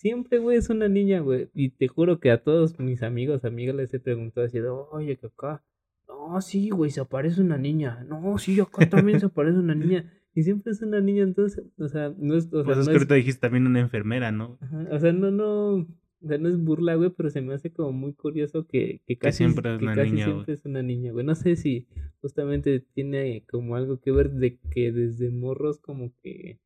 Siempre, 0.00 0.38
güey, 0.38 0.56
es 0.56 0.70
una 0.70 0.88
niña, 0.88 1.20
güey. 1.20 1.50
Y 1.52 1.72
te 1.72 1.86
juro 1.86 2.20
que 2.20 2.30
a 2.30 2.42
todos 2.42 2.78
mis 2.80 3.02
amigos, 3.02 3.44
amigas 3.44 3.76
les 3.76 3.92
he 3.92 4.00
preguntado 4.00 4.46
así, 4.46 4.58
oye, 4.58 5.18
que 5.18 5.26
acá. 5.26 5.62
No, 6.08 6.40
sí, 6.40 6.70
güey, 6.70 6.90
se 6.90 7.02
aparece 7.02 7.42
una 7.42 7.58
niña. 7.58 8.02
No, 8.08 8.38
sí, 8.38 8.58
acá 8.60 8.88
también 8.88 9.20
se 9.20 9.26
aparece 9.26 9.58
una 9.58 9.74
niña. 9.74 10.10
Y 10.34 10.44
siempre 10.44 10.72
es 10.72 10.80
una 10.82 11.00
niña, 11.00 11.24
entonces, 11.24 11.64
o 11.78 11.88
sea, 11.88 12.14
no 12.16 12.36
es. 12.36 12.46
O 12.52 12.64
pues 12.64 12.78
es 12.78 12.86
que 12.86 12.92
ahorita 12.92 13.14
dijiste 13.14 13.40
también 13.40 13.66
una 13.66 13.80
enfermera, 13.80 14.30
¿no? 14.30 14.58
o 14.90 14.98
sea, 14.98 15.12
no, 15.12 15.30
no. 15.30 15.86
O 16.22 16.28
sea, 16.28 16.36
no 16.36 16.50
es 16.50 16.58
burla, 16.58 16.96
güey, 16.96 17.10
pero 17.10 17.30
se 17.30 17.40
me 17.40 17.54
hace 17.54 17.72
como 17.72 17.92
muy 17.92 18.12
curioso 18.12 18.66
que, 18.66 19.00
que 19.06 19.16
casi, 19.16 19.38
siempre, 19.38 19.74
es, 19.74 19.80
una 19.80 19.94
niña, 19.96 20.24
siempre 20.26 20.52
es 20.52 20.64
una 20.66 20.82
niña, 20.82 21.12
güey. 21.12 21.24
No 21.24 21.34
sé 21.34 21.56
si 21.56 21.88
justamente 22.20 22.80
tiene 22.92 23.44
como 23.50 23.74
algo 23.74 24.00
que 24.00 24.12
ver 24.12 24.30
de 24.30 24.58
que 24.70 24.92
desde 24.92 25.30
morros 25.30 25.78
como 25.78 26.12
que 26.22 26.60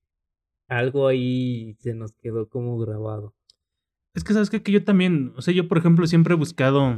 algo 0.68 1.07
ahí 1.07 1.77
se 1.79 1.94
nos 1.94 2.12
quedó 2.14 2.48
como 2.48 2.79
grabado. 2.79 3.35
Es 4.14 4.24
que, 4.24 4.33
¿sabes 4.33 4.50
qué? 4.50 4.62
Que 4.62 4.72
yo 4.72 4.85
también, 4.85 5.33
o 5.37 5.42
sea, 5.42 5.55
yo 5.55 5.68
por 5.68 5.79
ejemplo 5.79 6.07
siempre 6.07 6.35
he 6.35 6.37
buscado, 6.37 6.96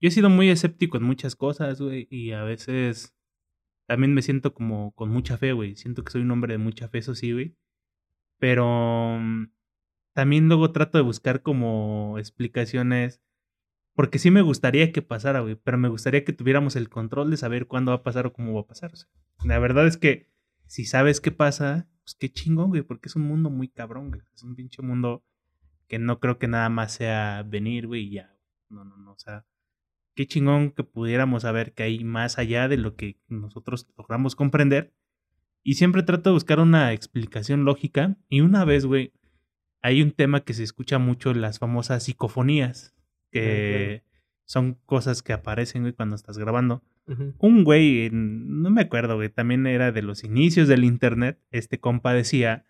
yo 0.00 0.08
he 0.08 0.10
sido 0.10 0.30
muy 0.30 0.50
escéptico 0.50 0.98
en 0.98 1.04
muchas 1.04 1.36
cosas, 1.36 1.80
güey, 1.80 2.06
y 2.10 2.32
a 2.32 2.42
veces 2.42 3.14
también 3.86 4.14
me 4.14 4.22
siento 4.22 4.54
como 4.54 4.92
con 4.92 5.10
mucha 5.10 5.36
fe, 5.38 5.52
güey. 5.52 5.76
Siento 5.76 6.04
que 6.04 6.12
soy 6.12 6.22
un 6.22 6.30
hombre 6.30 6.54
de 6.54 6.58
mucha 6.58 6.88
fe, 6.88 6.98
eso 6.98 7.14
sí, 7.14 7.32
güey. 7.32 7.56
Pero 8.38 9.18
mm, 9.20 9.50
también 10.14 10.48
luego 10.48 10.72
trato 10.72 10.98
de 10.98 11.04
buscar 11.04 11.42
como 11.42 12.16
explicaciones, 12.18 13.22
porque 13.94 14.18
sí 14.18 14.30
me 14.30 14.42
gustaría 14.42 14.92
que 14.92 15.02
pasara, 15.02 15.40
güey, 15.40 15.56
pero 15.56 15.78
me 15.78 15.88
gustaría 15.88 16.24
que 16.24 16.32
tuviéramos 16.32 16.76
el 16.76 16.88
control 16.88 17.30
de 17.30 17.36
saber 17.36 17.66
cuándo 17.66 17.92
va 17.92 17.98
a 17.98 18.02
pasar 18.02 18.26
o 18.26 18.32
cómo 18.32 18.54
va 18.54 18.60
a 18.62 18.66
pasar. 18.66 18.92
la 19.44 19.58
verdad 19.58 19.86
es 19.86 19.96
que 19.96 20.30
si 20.66 20.86
sabes 20.86 21.20
qué 21.20 21.30
pasa, 21.32 21.88
pues 22.02 22.14
qué 22.14 22.30
chingón, 22.32 22.70
güey, 22.70 22.82
porque 22.82 23.08
es 23.08 23.16
un 23.16 23.22
mundo 23.22 23.50
muy 23.50 23.68
cabrón, 23.68 24.10
güey. 24.10 24.22
Es 24.34 24.42
un 24.42 24.54
pinche 24.54 24.82
mundo 24.82 25.24
que 25.86 25.98
no 25.98 26.20
creo 26.20 26.38
que 26.38 26.48
nada 26.48 26.68
más 26.70 26.92
sea 26.92 27.42
venir, 27.42 27.86
güey, 27.86 28.04
y 28.06 28.12
ya. 28.12 28.34
No, 28.70 28.84
no, 28.84 28.96
no. 28.96 29.12
O 29.12 29.18
sea, 29.18 29.44
qué 30.14 30.26
chingón 30.26 30.70
que 30.70 30.84
pudiéramos 30.84 31.42
saber 31.42 31.72
que 31.72 31.82
hay 31.82 32.04
más 32.04 32.38
allá 32.38 32.68
de 32.68 32.76
lo 32.76 32.96
que 32.96 33.18
nosotros 33.28 33.88
logramos 33.96 34.36
comprender. 34.36 34.92
Y 35.62 35.74
siempre 35.74 36.02
trato 36.02 36.30
de 36.30 36.34
buscar 36.34 36.60
una 36.60 36.92
explicación 36.92 37.64
lógica. 37.64 38.16
Y 38.28 38.40
una 38.40 38.64
vez, 38.64 38.84
güey, 38.84 39.12
hay 39.80 40.02
un 40.02 40.12
tema 40.12 40.40
que 40.40 40.54
se 40.54 40.62
escucha 40.62 40.98
mucho, 40.98 41.34
las 41.34 41.58
famosas 41.58 42.04
psicofonías, 42.04 42.94
que 43.30 44.04
son 44.44 44.74
cosas 44.86 45.22
que 45.22 45.32
aparecen, 45.32 45.82
güey, 45.82 45.92
cuando 45.92 46.16
estás 46.16 46.38
grabando. 46.38 46.82
Un 47.38 47.64
güey, 47.64 48.10
no 48.12 48.70
me 48.70 48.82
acuerdo, 48.82 49.16
güey, 49.16 49.28
también 49.28 49.66
era 49.66 49.92
de 49.92 50.02
los 50.02 50.24
inicios 50.24 50.68
del 50.68 50.84
internet. 50.84 51.40
Este 51.50 51.80
compa 51.80 52.14
decía 52.14 52.64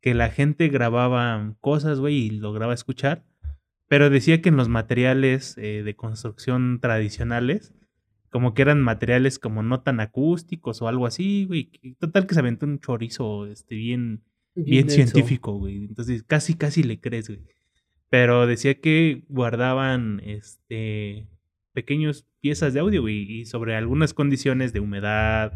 que 0.00 0.14
la 0.14 0.30
gente 0.30 0.68
grababa 0.68 1.54
cosas, 1.60 2.00
güey, 2.00 2.16
y 2.16 2.30
lograba 2.30 2.74
escuchar, 2.74 3.24
pero 3.88 4.10
decía 4.10 4.40
que 4.42 4.50
en 4.50 4.56
los 4.56 4.68
materiales 4.68 5.56
eh, 5.58 5.82
de 5.82 5.96
construcción 5.96 6.78
tradicionales, 6.80 7.74
como 8.30 8.52
que 8.52 8.62
eran 8.62 8.82
materiales 8.82 9.38
como 9.38 9.62
no 9.62 9.80
tan 9.80 10.00
acústicos 10.00 10.82
o 10.82 10.88
algo 10.88 11.06
así, 11.06 11.46
güey. 11.46 11.70
Total 11.98 12.26
que 12.26 12.34
se 12.34 12.40
aventó 12.40 12.66
un 12.66 12.78
chorizo 12.78 13.46
este, 13.46 13.74
bien, 13.74 14.22
bien 14.54 14.90
científico, 14.90 15.52
güey. 15.52 15.76
Entonces 15.76 16.22
casi, 16.22 16.54
casi 16.54 16.82
le 16.82 17.00
crees, 17.00 17.28
güey. 17.28 17.42
Pero 18.10 18.46
decía 18.46 18.80
que 18.80 19.24
guardaban 19.28 20.20
este 20.24 21.26
pequeños 21.72 22.26
piezas 22.40 22.74
de 22.74 22.80
audio 22.80 23.08
y, 23.08 23.44
sobre 23.44 23.76
algunas 23.76 24.12
condiciones 24.12 24.72
de 24.72 24.80
humedad 24.80 25.52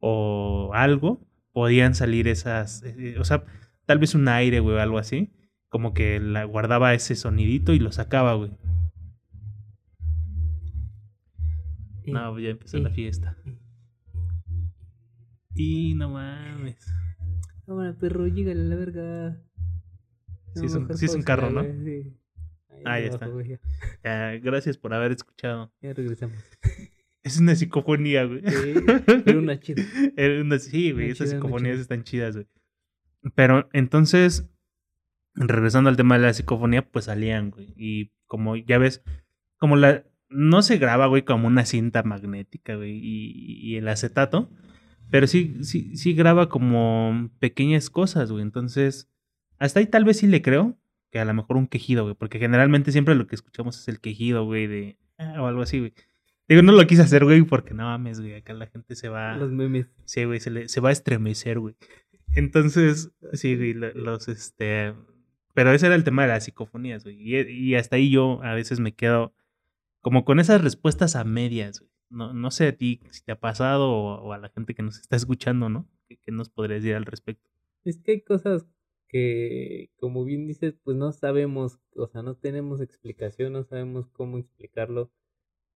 o 0.00 0.70
algo 0.74 1.26
podían 1.52 1.94
salir 1.94 2.28
esas, 2.28 2.82
eh, 2.82 3.16
o 3.18 3.24
sea, 3.24 3.44
tal 3.86 3.98
vez 3.98 4.14
un 4.14 4.28
aire, 4.28 4.60
güey, 4.60 4.76
o 4.76 4.80
algo 4.80 4.98
así. 4.98 5.32
Como 5.72 5.94
que 5.94 6.20
la 6.20 6.44
guardaba 6.44 6.92
ese 6.92 7.16
sonidito 7.16 7.72
y 7.72 7.78
lo 7.78 7.92
sacaba, 7.92 8.34
güey. 8.34 8.50
No, 12.04 12.38
ya 12.38 12.50
empezó 12.50 12.76
la 12.76 12.90
fiesta. 12.90 13.38
Y 15.54 15.94
no 15.94 16.10
mames. 16.10 16.76
Cámara, 17.64 17.96
perro, 17.98 18.26
llégale 18.26 18.60
a 18.60 18.64
la 18.64 18.76
verga. 18.76 19.42
Sí, 20.56 20.66
es 20.66 20.74
un, 20.74 20.94
sí 20.94 21.06
es 21.06 21.14
un 21.14 21.22
carro, 21.22 21.48
¿no? 21.48 21.62
Ah, 22.84 23.00
ya 23.00 23.06
está. 23.06 23.30
Ya, 24.04 24.38
gracias 24.40 24.76
por 24.76 24.92
haber 24.92 25.12
escuchado. 25.12 25.72
Ya 25.80 25.94
regresamos. 25.94 26.36
Es 27.22 27.38
una 27.38 27.54
psicofonía, 27.54 28.24
güey. 28.24 28.42
Sí, 28.44 28.74
pero 29.24 29.38
una 29.38 29.58
chida. 29.58 29.82
Una, 30.42 30.58
sí, 30.58 30.92
güey, 30.92 31.12
esas 31.12 31.30
psicofonías 31.30 31.78
están 31.78 32.04
chidas, 32.04 32.34
güey. 32.34 32.46
Pero 33.34 33.70
entonces, 33.72 34.51
regresando 35.34 35.90
al 35.90 35.96
tema 35.96 36.16
de 36.16 36.26
la 36.26 36.32
psicofonía, 36.32 36.82
pues 36.88 37.06
salían, 37.06 37.50
güey. 37.50 37.72
Y 37.76 38.12
como 38.26 38.56
ya 38.56 38.78
ves, 38.78 39.02
como 39.58 39.76
la. 39.76 40.04
No 40.28 40.62
se 40.62 40.78
graba, 40.78 41.06
güey, 41.06 41.22
como 41.22 41.46
una 41.46 41.66
cinta 41.66 42.02
magnética, 42.02 42.76
güey. 42.76 42.98
Y, 43.02 43.58
y 43.60 43.76
el 43.76 43.88
acetato. 43.88 44.50
Pero 45.10 45.26
sí, 45.26 45.56
sí, 45.62 45.94
sí 45.96 46.14
graba 46.14 46.48
como 46.48 47.30
pequeñas 47.38 47.90
cosas, 47.90 48.32
güey. 48.32 48.42
Entonces, 48.42 49.10
hasta 49.58 49.80
ahí 49.80 49.86
tal 49.86 50.04
vez 50.04 50.18
sí 50.18 50.26
le 50.26 50.40
creo 50.40 50.78
que 51.10 51.18
a 51.18 51.26
lo 51.26 51.34
mejor 51.34 51.58
un 51.58 51.66
quejido, 51.66 52.04
güey. 52.04 52.14
Porque 52.14 52.38
generalmente 52.38 52.92
siempre 52.92 53.14
lo 53.14 53.26
que 53.26 53.34
escuchamos 53.34 53.78
es 53.78 53.88
el 53.88 54.00
quejido, 54.00 54.46
güey, 54.46 54.66
de. 54.66 54.98
Ah, 55.18 55.42
o 55.42 55.46
algo 55.46 55.60
así, 55.60 55.78
güey. 55.80 55.92
Digo, 56.48 56.62
no 56.62 56.72
lo 56.72 56.86
quise 56.86 57.02
hacer, 57.02 57.24
güey, 57.24 57.42
porque 57.42 57.74
no 57.74 57.84
mames, 57.84 58.20
güey. 58.20 58.34
Acá 58.34 58.54
la 58.54 58.66
gente 58.66 58.96
se 58.96 59.08
va. 59.08 59.36
Los 59.36 59.52
memes. 59.52 59.86
Sí, 60.04 60.24
güey, 60.24 60.40
se, 60.40 60.68
se 60.68 60.80
va 60.80 60.88
a 60.88 60.92
estremecer, 60.92 61.58
güey. 61.60 61.76
Entonces, 62.34 63.12
sí, 63.34 63.56
güey, 63.56 63.74
los, 63.74 64.28
este. 64.28 64.94
Pero 65.54 65.72
ese 65.72 65.86
era 65.86 65.94
el 65.94 66.04
tema 66.04 66.22
de 66.22 66.28
las 66.28 66.44
psicofonías. 66.44 67.04
Y, 67.06 67.74
hasta 67.74 67.96
ahí 67.96 68.10
yo 68.10 68.42
a 68.42 68.54
veces 68.54 68.80
me 68.80 68.94
quedo 68.94 69.34
como 70.00 70.24
con 70.24 70.40
esas 70.40 70.62
respuestas 70.62 71.16
a 71.16 71.24
medias, 71.24 71.80
güey. 71.80 71.92
No, 72.10 72.34
no 72.34 72.50
sé 72.50 72.68
a 72.68 72.76
ti 72.76 73.00
si 73.10 73.22
te 73.22 73.32
ha 73.32 73.40
pasado 73.40 73.90
o, 73.90 74.32
a 74.34 74.38
la 74.38 74.50
gente 74.50 74.74
que 74.74 74.82
nos 74.82 74.98
está 74.98 75.16
escuchando, 75.16 75.70
¿no? 75.70 75.88
¿Qué, 76.06 76.18
¿Qué, 76.18 76.30
nos 76.30 76.50
podrías 76.50 76.82
decir 76.82 76.94
al 76.94 77.06
respecto? 77.06 77.48
Es 77.84 77.96
que 77.98 78.12
hay 78.12 78.20
cosas 78.20 78.66
que, 79.08 79.90
como 79.96 80.24
bien 80.24 80.46
dices, 80.46 80.74
pues 80.82 80.96
no 80.96 81.12
sabemos, 81.12 81.78
o 81.96 82.06
sea, 82.08 82.22
no 82.22 82.34
tenemos 82.36 82.80
explicación, 82.80 83.54
no 83.54 83.64
sabemos 83.64 84.08
cómo 84.08 84.38
explicarlo. 84.38 85.10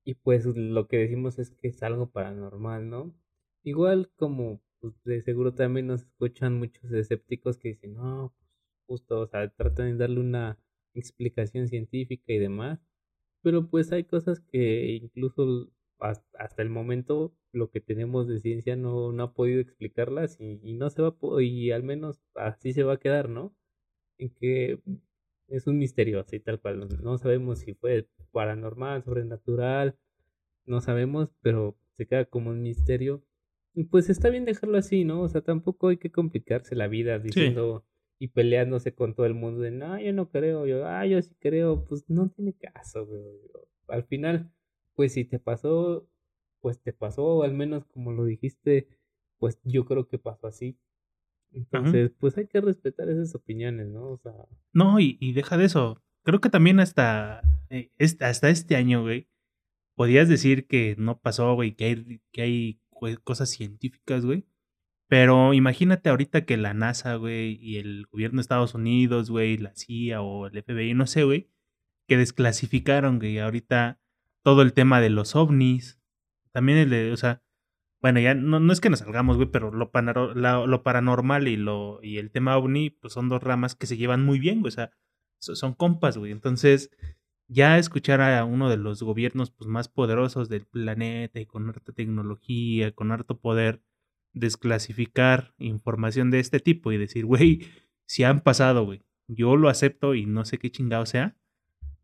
Y 0.03 0.15
pues 0.15 0.45
lo 0.45 0.88
que 0.88 0.97
decimos 0.97 1.39
es 1.39 1.51
que 1.51 1.69
es 1.69 1.83
algo 1.83 2.09
paranormal, 2.11 2.89
¿no? 2.89 3.15
Igual 3.63 4.11
como 4.15 4.61
pues, 4.79 4.93
de 5.03 5.21
seguro 5.21 5.53
también 5.53 5.88
nos 5.88 6.03
escuchan 6.03 6.59
muchos 6.59 6.91
escépticos 6.91 7.57
que 7.57 7.69
dicen, 7.69 7.95
no, 7.95 8.33
justo, 8.88 9.21
o 9.21 9.28
sea, 9.28 9.50
tratan 9.50 9.91
de 9.91 9.98
darle 9.98 10.19
una 10.19 10.60
explicación 10.93 11.67
científica 11.67 12.34
y 12.34 12.39
demás. 12.39 12.80
Pero 13.41 13.69
pues 13.69 13.91
hay 13.91 14.06
cosas 14.06 14.39
que 14.39 15.00
incluso 15.02 15.69
hasta 16.00 16.62
el 16.62 16.69
momento 16.69 17.34
lo 17.52 17.69
que 17.71 17.80
tenemos 17.80 18.28
de 18.28 18.39
ciencia 18.41 18.76
no, 18.76 19.12
no 19.12 19.24
ha 19.24 19.34
podido 19.34 19.62
explicarlas 19.62 20.38
y, 20.39 20.74
no 20.74 20.89
se 20.89 21.02
va 21.02 21.10
a 21.10 21.41
y 21.41 21.71
al 21.71 21.84
menos 21.84 22.21
así 22.36 22.74
se 22.74 22.84
va 22.84 22.93
a 22.93 23.00
quedar, 23.00 23.30
¿no? 23.30 23.56
En 24.17 24.30
que 24.30 24.80
es 25.48 25.67
un 25.67 25.78
misterio 25.78 26.19
así 26.19 26.39
tal 26.39 26.60
cual. 26.60 26.88
No 27.02 27.17
sabemos 27.17 27.60
si 27.60 27.74
fue 27.74 28.08
paranormal, 28.32 29.04
sobrenatural, 29.04 29.98
no 30.65 30.82
sabemos, 30.82 31.34
pero 31.41 31.78
se 31.98 32.08
queda 32.08 32.26
como 32.26 32.50
un 32.50 32.62
misterio. 32.62 33.24
Y 33.74 33.86
pues 33.86 34.10
está 34.10 34.30
bien 34.30 34.45
dejarlo 34.45 34.78
así, 34.78 35.04
¿no? 35.06 35.21
O 35.21 35.28
sea, 35.28 35.41
tampoco 35.41 35.89
hay 35.89 35.98
que 35.98 36.12
complicarse 36.12 36.76
la 36.76 36.88
vida 36.88 37.19
diciendo 37.19 37.86
y 38.19 38.30
peleándose 38.30 38.93
con 38.93 39.13
todo 39.13 39.25
el 39.25 39.34
mundo 39.34 39.62
de, 39.62 39.71
no, 39.71 39.99
yo 39.99 40.13
no 40.13 40.30
creo, 40.30 40.65
yo, 40.65 40.88
ah, 40.88 41.06
yo 41.06 41.21
sí 41.21 41.36
creo, 41.39 41.86
pues 41.86 42.10
no 42.10 42.30
tiene 42.30 42.54
caso, 42.54 43.06
güey. 43.06 43.23
Al 43.88 44.04
final, 44.04 44.51
pues 44.95 45.13
si 45.13 45.25
te 45.25 45.39
pasó, 45.39 46.08
pues 46.62 46.82
te 46.82 46.93
pasó, 46.93 47.25
o 47.25 47.43
al 47.43 47.54
menos 47.54 47.86
como 47.86 48.12
lo 48.12 48.25
dijiste, 48.25 48.88
pues 49.38 49.60
yo 49.63 49.86
creo 49.86 50.08
que 50.08 50.17
pasó 50.17 50.47
así. 50.47 50.78
Entonces, 51.51 52.12
pues 52.19 52.38
hay 52.38 52.47
que 52.47 52.60
respetar 52.60 53.10
esas 53.10 53.34
opiniones, 53.36 53.88
¿no? 53.88 54.10
O 54.10 54.17
sea. 54.17 54.34
No, 54.73 54.99
y, 54.99 55.17
y 55.21 55.34
deja 55.34 55.58
de 55.58 55.65
eso. 55.65 56.01
Creo 56.23 56.41
que 56.41 56.49
también 56.49 56.80
hasta, 56.80 57.41
eh, 57.69 57.91
hasta 58.19 58.49
este 58.49 58.75
año, 58.75 59.04
güey, 59.04 59.30
podías 59.95 60.28
decir 60.28 60.67
que 60.67 60.95
no 60.97 61.19
pasó, 61.19 61.54
güey, 61.54 61.75
que 61.75 61.86
hay, 61.86 62.21
que 62.32 62.41
hay 62.41 62.82
cosas 63.23 63.49
científicas, 63.49 64.25
güey. 64.25 64.45
Pero 65.07 65.53
imagínate 65.53 66.09
ahorita 66.09 66.45
que 66.45 66.57
la 66.57 66.73
NASA, 66.73 67.15
güey, 67.15 67.59
y 67.61 67.77
el 67.77 68.07
gobierno 68.11 68.37
de 68.37 68.41
Estados 68.41 68.73
Unidos, 68.73 69.29
güey, 69.29 69.57
la 69.57 69.73
CIA 69.75 70.21
o 70.21 70.47
el 70.47 70.63
FBI, 70.63 70.93
no 70.93 71.07
sé, 71.07 71.23
güey, 71.23 71.49
que 72.07 72.17
desclasificaron, 72.17 73.19
güey, 73.19 73.39
ahorita 73.39 73.99
todo 74.43 74.61
el 74.61 74.73
tema 74.73 75.01
de 75.01 75.09
los 75.09 75.35
ovnis. 75.35 75.99
También 76.51 76.77
el 76.79 76.89
de, 76.89 77.11
o 77.11 77.17
sea, 77.17 77.43
bueno, 78.01 78.19
ya 78.19 78.35
no, 78.35 78.59
no 78.59 78.71
es 78.71 78.81
que 78.81 78.89
nos 78.89 78.99
salgamos, 78.99 79.37
güey, 79.37 79.49
pero 79.49 79.71
lo, 79.71 79.91
paranormal 79.91 81.47
y, 81.47 81.57
lo, 81.57 81.99
y 82.03 82.17
el 82.19 82.31
tema 82.31 82.57
ovni, 82.57 82.91
pues 82.91 83.13
son 83.13 83.29
dos 83.29 83.41
ramas 83.41 83.75
que 83.75 83.87
se 83.87 83.97
llevan 83.97 84.23
muy 84.23 84.39
bien, 84.39 84.61
güey. 84.61 84.69
O 84.69 84.71
sea, 84.71 84.91
son 85.39 85.73
compas, 85.73 86.17
güey. 86.17 86.31
Entonces, 86.31 86.91
ya 87.47 87.77
escuchar 87.77 88.21
a 88.21 88.45
uno 88.45 88.69
de 88.69 88.77
los 88.77 89.01
gobiernos 89.03 89.51
pues, 89.51 89.67
más 89.67 89.87
poderosos 89.87 90.49
del 90.49 90.65
planeta 90.65 91.39
y 91.39 91.45
con 91.45 91.67
harta 91.69 91.93
tecnología, 91.93 92.91
con 92.91 93.11
harto 93.11 93.39
poder, 93.39 93.81
desclasificar 94.36 95.56
información 95.58 96.30
de 96.30 96.39
este 96.39 96.60
tipo 96.60 96.91
y 96.91 96.98
decir, 96.98 97.26
güey, 97.26 97.67
si 98.06 98.24
han 98.24 98.41
pasado, 98.41 98.86
güey, 98.86 99.02
yo 99.28 99.56
lo 99.56 99.69
acepto 99.69 100.13
y 100.13 100.26
no 100.26 100.45
sé 100.45 100.60
qué 100.60 100.69
chingado 100.69 101.06
sea, 101.06 101.36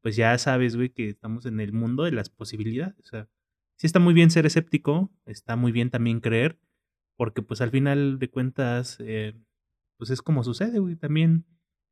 pues 0.02 0.16
ya 0.16 0.36
sabes, 0.38 0.76
güey, 0.76 0.90
que 0.90 1.10
estamos 1.10 1.46
en 1.46 1.60
el 1.60 1.74
mundo 1.74 2.04
de 2.04 2.12
las 2.12 2.30
posibilidades. 2.30 2.98
O 3.00 3.04
sea, 3.04 3.30
sí 3.76 3.86
está 3.86 4.00
muy 4.00 4.14
bien 4.14 4.32
ser 4.32 4.46
escéptico, 4.46 5.12
está 5.26 5.56
muy 5.56 5.72
bien 5.72 5.92
también 5.92 6.22
creer, 6.22 6.58
porque 7.18 7.44
pues 7.44 7.62
al 7.62 7.70
final 7.70 8.18
de 8.18 8.30
cuentas, 8.30 8.98
eh, 9.02 9.36
pues 9.98 10.10
es 10.10 10.22
como 10.22 10.44
sucede, 10.44 10.80
güey, 10.80 10.96
también 10.96 11.46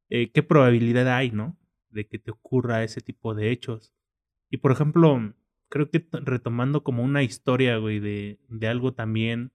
eh, 0.10 0.32
qué 0.32 0.41
probabilidad 0.41 1.08
hay, 1.15 1.32
¿no? 1.32 1.60
De 1.89 2.08
que 2.08 2.17
te 2.17 2.32
ocurra 2.32 2.84
ese 2.84 3.02
tipo 3.02 3.36
de 3.36 3.52
hechos. 3.52 3.93
Y 4.49 4.58
por 4.58 4.71
ejemplo, 4.71 5.36
creo 5.69 5.91
que 5.91 6.08
retomando 6.12 6.84
como 6.84 7.04
una 7.04 7.21
historia, 7.23 7.78
güey, 7.78 7.99
de, 7.99 8.39
de 8.47 8.67
algo 8.67 8.93
también 8.93 9.52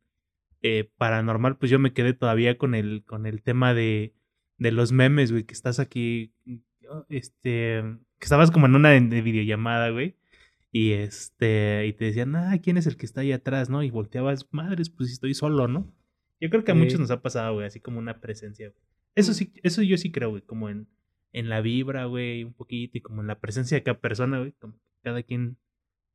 eh, 0.64 0.90
paranormal, 0.96 1.58
pues 1.58 1.70
yo 1.70 1.78
me 1.78 1.92
quedé 1.92 2.14
todavía 2.14 2.58
con 2.58 2.74
el, 2.74 3.04
con 3.04 3.26
el 3.26 3.42
tema 3.42 3.74
de, 3.74 4.14
de 4.58 4.72
los 4.72 4.90
memes, 4.90 5.30
güey, 5.30 5.44
que 5.44 5.54
estás 5.54 5.78
aquí, 5.78 6.32
este, 7.08 7.82
que 8.18 8.24
estabas 8.24 8.50
como 8.50 8.66
en 8.66 8.74
una 8.74 8.90
videollamada, 8.98 9.90
güey 9.90 10.16
y 10.74 10.94
este, 10.94 11.86
y 11.86 11.92
te 11.92 12.06
decían, 12.06 12.34
ah, 12.34 12.58
¿quién 12.60 12.76
es 12.76 12.88
el 12.88 12.96
que 12.96 13.06
está 13.06 13.20
ahí 13.20 13.30
atrás, 13.30 13.70
no? 13.70 13.84
Y 13.84 13.90
volteabas, 13.90 14.48
madres, 14.50 14.90
pues 14.90 15.12
estoy 15.12 15.32
solo, 15.32 15.68
¿no? 15.68 15.94
Yo 16.40 16.50
creo 16.50 16.64
que 16.64 16.72
a 16.72 16.74
muchos 16.74 16.98
nos 16.98 17.12
ha 17.12 17.22
pasado, 17.22 17.54
güey, 17.54 17.64
así 17.64 17.78
como 17.78 18.00
una 18.00 18.20
presencia, 18.20 18.70
güey. 18.70 18.82
Eso 19.14 19.30
mm. 19.30 19.34
sí, 19.34 19.52
eso 19.62 19.82
yo 19.82 19.96
sí 19.96 20.10
creo, 20.10 20.30
güey, 20.30 20.42
como 20.42 20.68
en, 20.68 20.88
en 21.30 21.48
la 21.48 21.60
vibra, 21.60 22.06
güey, 22.06 22.42
un 22.42 22.54
poquito, 22.54 22.98
y 22.98 23.02
como 23.02 23.20
en 23.20 23.28
la 23.28 23.38
presencia 23.38 23.76
de 23.76 23.84
cada 23.84 24.00
persona, 24.00 24.40
güey, 24.40 24.50
como 24.54 24.74
cada 25.04 25.22
quien 25.22 25.58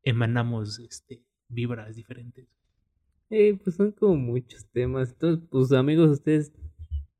emanamos, 0.03 0.79
este, 0.79 1.23
vibras 1.47 1.95
diferentes. 1.95 2.49
Eh, 3.29 3.57
pues 3.63 3.75
son 3.75 3.91
como 3.91 4.15
muchos 4.15 4.67
temas. 4.71 5.11
Entonces, 5.11 5.47
pues 5.49 5.71
amigos, 5.71 6.09
ustedes 6.09 6.51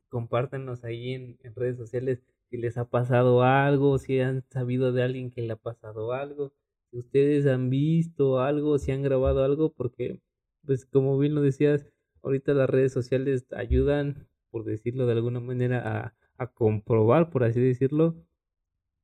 compártanos 0.10 0.84
ahí 0.84 1.14
en, 1.14 1.38
redes 1.56 1.78
sociales 1.78 2.22
si 2.50 2.58
les 2.58 2.78
ha 2.78 2.90
pasado 2.90 3.44
algo, 3.44 3.98
si 4.00 4.20
han 4.20 4.44
sabido 4.50 4.92
de 4.92 5.04
alguien 5.04 5.32
que 5.32 5.42
le 5.44 5.54
ha 5.54 5.56
pasado 5.56 6.14
algo 6.14 6.54
ustedes 6.92 7.46
han 7.48 7.70
visto 7.70 8.40
algo, 8.40 8.78
si 8.78 8.92
han 8.92 9.04
grabado 9.04 9.44
algo, 9.44 9.74
porque, 9.74 10.22
pues 10.66 10.86
como 10.86 11.18
bien 11.18 11.36
lo 11.36 11.42
decías, 11.42 11.86
ahorita 12.24 12.54
las 12.54 12.70
redes 12.70 12.94
sociales 12.94 13.46
ayudan, 13.52 14.28
por 14.52 14.66
decirlo 14.66 15.06
de 15.06 15.14
alguna 15.14 15.40
manera, 15.40 15.82
a, 15.86 16.16
a 16.38 16.48
comprobar, 16.48 17.30
por 17.30 17.44
así 17.44 17.60
decirlo, 17.62 18.16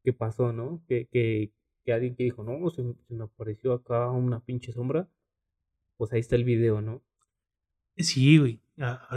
qué 0.04 0.14
pasó, 0.14 0.54
¿no? 0.54 0.84
Que, 0.88 1.08
que, 1.08 1.52
que 1.86 1.94
alguien 1.94 2.16
que 2.16 2.24
dijo, 2.24 2.44
no, 2.44 2.70
se, 2.70 2.84
me 3.10 3.24
apareció 3.26 3.74
acá 3.74 4.10
una 4.12 4.42
pinche 4.42 4.72
sombra, 4.72 5.10
pues 5.98 6.14
ahí 6.14 6.20
está 6.20 6.36
el 6.36 6.44
video, 6.44 6.82
¿no? 6.82 7.02
Sí, 7.98 8.38
güey. 8.38 8.62
Ah, 8.78 9.08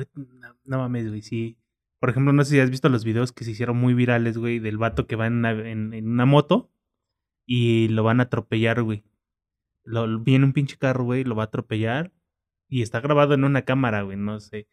no, 0.65 0.79
mames, 0.79 1.09
güey, 1.09 1.23
sí. 1.23 1.59
Por 2.01 2.11
ejemplo, 2.11 2.33
no 2.33 2.45
sé 2.45 2.53
si 2.53 2.61
has 2.61 2.71
visto 2.71 2.89
los 2.89 3.05
videos 3.05 3.33
que 3.33 3.45
se 3.45 3.51
hicieron 3.51 3.77
muy 3.77 3.95
virales, 3.95 4.39
güey, 4.39 4.61
del 4.61 4.79
vato 4.79 5.07
que 5.07 5.17
va 5.17 5.27
en 5.27 5.45
una 6.07 6.27
moto 6.27 6.71
y 7.49 7.89
lo 7.89 8.05
van 8.05 8.21
a 8.21 8.25
atropellar, 8.25 8.83
güey. 8.83 9.05
Lo, 9.83 10.21
viene 10.21 10.45
un 10.45 10.53
pinche 10.53 10.77
carro, 10.77 11.05
güey, 11.05 11.25
lo 11.25 11.35
va 11.35 11.45
a 11.45 11.47
atropellar 11.47 12.13
y 12.69 12.83
está 12.83 13.01
grabado 13.01 13.33
en 13.33 13.43
una 13.45 13.63
cámara, 13.63 14.03
güey, 14.03 14.19
no 14.19 14.39
sé. 14.39 14.69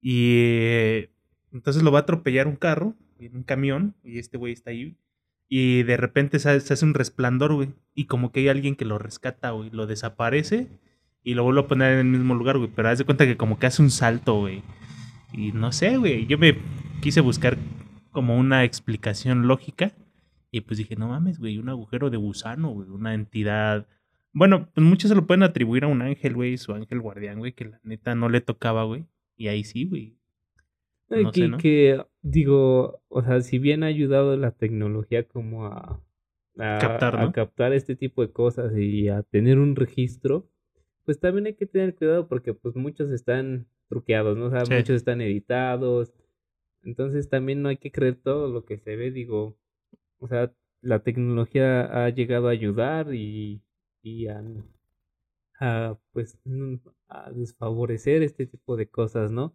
Y 0.00 1.10
entonces 1.52 1.82
lo 1.82 1.92
va 1.92 2.00
a 2.00 2.02
atropellar 2.02 2.48
un 2.48 2.56
carro, 2.56 2.94
un 3.20 3.42
camión, 3.42 3.94
y 4.02 4.18
este 4.18 4.38
güey 4.38 4.54
está 4.54 4.70
ahí. 4.70 4.96
Y 5.48 5.82
de 5.82 5.98
repente 5.98 6.38
se, 6.38 6.48
hace 6.48 6.84
un 6.84 6.94
resplandor, 6.94 7.52
güey. 7.52 7.74
Y 7.94 8.06
como 8.06 8.32
que 8.32 8.40
hay 8.40 8.48
alguien 8.48 8.76
que 8.76 8.86
lo 8.86 8.98
rescata, 8.98 9.50
güey. 9.50 9.70
Lo 9.70 9.86
desaparece 9.86 10.68
y 11.26 11.34
lo 11.34 11.42
vuelve 11.42 11.62
a 11.62 11.66
poner 11.66 11.94
en 11.94 11.98
el 11.98 12.06
mismo 12.06 12.36
lugar, 12.36 12.56
güey. 12.56 12.70
Pero 12.72 12.88
haz 12.88 12.98
de 12.98 13.04
cuenta 13.04 13.26
que 13.26 13.36
como 13.36 13.58
que 13.58 13.66
hace 13.66 13.82
un 13.82 13.90
salto, 13.90 14.38
güey. 14.38 14.62
Y 15.32 15.50
no 15.50 15.72
sé, 15.72 15.96
güey. 15.96 16.24
Yo 16.26 16.38
me, 16.38 16.56
quise 17.02 17.20
buscar 17.20 17.58
como 18.12 18.38
una 18.38 18.62
explicación 18.62 19.48
lógica 19.48 19.90
y 20.52 20.60
pues 20.60 20.78
dije, 20.78 20.94
no 20.94 21.08
mames, 21.08 21.40
güey, 21.40 21.58
un 21.58 21.68
agujero 21.68 22.10
de 22.10 22.16
gusano, 22.16 22.70
güey, 22.70 22.88
una 22.90 23.12
entidad. 23.12 23.88
Bueno, 24.32 24.68
pues 24.72 24.86
muchos 24.86 25.08
se 25.08 25.16
lo 25.16 25.26
pueden 25.26 25.42
atribuir 25.42 25.82
a 25.82 25.88
un 25.88 26.00
ángel, 26.00 26.34
güey, 26.34 26.58
su 26.58 26.72
ángel 26.72 27.00
guardián, 27.00 27.40
güey, 27.40 27.54
que 27.54 27.64
la 27.64 27.80
neta 27.82 28.14
no 28.14 28.28
le 28.28 28.40
tocaba, 28.40 28.84
güey. 28.84 29.06
Y 29.36 29.48
ahí 29.48 29.64
sí, 29.64 29.84
güey. 29.84 30.16
No 31.08 31.32
que, 31.32 31.56
que, 31.58 32.04
digo, 32.22 33.02
o 33.08 33.22
sea, 33.24 33.40
si 33.40 33.58
bien 33.58 33.82
ha 33.82 33.86
ayudado 33.86 34.36
la 34.36 34.52
tecnología 34.52 35.24
como 35.24 35.66
a, 35.66 36.00
captar, 36.56 37.18
a 37.18 37.32
captar 37.32 37.72
este 37.72 37.96
tipo 37.96 38.22
de 38.22 38.30
cosas 38.30 38.72
y 38.78 39.08
a 39.08 39.24
tener 39.24 39.58
un 39.58 39.74
registro, 39.74 40.48
pues 41.06 41.18
también 41.20 41.46
hay 41.46 41.54
que 41.54 41.66
tener 41.66 41.94
cuidado 41.94 42.28
porque 42.28 42.52
pues 42.52 42.76
muchos 42.76 43.10
están 43.10 43.66
truqueados, 43.88 44.36
¿no? 44.36 44.46
O 44.46 44.50
sea, 44.50 44.64
muchos 44.64 44.96
están 44.96 45.22
editados. 45.22 46.12
Entonces 46.82 47.30
también 47.30 47.62
no 47.62 47.68
hay 47.70 47.78
que 47.78 47.90
creer 47.92 48.16
todo 48.16 48.48
lo 48.48 48.64
que 48.64 48.78
se 48.78 48.96
ve, 48.96 49.10
digo, 49.10 49.56
o 50.18 50.28
sea, 50.28 50.52
la 50.82 51.02
tecnología 51.02 52.04
ha 52.04 52.10
llegado 52.10 52.48
a 52.48 52.52
ayudar 52.52 53.14
y, 53.14 53.62
y 54.02 54.26
a, 54.28 55.98
pues 56.12 56.38
a 57.08 57.32
desfavorecer 57.32 58.22
este 58.22 58.46
tipo 58.46 58.76
de 58.76 58.88
cosas, 58.88 59.30
¿no? 59.30 59.54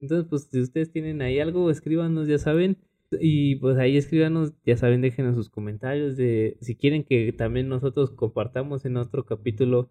Entonces, 0.00 0.26
pues 0.28 0.48
si 0.50 0.60
ustedes 0.60 0.90
tienen 0.92 1.22
ahí 1.22 1.40
algo, 1.40 1.70
escríbanos, 1.70 2.28
ya 2.28 2.38
saben. 2.38 2.78
Y 3.20 3.56
pues 3.56 3.76
ahí 3.78 3.96
escríbanos, 3.96 4.52
ya 4.64 4.76
saben, 4.76 5.02
déjenos 5.02 5.36
sus 5.36 5.50
comentarios 5.50 6.16
de 6.16 6.56
si 6.60 6.76
quieren 6.76 7.04
que 7.04 7.32
también 7.32 7.68
nosotros 7.68 8.10
compartamos 8.10 8.84
en 8.86 8.96
otro 8.96 9.26
capítulo, 9.26 9.90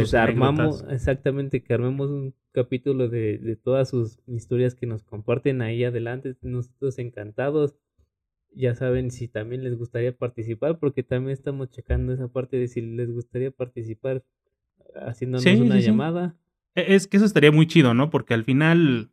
pues 0.00 0.14
armamos, 0.14 0.84
exactamente, 0.90 1.62
que 1.62 1.74
armemos 1.74 2.10
un 2.10 2.34
capítulo 2.52 3.08
de, 3.08 3.38
de 3.38 3.56
todas 3.56 3.90
sus 3.90 4.18
historias 4.26 4.74
que 4.74 4.86
nos 4.86 5.02
comparten 5.02 5.62
ahí 5.62 5.84
adelante. 5.84 6.36
Nosotros 6.42 6.98
encantados 6.98 7.76
ya 8.54 8.74
saben 8.74 9.10
si 9.10 9.28
también 9.28 9.64
les 9.64 9.76
gustaría 9.76 10.16
participar, 10.16 10.78
porque 10.78 11.02
también 11.02 11.32
estamos 11.32 11.70
checando 11.70 12.12
esa 12.12 12.28
parte 12.28 12.56
de 12.56 12.68
si 12.68 12.80
les 12.80 13.10
gustaría 13.10 13.50
participar 13.50 14.24
haciéndonos 14.94 15.46
una 15.46 15.80
llamada. 15.80 16.36
E, 16.74 16.94
es 16.94 17.06
que 17.06 17.16
eso 17.16 17.26
estaría 17.26 17.52
muy 17.52 17.66
chido, 17.66 17.94
¿no? 17.94 18.10
Porque 18.10 18.34
al 18.34 18.44
final, 18.44 19.10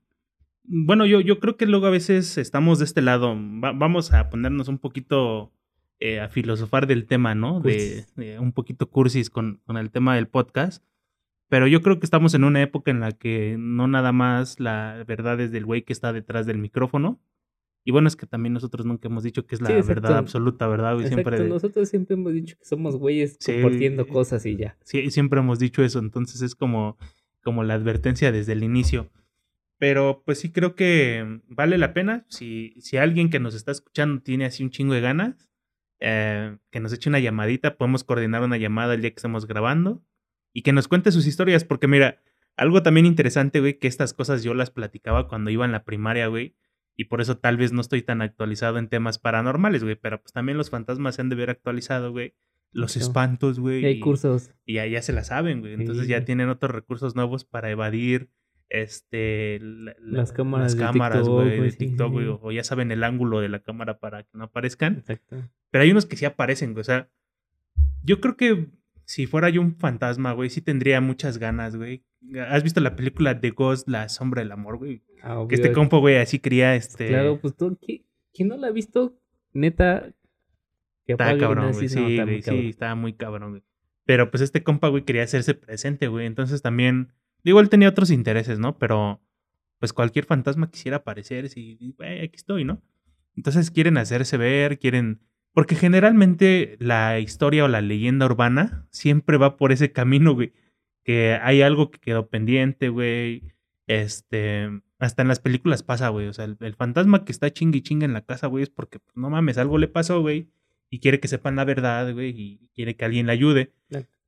bueno, 0.63 1.05
yo, 1.05 1.21
yo 1.21 1.39
creo 1.39 1.57
que 1.57 1.65
luego 1.65 1.87
a 1.87 1.91
veces 1.91 2.37
estamos 2.37 2.79
de 2.79 2.85
este 2.85 3.01
lado, 3.01 3.35
vamos 3.37 4.13
a 4.13 4.29
ponernos 4.29 4.67
un 4.67 4.77
poquito 4.77 5.51
eh, 5.99 6.19
a 6.19 6.29
filosofar 6.29 6.87
del 6.87 7.05
tema, 7.05 7.35
¿no? 7.35 7.59
De, 7.59 8.05
un 8.39 8.51
poquito 8.51 8.89
cursis 8.89 9.29
con, 9.29 9.61
con 9.65 9.77
el 9.77 9.91
tema 9.91 10.15
del 10.15 10.27
podcast. 10.27 10.83
Pero 11.47 11.67
yo 11.67 11.81
creo 11.81 11.99
que 11.99 12.05
estamos 12.05 12.33
en 12.35 12.43
una 12.43 12.61
época 12.61 12.91
en 12.91 12.99
la 12.99 13.11
que 13.11 13.55
no 13.57 13.87
nada 13.87 14.11
más 14.11 14.59
la 14.59 15.03
verdad 15.07 15.39
es 15.41 15.51
del 15.51 15.65
güey 15.65 15.81
que 15.81 15.93
está 15.93 16.13
detrás 16.13 16.45
del 16.45 16.59
micrófono, 16.59 17.19
y 17.89 17.91
bueno, 17.91 18.07
es 18.07 18.15
que 18.15 18.27
también 18.27 18.53
nosotros 18.53 18.85
nunca 18.85 19.07
hemos 19.07 19.23
dicho 19.23 19.45
que 19.47 19.55
es 19.55 19.61
la 19.61 19.69
verdad 19.69 20.17
absoluta, 20.17 20.67
¿verdad? 20.67 20.95
Siempre... 21.07 21.47
Nosotros 21.47 21.89
siempre 21.89 22.15
hemos 22.15 22.33
dicho 22.33 22.55
que 22.57 22.65
somos 22.65 22.97
güeyes 22.97 23.39
compartiendo 23.43 24.07
cosas 24.07 24.45
y 24.45 24.57
ya. 24.57 24.77
Sí, 24.83 25.09
siempre 25.11 25.39
hemos 25.39 25.59
dicho 25.59 25.83
eso, 25.83 25.97
entonces 25.97 26.41
es 26.41 26.55
como, 26.55 26.97
como 27.41 27.63
la 27.63 27.75
advertencia 27.75 28.31
desde 28.31 28.53
el 28.53 28.63
inicio. 28.63 29.09
Pero 29.77 30.21
pues 30.23 30.39
sí 30.39 30.51
creo 30.51 30.75
que 30.75 31.41
vale 31.47 31.79
la 31.79 31.93
pena. 31.93 32.25
Si, 32.27 32.75
si 32.79 32.97
alguien 32.97 33.31
que 33.31 33.39
nos 33.39 33.55
está 33.55 33.71
escuchando 33.71 34.21
tiene 34.21 34.45
así 34.45 34.61
un 34.61 34.69
chingo 34.71 34.93
de 34.93 35.01
ganas, 35.01 35.48
eh, 35.99 36.57
que 36.71 36.79
nos 36.79 36.93
eche 36.93 37.09
una 37.09 37.19
llamadita, 37.19 37.77
podemos 37.77 38.03
coordinar 38.03 38.41
una 38.43 38.57
llamada 38.57 38.93
el 38.93 39.01
día 39.01 39.11
que 39.11 39.17
estamos 39.17 39.47
grabando 39.47 40.03
y 40.53 40.61
que 40.61 40.73
nos 40.73 40.87
cuente 40.87 41.11
sus 41.11 41.27
historias, 41.27 41.63
porque 41.63 41.87
mira, 41.87 42.21
algo 42.57 42.83
también 42.83 43.05
interesante, 43.05 43.59
güey, 43.59 43.79
que 43.79 43.87
estas 43.87 44.13
cosas 44.13 44.43
yo 44.43 44.53
las 44.53 44.71
platicaba 44.71 45.27
cuando 45.27 45.49
iba 45.49 45.65
en 45.65 45.71
la 45.71 45.83
primaria, 45.83 46.27
güey 46.27 46.55
y 46.99 47.05
por 47.05 47.21
eso 47.21 47.37
tal 47.37 47.55
vez 47.55 47.71
no 47.71 47.79
estoy 47.79 48.01
tan 48.01 48.21
actualizado 48.21 48.77
en 48.77 48.89
temas 48.89 49.19
paranormales, 49.19 49.85
güey. 49.85 49.95
Pero 49.95 50.19
pues 50.21 50.33
también 50.33 50.57
los 50.57 50.69
fantasmas 50.69 51.15
se 51.15 51.21
han 51.21 51.29
de 51.29 51.37
ver 51.37 51.49
actualizado, 51.49 52.11
güey. 52.11 52.35
Los 52.73 52.97
espantos, 52.97 53.57
güey. 53.57 53.83
Y 53.83 53.85
hay 53.85 53.99
cursos. 54.01 54.51
Y 54.65 54.73
ya, 54.73 54.85
ya 54.85 55.01
se 55.01 55.13
la 55.13 55.23
saben, 55.23 55.61
güey. 55.61 55.75
Entonces 55.75 56.09
ya 56.09 56.25
tienen 56.25 56.49
otros 56.49 56.73
recursos 56.73 57.15
nuevos 57.15 57.45
para 57.45 57.69
evadir 57.71 58.31
este 58.69 59.59
las 59.59 60.31
cámaras, 60.31 60.75
las 60.75 60.91
cámaras, 60.91 61.27
güey, 61.27 61.59
de 61.59 61.71
TikTok, 61.71 62.11
güey, 62.11 62.27
o 62.27 62.51
ya 62.51 62.63
saben 62.63 62.91
el 62.91 63.03
ángulo 63.03 63.39
de 63.39 63.49
la 63.49 63.59
cámara 63.59 63.99
para 63.99 64.23
que 64.23 64.29
no 64.33 64.45
aparezcan. 64.45 64.97
Exacto. 64.97 65.37
Pero 65.71 65.83
hay 65.83 65.91
unos 65.91 66.05
que 66.05 66.15
sí 66.15 66.25
aparecen, 66.25 66.73
güey. 66.73 66.81
O 66.81 66.85
sea, 66.85 67.09
yo 68.03 68.21
creo 68.21 68.37
que 68.37 68.67
si 69.05 69.25
fuera 69.25 69.49
yo 69.49 69.61
un 69.61 69.75
fantasma, 69.75 70.33
güey, 70.33 70.49
sí 70.49 70.61
tendría 70.61 71.01
muchas 71.01 71.39
ganas, 71.39 71.75
güey. 71.75 72.03
¿Has 72.47 72.63
visto 72.63 72.79
la 72.79 72.95
película 72.95 73.33
de 73.33 73.49
Ghost, 73.49 73.87
La 73.87 74.07
Sombra 74.09 74.41
del 74.41 74.51
Amor, 74.51 74.77
güey? 74.77 75.01
Ah, 75.23 75.43
que 75.49 75.55
este 75.55 75.71
compo, 75.71 75.99
güey, 75.99 76.17
así 76.17 76.39
quería 76.39 76.75
este. 76.75 77.07
Claro, 77.07 77.39
pues 77.39 77.55
tú, 77.55 77.77
¿quién 78.33 78.47
no 78.47 78.57
la 78.57 78.67
ha 78.67 78.71
visto? 78.71 79.17
Neta. 79.53 80.13
Que 81.05 81.13
está 81.13 81.37
cabrón, 81.37 81.71
güey. 81.71 81.89
Sí, 81.89 82.19
güey, 82.21 82.41
sí, 82.43 82.69
estaba 82.69 82.93
muy 82.95 83.13
cabrón, 83.13 83.51
güey. 83.51 83.63
Pero 84.05 84.29
pues 84.29 84.41
este 84.41 84.63
compa, 84.63 84.89
güey, 84.89 85.03
quería 85.03 85.23
hacerse 85.23 85.55
presente, 85.55 86.07
güey. 86.07 86.25
Entonces 86.25 86.61
también. 86.61 87.11
Digo, 87.43 87.59
él 87.59 87.69
tenía 87.69 87.89
otros 87.89 88.11
intereses, 88.11 88.59
¿no? 88.59 88.77
Pero 88.77 89.21
pues 89.79 89.93
cualquier 89.93 90.25
fantasma 90.25 90.69
quisiera 90.69 90.97
aparecer, 90.97 91.49
y, 91.55 91.93
güey, 91.97 92.21
aquí 92.21 92.35
estoy, 92.35 92.65
¿no? 92.65 92.81
Entonces 93.35 93.71
quieren 93.71 93.97
hacerse 93.97 94.37
ver, 94.37 94.77
quieren. 94.77 95.21
Porque 95.53 95.75
generalmente 95.75 96.77
la 96.79 97.19
historia 97.19 97.63
o 97.65 97.67
la 97.67 97.81
leyenda 97.81 98.25
urbana 98.25 98.87
siempre 98.91 99.37
va 99.37 99.57
por 99.57 99.71
ese 99.71 99.91
camino, 99.91 100.33
güey. 100.33 100.53
Que 101.03 101.39
hay 101.41 101.61
algo 101.61 101.91
que 101.91 101.99
quedó 101.99 102.27
pendiente, 102.27 102.89
güey. 102.89 103.53
Este 103.87 104.69
hasta 104.99 105.21
en 105.21 105.29
las 105.29 105.39
películas 105.39 105.81
pasa, 105.81 106.09
güey. 106.09 106.27
O 106.27 106.33
sea, 106.33 106.45
el, 106.45 106.75
fantasma 106.75 107.23
que 107.23 107.31
está 107.31 107.51
chingue 107.51 107.79
y 107.79 107.81
chingue 107.81 108.05
en 108.05 108.13
la 108.13 108.21
casa, 108.25 108.47
güey, 108.47 108.63
es 108.63 108.69
porque, 108.69 108.99
pues, 108.99 109.15
no 109.15 109.29
mames, 109.29 109.57
algo 109.57 109.77
le 109.77 109.87
pasó, 109.87 110.21
güey. 110.21 110.49
Y 110.89 110.99
quiere 110.99 111.19
que 111.19 111.29
sepan 111.29 111.55
la 111.55 111.63
verdad, 111.63 112.13
güey. 112.13 112.29
Y 112.29 112.69
quiere 112.75 112.95
que 112.95 113.05
alguien 113.05 113.27
le 113.27 113.31
ayude. 113.31 113.73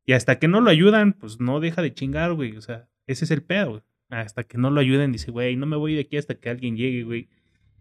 Y 0.05 0.13
hasta 0.13 0.39
que 0.39 0.47
no 0.47 0.61
lo 0.61 0.69
ayudan, 0.69 1.13
pues 1.13 1.39
no 1.39 1.59
deja 1.59 1.81
de 1.81 1.93
chingar, 1.93 2.33
güey. 2.33 2.55
O 2.55 2.61
sea, 2.61 2.87
ese 3.11 3.25
es 3.25 3.31
el 3.31 3.43
pedo. 3.43 3.83
Hasta 4.09 4.43
que 4.43 4.57
no 4.57 4.69
lo 4.71 4.81
ayuden, 4.81 5.11
dice, 5.11 5.31
güey, 5.31 5.55
no 5.55 5.65
me 5.65 5.77
voy 5.77 5.95
de 5.95 6.01
aquí 6.01 6.17
hasta 6.17 6.35
que 6.35 6.49
alguien 6.49 6.75
llegue, 6.75 7.03
güey. 7.03 7.29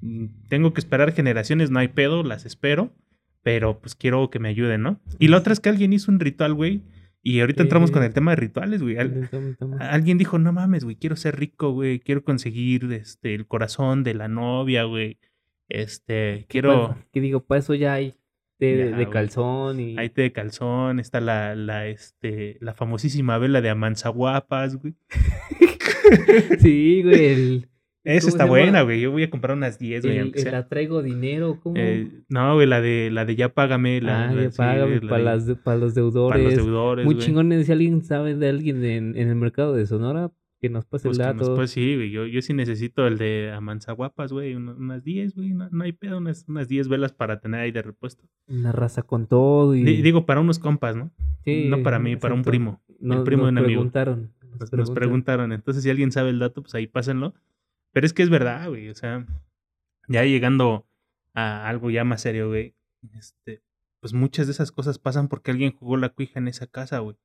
Mm, 0.00 0.26
tengo 0.48 0.72
que 0.72 0.80
esperar 0.80 1.12
generaciones, 1.12 1.70
no 1.70 1.78
hay 1.78 1.88
pedo, 1.88 2.22
las 2.22 2.46
espero. 2.46 2.92
Pero 3.42 3.80
pues 3.80 3.94
quiero 3.94 4.28
que 4.30 4.38
me 4.38 4.50
ayuden, 4.50 4.82
¿no? 4.82 5.00
Y 5.18 5.28
la 5.28 5.38
otra 5.38 5.52
es 5.52 5.60
que 5.60 5.70
alguien 5.70 5.92
hizo 5.92 6.12
un 6.12 6.20
ritual, 6.20 6.54
güey 6.54 6.82
y 7.22 7.40
ahorita 7.40 7.62
entramos 7.62 7.90
con 7.90 8.02
el 8.02 8.14
tema 8.14 8.32
de 8.32 8.36
rituales, 8.36 8.82
güey. 8.82 8.96
alguien 9.78 10.16
dijo, 10.16 10.38
no 10.38 10.52
mames, 10.52 10.84
güey, 10.84 10.96
quiero 10.96 11.16
ser 11.16 11.38
rico, 11.38 11.72
güey, 11.72 12.00
quiero 12.00 12.24
conseguir 12.24 12.90
este, 12.92 13.34
el 13.34 13.46
corazón 13.46 14.04
de 14.04 14.14
la 14.14 14.28
novia, 14.28 14.84
güey. 14.84 15.18
Este, 15.68 16.46
quiero... 16.48 16.96
Que 17.12 17.20
digo, 17.20 17.44
para 17.44 17.58
eso 17.58 17.74
ya 17.74 17.92
hay 17.92 18.14
té 18.60 18.92
de, 18.92 19.08
calzón 19.08 19.80
y... 19.80 19.98
Hay 19.98 20.10
té 20.10 20.22
de 20.22 20.32
calzón, 20.32 21.00
está 21.00 21.20
la, 21.20 21.56
la, 21.56 21.88
este, 21.88 22.58
la 22.60 22.74
famosísima 22.74 23.38
vela 23.38 23.60
de 23.60 23.70
Amanzaguapas, 23.70 24.76
güey. 24.76 24.94
sí, 26.60 27.02
güey, 27.02 27.26
el... 27.26 27.66
Esa 28.02 28.28
está 28.28 28.46
buena, 28.46 28.80
güey. 28.80 29.00
Yo 29.00 29.10
voy 29.10 29.24
a 29.24 29.30
comprar 29.30 29.56
unas 29.56 29.78
10, 29.78 30.04
güey. 30.04 30.18
El, 30.18 30.32
la 30.50 30.68
traigo 30.68 31.02
dinero, 31.02 31.58
¿cómo? 31.62 31.76
Eh, 31.76 32.08
no, 32.28 32.54
güey, 32.54 32.66
la 32.66 32.80
de, 32.80 33.10
la 33.10 33.26
de 33.26 33.36
ya 33.36 33.50
págame. 33.50 34.00
La, 34.00 34.30
ah, 34.30 34.34
ya 34.34 34.50
págame, 34.50 35.00
para, 35.02 35.22
las, 35.22 35.44
para 35.62 35.76
los 35.76 35.94
deudores. 35.94 36.40
Para 36.40 36.42
los 36.42 36.64
deudores, 36.64 37.04
Muy 37.04 37.18
chingones. 37.18 37.66
Si 37.66 37.72
alguien 37.72 38.02
sabe 38.02 38.34
de 38.36 38.48
alguien 38.48 38.82
en, 38.84 39.16
en 39.18 39.28
el 39.28 39.36
mercado 39.36 39.74
de 39.74 39.84
Sonora, 39.86 40.32
que 40.60 40.68
nos 40.68 40.84
pase 40.84 41.08
el 41.08 41.16
pues 41.16 41.18
dato. 41.18 41.54
Pues 41.54 41.70
sí, 41.70 41.96
güey. 41.96 42.10
Yo, 42.10 42.26
yo 42.26 42.42
sí 42.42 42.52
necesito 42.52 43.06
el 43.06 43.18
de 43.18 43.50
Amanzaguapas, 43.52 44.32
güey. 44.32 44.54
Unas 44.54 45.02
10, 45.02 45.34
güey. 45.34 45.54
No, 45.54 45.68
hay 45.82 45.92
pedo, 45.92 46.18
unas, 46.18 46.44
unas 46.48 46.68
10 46.68 46.88
velas 46.88 47.12
para 47.12 47.40
tener 47.40 47.60
ahí 47.60 47.72
de 47.72 47.82
repuesto. 47.82 48.24
Una 48.46 48.72
raza 48.72 49.02
con 49.02 49.26
todo. 49.26 49.74
Y... 49.74 49.82
digo, 50.02 50.26
para 50.26 50.40
unos 50.40 50.58
compas, 50.58 50.96
¿no? 50.96 51.10
Sí. 51.44 51.68
No 51.68 51.82
para 51.82 51.98
mí, 51.98 52.16
para 52.16 52.34
un 52.34 52.42
primo. 52.42 52.82
el 53.00 53.22
primo 53.24 53.44
de 53.44 53.48
un 53.50 53.58
amigo. 53.58 53.80
Preguntaron, 53.80 54.32
nos, 54.58 54.72
nos 54.72 54.90
preguntaron. 54.90 55.52
Entonces, 55.52 55.82
si 55.82 55.90
alguien 55.90 56.12
sabe 56.12 56.30
el 56.30 56.38
dato, 56.38 56.62
pues 56.62 56.74
ahí 56.74 56.86
pásenlo. 56.86 57.34
Pero 57.92 58.06
es 58.06 58.12
que 58.12 58.22
es 58.22 58.30
verdad, 58.30 58.68
güey. 58.68 58.90
O 58.90 58.94
sea, 58.94 59.26
ya 60.08 60.24
llegando 60.24 60.86
a 61.34 61.68
algo 61.68 61.90
ya 61.90 62.04
más 62.04 62.20
serio, 62.20 62.48
güey. 62.48 62.74
Este, 63.16 63.62
pues 64.00 64.12
muchas 64.12 64.46
de 64.46 64.52
esas 64.52 64.72
cosas 64.72 64.98
pasan 64.98 65.28
porque 65.28 65.50
alguien 65.50 65.72
jugó 65.72 65.96
la 65.96 66.10
cuija 66.10 66.38
en 66.38 66.48
esa 66.48 66.66
casa, 66.66 66.98
güey. 66.98 67.16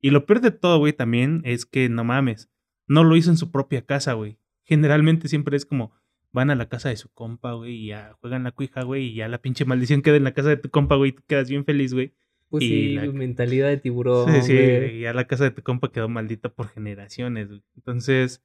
Y 0.00 0.10
lo 0.10 0.26
peor 0.26 0.40
de 0.40 0.50
todo, 0.50 0.78
güey, 0.78 0.92
también 0.92 1.42
es 1.44 1.64
que 1.64 1.88
no 1.88 2.02
mames, 2.02 2.50
no 2.92 3.04
lo 3.04 3.16
hizo 3.16 3.30
en 3.30 3.36
su 3.36 3.50
propia 3.50 3.82
casa, 3.82 4.12
güey. 4.12 4.38
Generalmente 4.64 5.28
siempre 5.28 5.56
es 5.56 5.66
como 5.66 5.92
van 6.32 6.50
a 6.50 6.54
la 6.54 6.68
casa 6.68 6.88
de 6.88 6.96
su 6.96 7.10
compa, 7.10 7.52
güey, 7.52 7.74
y 7.74 7.86
ya 7.88 8.16
juegan 8.20 8.44
la 8.44 8.52
cuija, 8.52 8.82
güey, 8.82 9.06
y 9.06 9.14
ya 9.14 9.28
la 9.28 9.38
pinche 9.38 9.64
maldición 9.64 10.02
queda 10.02 10.16
en 10.16 10.24
la 10.24 10.32
casa 10.32 10.48
de 10.48 10.56
tu 10.56 10.70
compa, 10.70 10.96
güey, 10.96 11.10
y 11.10 11.12
tú 11.12 11.22
quedas 11.26 11.48
bien 11.48 11.64
feliz, 11.64 11.92
güey. 11.92 12.14
Pues 12.48 12.64
sí, 12.64 12.94
la... 12.94 13.06
mentalidad 13.06 13.68
de 13.68 13.78
tiburón. 13.78 14.32
Sí, 14.32 14.42
sí, 14.42 14.52
y 14.54 15.00
ya 15.00 15.12
la 15.12 15.26
casa 15.26 15.44
de 15.44 15.50
tu 15.50 15.62
compa 15.62 15.90
quedó 15.90 16.08
maldita 16.08 16.48
por 16.48 16.68
generaciones, 16.68 17.48
güey. 17.48 17.62
Entonces, 17.74 18.42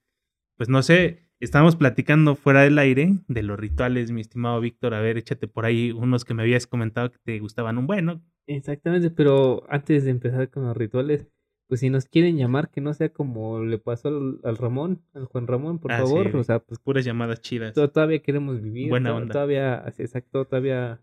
pues 0.56 0.68
no 0.68 0.82
sé, 0.82 1.28
Estábamos 1.40 1.76
platicando 1.76 2.34
fuera 2.34 2.62
del 2.62 2.78
aire 2.78 3.14
de 3.28 3.42
los 3.44 3.58
rituales, 3.58 4.10
mi 4.10 4.20
estimado 4.20 4.60
Víctor. 4.60 4.92
A 4.94 5.00
ver, 5.00 5.18
échate 5.18 5.46
por 5.46 5.66
ahí 5.66 5.92
unos 5.92 6.24
que 6.24 6.34
me 6.34 6.42
habías 6.42 6.66
comentado 6.66 7.12
que 7.12 7.18
te 7.22 7.38
gustaban 7.38 7.78
un 7.78 7.86
bueno. 7.86 8.20
Exactamente, 8.46 9.10
pero 9.10 9.62
antes 9.68 10.04
de 10.04 10.10
empezar 10.10 10.50
con 10.50 10.64
los 10.64 10.76
rituales, 10.76 11.28
pues 11.68 11.80
si 11.80 11.90
nos 11.90 12.06
quieren 12.06 12.36
llamar, 12.36 12.70
que 12.70 12.80
no 12.80 12.92
sea 12.94 13.10
como 13.10 13.60
le 13.62 13.78
pasó 13.78 14.08
al, 14.08 14.40
al 14.42 14.56
Ramón, 14.56 15.02
al 15.14 15.26
Juan 15.26 15.46
Ramón, 15.46 15.78
por 15.78 15.92
Ah, 15.92 15.98
favor. 15.98 16.34
o 16.34 16.42
sea, 16.42 16.58
pues 16.60 16.80
Puras 16.80 17.04
llamadas 17.04 17.40
chidas. 17.42 17.74
to- 17.74 17.90
todavía 17.90 18.20
queremos 18.22 18.60
vivir. 18.62 18.88
Buena 18.88 19.14
onda. 19.14 19.32
Todavía, 19.34 19.74
así, 19.74 20.02
exacto, 20.02 20.44
todavía, 20.46 21.00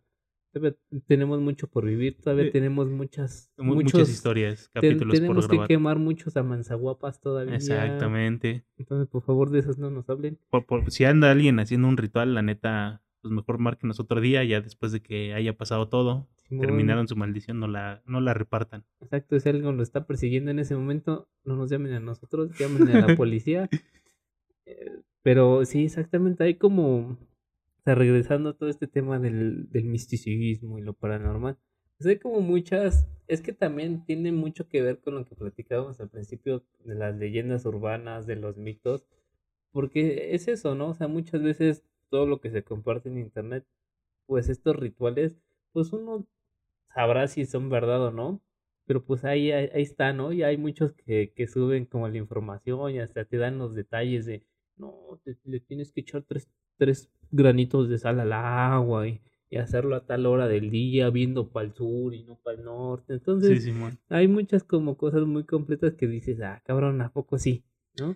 todavía 0.52 0.76
tenemos 1.08 1.40
mucho 1.40 1.68
por 1.68 1.86
vivir, 1.86 2.18
todavía 2.20 2.46
Eh, 2.46 2.52
tenemos 2.52 2.90
muchas, 2.90 3.52
Mu- 3.58 3.76
muchos, 3.76 3.94
Muchas 3.94 4.10
historias, 4.10 4.70
te- 4.74 4.82
capítulos 4.82 5.12
por 5.14 5.20
tenemos 5.20 5.48
que 5.48 5.68
quemar 5.68 6.00
muchos 6.00 6.36
amanzaguapas 6.36 7.22
todavía. 7.22 7.56
Exactamente. 7.56 8.66
Entonces, 8.78 9.08
por 9.08 9.22
favor, 9.22 9.52
de 9.52 9.60
esos 9.60 9.78
no 9.78 9.92
nos 9.92 10.10
hablen. 10.10 10.40
Por- 10.50 10.66
por- 10.66 10.90
si 10.92 11.06
anda 11.06 11.30
alguien 11.32 11.60
haciendo 11.60 11.88
un 11.88 11.98
ritual, 11.98 12.34
la 12.34 12.42
neta, 12.42 13.02
pues 13.26 13.34
mejor 13.34 13.58
márquenos 13.58 14.00
otro 14.00 14.22
día, 14.22 14.44
ya 14.44 14.62
después 14.62 14.92
de 14.92 15.02
que 15.02 15.34
haya 15.34 15.58
pasado 15.58 15.90
todo, 15.90 16.28
terminaron 16.48 17.08
su 17.08 17.16
maldición, 17.16 17.60
no 17.60 17.68
la, 17.68 18.04
no 18.06 18.22
la 18.22 18.36
repartan. 18.36 18.86
Exacto, 19.02 19.40
si 19.40 19.50
algo 19.50 19.72
lo 19.72 19.82
está 19.82 20.06
persiguiendo 20.06 20.52
en 20.52 20.60
ese 20.60 20.76
momento, 20.76 21.28
no 21.44 21.56
nos 21.56 21.72
llamen 21.72 21.94
a 21.94 22.00
nosotros, 22.00 22.56
llamen 22.60 22.88
a 22.90 23.08
la 23.08 23.16
policía. 23.18 23.68
Eh, 24.68 24.92
Pero 25.24 25.66
sí, 25.66 25.86
exactamente, 25.86 26.44
hay 26.44 26.54
como, 26.60 26.98
o 26.98 27.82
sea, 27.84 27.96
regresando 27.96 28.50
a 28.50 28.54
todo 28.54 28.70
este 28.70 28.86
tema 28.86 29.18
del, 29.18 29.72
del 29.72 29.86
misticismo 29.86 30.78
y 30.78 30.84
lo 30.84 30.94
paranormal, 30.94 31.58
pues 31.98 32.08
hay 32.08 32.20
como 32.20 32.42
muchas, 32.42 33.08
es 33.28 33.42
que 33.42 33.54
también 33.54 34.06
tiene 34.06 34.32
mucho 34.32 34.68
que 34.68 34.84
ver 34.84 35.00
con 35.02 35.16
lo 35.16 35.26
que 35.26 35.34
platicábamos 35.34 36.00
al 36.00 36.10
principio 36.12 36.64
de 36.84 36.94
las 36.94 37.16
leyendas 37.16 37.66
urbanas, 37.66 38.28
de 38.28 38.36
los 38.36 38.56
mitos, 38.56 39.08
porque 39.72 40.36
es 40.36 40.48
eso, 40.48 40.76
¿no? 40.76 40.90
O 40.90 40.94
sea, 40.94 41.08
muchas 41.08 41.42
veces 41.42 41.84
todo 42.10 42.26
lo 42.28 42.40
que 42.42 42.52
se 42.52 42.64
comparte 42.64 43.10
en 43.10 43.18
internet, 43.20 43.66
pues 44.28 44.50
estos 44.50 44.76
rituales, 44.78 45.38
pues 45.74 45.94
uno 45.94 46.28
sabrá 46.94 47.28
si 47.28 47.46
son 47.46 47.70
verdad 47.70 48.04
o 48.08 48.12
no, 48.12 48.42
pero 48.86 49.04
pues 49.06 49.26
ahí, 49.26 49.52
ahí, 49.52 49.70
ahí 49.74 49.82
está, 49.84 50.14
¿no? 50.14 50.32
Y 50.34 50.44
hay 50.44 50.58
muchos 50.58 50.94
que, 50.94 51.34
que 51.36 51.48
suben 51.48 51.86
como 51.86 52.08
la 52.08 52.18
información 52.18 52.92
y 52.92 53.00
hasta 53.00 53.26
te 53.26 53.38
dan 53.38 53.58
los 53.58 53.76
detalles 53.76 54.26
de, 54.26 54.46
no, 54.78 55.20
te- 55.24 55.38
le 55.44 55.60
tienes 55.60 55.92
que 55.92 56.02
echar 56.02 56.24
tres, 56.24 56.50
tres 56.78 57.10
granitos 57.32 57.90
de 57.90 57.98
sal 57.98 58.20
al 58.20 58.34
agua 58.34 59.08
y, 59.08 59.22
y 59.50 59.58
hacerlo 59.58 59.96
a 59.96 60.06
tal 60.06 60.26
hora 60.26 60.48
del 60.48 60.70
día, 60.70 61.10
viendo 61.10 61.50
para 61.52 61.66
el 61.68 61.74
sur 61.74 62.14
y 62.14 62.24
no 62.24 62.38
para 62.38 62.58
el 62.58 62.64
norte. 62.66 63.14
Sí, 63.38 63.54
Entonces, 63.54 63.62
hay 64.10 64.28
muchas 64.28 64.64
como 64.64 64.98
cosas 64.98 65.26
muy 65.26 65.46
completas 65.46 65.96
que 65.96 66.08
dices, 66.08 66.40
ah, 66.42 66.62
cabrón, 66.66 67.02
¿a 67.02 67.12
poco 67.12 67.38
sí? 67.38 67.66
¿No? 67.96 68.16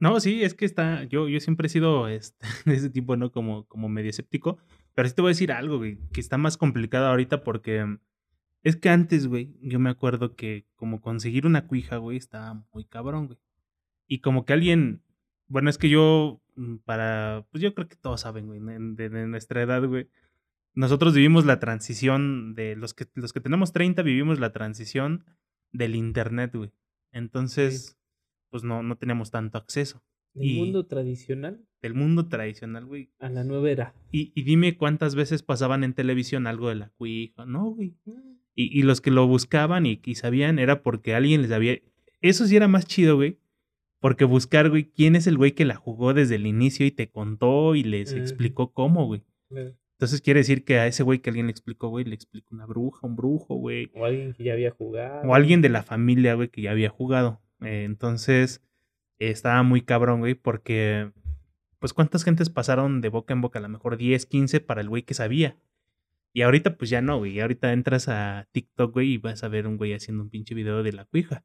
No, 0.00 0.20
sí, 0.20 0.44
es 0.44 0.54
que 0.54 0.64
está, 0.64 1.04
yo, 1.04 1.28
yo 1.28 1.40
siempre 1.40 1.66
he 1.66 1.70
sido 1.70 2.08
este, 2.08 2.46
de 2.66 2.74
ese 2.74 2.90
tipo, 2.90 3.16
¿no? 3.16 3.32
Como, 3.32 3.66
como 3.66 3.88
medio 3.88 4.10
escéptico, 4.10 4.58
pero 4.94 5.08
sí 5.08 5.14
te 5.14 5.22
voy 5.22 5.30
a 5.30 5.32
decir 5.32 5.52
algo, 5.52 5.78
güey, 5.78 5.98
que 6.12 6.20
está 6.20 6.38
más 6.38 6.56
complicado 6.56 7.06
ahorita 7.06 7.42
porque 7.42 7.84
mm, 7.84 7.98
es 8.62 8.76
que 8.76 8.90
antes, 8.90 9.26
güey, 9.26 9.56
yo 9.62 9.78
me 9.78 9.90
acuerdo 9.90 10.36
que 10.36 10.66
como 10.76 11.00
conseguir 11.00 11.46
una 11.46 11.66
cuija, 11.66 11.96
güey, 11.96 12.16
estaba 12.16 12.64
muy 12.72 12.84
cabrón, 12.84 13.26
güey. 13.26 13.38
Y 14.06 14.20
como 14.20 14.44
que 14.44 14.52
alguien, 14.52 15.02
bueno, 15.48 15.70
es 15.70 15.78
que 15.78 15.88
yo, 15.88 16.42
mm, 16.56 16.76
para, 16.78 17.46
pues 17.50 17.62
yo 17.62 17.74
creo 17.74 17.88
que 17.88 17.96
todos 17.96 18.20
saben, 18.22 18.46
güey, 18.46 18.60
de, 18.60 19.10
nuestra 19.26 19.62
edad, 19.62 19.84
güey, 19.84 20.08
nosotros 20.74 21.14
vivimos 21.14 21.44
la 21.44 21.58
transición 21.58 22.54
de 22.54 22.76
los 22.76 22.94
que, 22.94 23.06
los 23.14 23.32
que 23.32 23.40
tenemos 23.40 23.72
30, 23.72 24.02
vivimos 24.02 24.38
la 24.38 24.52
transición 24.52 25.24
del 25.72 25.96
internet, 25.96 26.54
güey. 26.54 26.72
Entonces, 27.12 27.98
pues 28.50 28.64
no, 28.64 28.82
no 28.82 28.96
teníamos 28.96 29.30
tanto 29.30 29.58
acceso 29.58 30.02
Del 30.34 30.54
mundo 30.56 30.86
tradicional 30.86 31.60
del 31.80 31.94
mundo 31.94 32.26
tradicional, 32.26 32.86
güey. 32.86 33.10
a 33.20 33.28
la 33.28 33.44
nueva 33.44 33.70
era. 33.70 33.94
Y, 34.10 34.32
y 34.34 34.42
dime 34.42 34.76
cuántas 34.76 35.14
veces 35.14 35.44
pasaban 35.44 35.84
en 35.84 35.94
televisión 35.94 36.48
algo 36.48 36.68
de 36.70 36.74
la 36.74 36.88
cuija, 36.96 37.46
¿no, 37.46 37.66
güey? 37.70 37.94
Y, 38.56 38.76
y 38.76 38.82
los 38.82 39.00
que 39.00 39.12
lo 39.12 39.28
buscaban 39.28 39.86
y, 39.86 40.00
y 40.04 40.16
sabían 40.16 40.58
era 40.58 40.82
porque 40.82 41.14
alguien 41.14 41.42
les 41.42 41.52
había... 41.52 41.78
Eso 42.20 42.46
sí 42.46 42.56
era 42.56 42.66
más 42.66 42.84
chido, 42.86 43.14
güey. 43.14 43.38
Porque 44.00 44.24
buscar, 44.24 44.70
güey, 44.70 44.90
quién 44.90 45.14
es 45.14 45.28
el 45.28 45.36
güey 45.36 45.52
que 45.52 45.64
la 45.64 45.76
jugó 45.76 46.14
desde 46.14 46.34
el 46.34 46.46
inicio 46.48 46.84
y 46.84 46.90
te 46.90 47.08
contó 47.08 47.76
y 47.76 47.84
les 47.84 48.10
Ujú. 48.10 48.20
explicó 48.22 48.72
cómo, 48.72 49.06
güey. 49.06 49.22
Entonces 49.50 50.20
quiere 50.20 50.40
decir 50.40 50.64
que 50.64 50.78
a 50.80 50.88
ese 50.88 51.04
güey 51.04 51.20
que 51.20 51.30
alguien 51.30 51.46
le 51.46 51.52
explicó, 51.52 51.88
güey, 51.90 52.04
le 52.04 52.14
explicó 52.16 52.54
una 52.56 52.66
bruja, 52.66 53.06
un 53.06 53.14
brujo, 53.14 53.54
güey. 53.54 53.90
O 53.94 54.04
alguien 54.04 54.32
que 54.34 54.42
ya 54.42 54.52
había 54.54 54.72
jugado. 54.72 55.28
O 55.28 55.34
alguien 55.36 55.62
de 55.62 55.68
la 55.68 55.84
familia, 55.84 56.34
güey, 56.34 56.48
que 56.48 56.62
ya 56.62 56.72
había 56.72 56.88
jugado. 56.90 57.40
Eh, 57.60 57.84
entonces, 57.84 58.62
eh, 59.18 59.30
estaba 59.30 59.62
muy 59.62 59.82
cabrón, 59.82 60.20
güey, 60.20 60.34
porque, 60.34 61.12
pues, 61.78 61.92
¿cuántas 61.92 62.24
gentes 62.24 62.50
pasaron 62.50 63.00
de 63.00 63.08
boca 63.08 63.34
en 63.34 63.40
boca? 63.40 63.58
A 63.58 63.62
lo 63.62 63.68
mejor 63.68 63.96
10, 63.96 64.26
15 64.26 64.60
para 64.60 64.80
el 64.80 64.88
güey 64.88 65.02
que 65.02 65.14
sabía. 65.14 65.56
Y 66.32 66.42
ahorita, 66.42 66.76
pues 66.76 66.90
ya 66.90 67.00
no, 67.02 67.18
güey. 67.18 67.40
Ahorita 67.40 67.72
entras 67.72 68.08
a 68.08 68.48
TikTok, 68.52 68.92
güey, 68.92 69.14
y 69.14 69.18
vas 69.18 69.42
a 69.44 69.48
ver 69.48 69.66
un 69.66 69.76
güey 69.76 69.92
haciendo 69.94 70.22
un 70.22 70.30
pinche 70.30 70.54
video 70.54 70.82
de 70.82 70.92
la 70.92 71.04
cuija. 71.06 71.44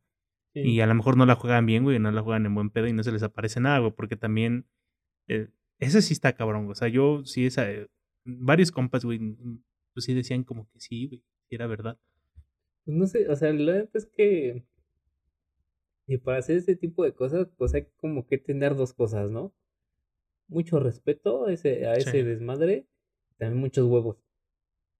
Sí. 0.53 0.59
Y 0.61 0.81
a 0.81 0.87
lo 0.87 0.93
mejor 0.93 1.17
no 1.17 1.25
la 1.25 1.35
juegan 1.35 1.65
bien, 1.65 1.83
güey, 1.83 1.97
no 1.99 2.11
la 2.11 2.21
juegan 2.21 2.45
en 2.45 2.53
buen 2.53 2.69
pedo 2.69 2.87
y 2.87 2.93
no 2.93 3.03
se 3.03 3.11
les 3.11 3.23
aparece 3.23 3.59
nada, 3.59 3.79
güey, 3.79 3.91
porque 3.93 4.15
también. 4.17 4.67
eh, 5.27 5.49
ese 5.79 6.01
sí 6.01 6.13
está 6.13 6.33
cabrón, 6.33 6.65
güey. 6.65 6.73
O 6.73 6.75
sea, 6.75 6.87
yo 6.89 7.23
sí, 7.25 7.45
esa. 7.45 7.69
eh, 7.71 7.87
varios 8.25 8.71
compas, 8.71 9.03
güey, 9.05 9.19
mm, 9.19 9.63
pues 9.93 10.05
sí 10.05 10.13
decían 10.13 10.43
como 10.43 10.69
que 10.69 10.79
sí, 10.79 11.07
güey, 11.07 11.23
era 11.49 11.65
verdad. 11.67 11.97
Pues 12.85 12.97
no 12.97 13.07
sé, 13.07 13.27
o 13.29 13.35
sea, 13.35 13.51
la 13.53 13.73
neta 13.73 13.97
es 13.97 14.05
que. 14.05 14.63
Y 16.13 16.17
para 16.19 16.37
hacer 16.37 16.57
este 16.57 16.75
tipo 16.75 17.03
de 17.03 17.13
cosas, 17.13 17.47
pues 17.57 17.73
hay 17.73 17.87
como 17.97 18.27
que 18.27 18.37
tener 18.37 18.75
dos 18.75 18.93
cosas, 18.93 19.31
¿no? 19.31 19.51
Mucho 20.47 20.79
respeto 20.79 21.45
a 21.47 21.51
ese, 21.53 21.87
a 21.87 21.93
ese 21.93 22.11
Sí. 22.11 22.21
desmadre, 22.21 22.85
también 23.39 23.59
muchos 23.59 23.87
huevos. 23.87 24.17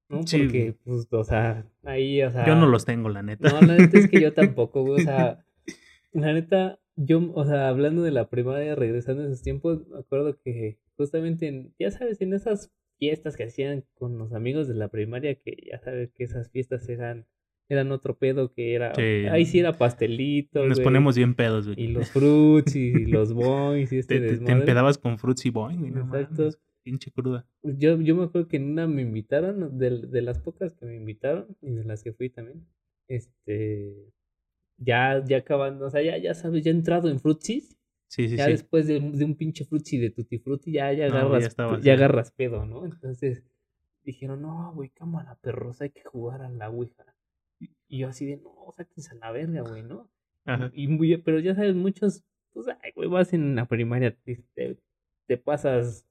¿No? 0.10 0.26
Sí, 0.26 0.40
Porque, 0.44 0.76
pues, 0.84 1.08
o 1.12 1.24
sea, 1.24 1.70
ahí, 1.84 2.24
o 2.24 2.32
sea. 2.32 2.48
Yo 2.48 2.56
no 2.56 2.66
los 2.66 2.86
tengo, 2.86 3.10
la 3.10 3.22
neta. 3.22 3.48
No, 3.48 3.62
la 3.62 3.78
neta 3.78 4.00
es 4.00 4.10
que 4.10 4.20
yo 4.22 4.34
tampoco, 4.58 4.82
güey. 4.84 5.02
O 5.02 5.06
sea, 5.06 5.46
la 6.14 6.34
neta, 6.34 6.80
yo, 6.96 7.32
o 7.36 7.46
sea, 7.46 7.68
hablando 7.70 8.02
de 8.02 8.12
la 8.12 8.28
primaria, 8.32 8.74
regresando 8.74 9.22
a 9.22 9.28
esos 9.28 9.44
tiempos, 9.44 9.88
me 9.88 10.00
acuerdo 10.00 10.40
que 10.40 10.80
justamente 10.98 11.48
en, 11.48 11.76
ya 11.78 11.92
sabes, 11.92 12.22
en 12.22 12.34
esas 12.34 12.72
fiestas 12.98 13.38
que 13.38 13.44
hacían 13.44 13.86
con 13.94 14.18
los 14.18 14.34
amigos 14.34 14.68
de 14.68 14.74
la 14.74 14.88
primaria, 14.88 15.36
que 15.36 15.58
ya 15.70 15.78
sabes 15.78 16.12
que 16.12 16.24
esas 16.24 16.50
fiestas 16.50 16.90
eran, 16.90 17.28
eran 17.70 17.92
otro 17.92 18.18
pedo, 18.18 18.52
que 18.54 18.74
era, 18.76 18.94
Sí. 18.96 19.02
ahí 19.32 19.46
sí 19.46 19.60
era 19.60 19.78
pastelito, 19.78 20.66
Nos 20.66 20.80
ponemos 20.82 21.16
bien 21.16 21.34
pedos, 21.36 21.66
güey. 21.68 21.82
y 21.82 21.88
los 21.88 22.12
fruits 22.12 22.76
y 22.76 22.94
los 23.08 23.34
boings 23.34 23.92
y 23.94 23.98
este 24.00 24.20
te, 24.20 24.38
te- 24.38 24.46
te 24.46 24.52
empedabas 24.52 24.98
con 24.98 25.18
Fruitsy 25.18 25.50
Boy, 25.50 25.78
güey. 25.78 25.92
No 25.92 26.02
Exacto. 26.02 26.42
mames, 26.44 26.60
pinche 26.84 27.12
cruda. 27.12 27.48
Yo, 27.64 28.00
yo 28.02 28.16
me 28.16 28.26
acuerdo 28.26 28.48
que 28.50 28.58
en 28.58 28.72
una 28.72 28.88
me 28.88 29.02
invitaron, 29.02 29.78
de, 29.78 30.02
de 30.08 30.22
las 30.22 30.40
pocas 30.40 30.74
que 30.74 30.86
me 30.86 30.96
invitaron 30.96 31.48
y 31.62 31.72
de 31.72 31.84
las 31.86 32.04
que 32.04 32.12
fui 32.14 32.30
también, 32.30 32.68
este, 33.08 34.12
ya, 34.78 35.24
ya 35.26 35.38
acabando, 35.38 35.86
o 35.86 35.90
sea, 35.90 36.02
ya, 36.02 36.18
ya 36.18 36.34
sabes, 36.34 36.64
ya 36.64 36.72
he 36.72 36.74
entrado 36.74 37.10
en 37.10 37.20
frutsis, 37.20 37.78
Sí, 38.08 38.28
sí, 38.30 38.38
ya 38.38 38.46
sí. 38.46 38.52
después 38.52 38.86
de, 38.86 39.00
de 39.00 39.26
un 39.26 39.36
pinche 39.36 39.66
frutzi 39.66 39.98
de 39.98 40.12
tutti 40.12 40.38
frutti, 40.38 40.72
ya, 40.74 40.92
ya 40.94 41.08
No, 41.10 41.16
agarras, 41.16 41.42
ya 41.42 41.48
estaba 41.48 41.80
ya 41.80 41.94
agarras 41.94 42.32
pedo, 42.32 42.66
¿no? 42.66 42.86
Entonces, 42.86 43.44
dijeron, 44.04 44.42
no, 44.42 44.72
güey, 44.76 44.90
cámara, 44.90 45.36
perros, 45.42 45.82
hay 45.82 45.90
que 45.90 46.04
jugar 46.04 46.42
a 46.42 46.50
la 46.50 46.70
ouija. 46.70 47.06
Y 47.94 48.00
yo 48.00 48.08
así 48.08 48.26
de, 48.26 48.38
no, 48.38 48.50
sáquense 48.76 49.12
a 49.12 49.20
la 49.20 49.32
verga, 49.32 49.62
güey, 49.62 49.84
¿no? 49.84 50.10
Ajá. 50.46 50.72
Y 50.74 50.88
muy, 50.88 51.16
pero 51.18 51.40
ya 51.40 51.54
sabes, 51.54 51.76
muchos, 51.76 52.24
pues, 52.52 52.66
ay, 52.68 52.92
güey, 52.96 53.08
vas 53.08 53.34
en 53.34 53.54
la 53.54 53.68
primaria, 53.68 54.18
te, 54.24 54.44
te, 55.28 55.38
pasas 55.38 56.08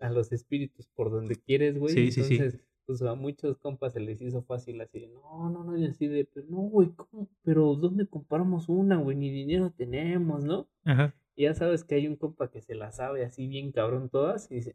a 0.00 0.10
los 0.10 0.32
espíritus 0.32 0.88
por 0.88 1.12
donde 1.12 1.36
quieres, 1.36 1.78
güey. 1.78 1.94
Sí, 1.94 2.10
sí, 2.10 2.24
sí. 2.24 2.34
entonces, 2.38 2.60
pues 2.86 3.02
a 3.02 3.14
muchos 3.14 3.56
compas 3.58 3.92
se 3.92 4.00
les 4.00 4.20
hizo 4.20 4.42
fácil 4.42 4.80
así 4.80 4.98
de, 4.98 5.06
no, 5.06 5.48
no, 5.48 5.62
no, 5.62 5.78
y 5.78 5.86
así 5.86 6.08
de, 6.08 6.24
pero 6.24 6.44
no, 6.50 6.56
güey, 6.56 6.88
¿cómo? 6.96 7.28
Pero 7.44 7.76
¿dónde 7.76 8.08
compramos 8.08 8.68
una, 8.68 8.96
güey? 8.96 9.16
Ni 9.16 9.30
dinero 9.30 9.70
tenemos, 9.70 10.42
¿no? 10.42 10.66
Ajá. 10.84 11.14
Y 11.36 11.44
ya 11.44 11.54
sabes 11.54 11.84
que 11.84 11.94
hay 11.94 12.08
un 12.08 12.16
compa 12.16 12.50
que 12.50 12.62
se 12.62 12.74
la 12.74 12.90
sabe 12.90 13.24
así 13.24 13.46
bien 13.46 13.70
cabrón 13.70 14.08
todas 14.08 14.50
y 14.50 14.56
dice, 14.56 14.74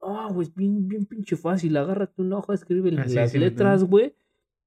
ah, 0.00 0.28
güey, 0.32 0.48
es 0.48 0.54
bien, 0.56 0.88
bien 0.88 1.06
pinche 1.06 1.36
fácil, 1.36 1.76
agárrate 1.76 2.20
una 2.20 2.38
hoja, 2.38 2.54
escribe 2.54 2.90
Ah, 2.98 3.06
sí, 3.06 3.14
las 3.14 3.30
sí 3.30 3.38
letras, 3.38 3.84
güey, 3.84 4.16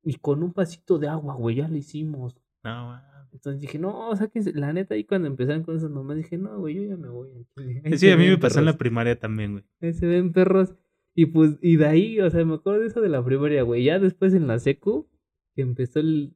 y 0.03 0.15
con 0.15 0.43
un 0.43 0.53
pasito 0.53 0.97
de 0.99 1.07
agua, 1.07 1.35
güey, 1.35 1.57
ya 1.57 1.67
lo 1.67 1.75
hicimos. 1.77 2.35
No, 2.63 2.87
mames. 2.87 3.11
Entonces 3.33 3.61
dije, 3.61 3.79
no, 3.79 4.13
sáquense, 4.15 4.51
la 4.53 4.73
neta, 4.73 4.93
ahí 4.95 5.05
cuando 5.05 5.27
empezaron 5.27 5.63
con 5.63 5.77
esas 5.77 5.89
mamás, 5.89 6.17
dije, 6.17 6.37
no, 6.37 6.59
güey, 6.59 6.75
yo 6.75 6.83
ya 6.83 6.97
me 6.97 7.07
voy. 7.07 7.29
ahí 7.85 7.97
Sí, 7.97 8.09
a 8.09 8.17
mí 8.17 8.27
me 8.27 8.37
pasó 8.37 8.59
en 8.59 8.65
la 8.65 8.77
primaria 8.77 9.17
también, 9.17 9.53
güey. 9.53 9.63
ahí 9.81 9.93
se 9.93 10.05
ven 10.05 10.33
perros. 10.33 10.75
Y 11.15 11.27
pues, 11.27 11.57
y 11.61 11.75
de 11.77 11.85
ahí, 11.85 12.19
o 12.19 12.29
sea, 12.29 12.43
me 12.45 12.55
acuerdo 12.55 12.81
de 12.81 12.87
eso 12.87 13.01
de 13.01 13.09
la 13.09 13.23
primaria, 13.23 13.63
güey. 13.63 13.83
Ya 13.83 13.99
después 13.99 14.33
en 14.33 14.47
la 14.47 14.59
secu, 14.59 15.07
que 15.55 15.61
empezó 15.61 15.99
el. 15.99 16.35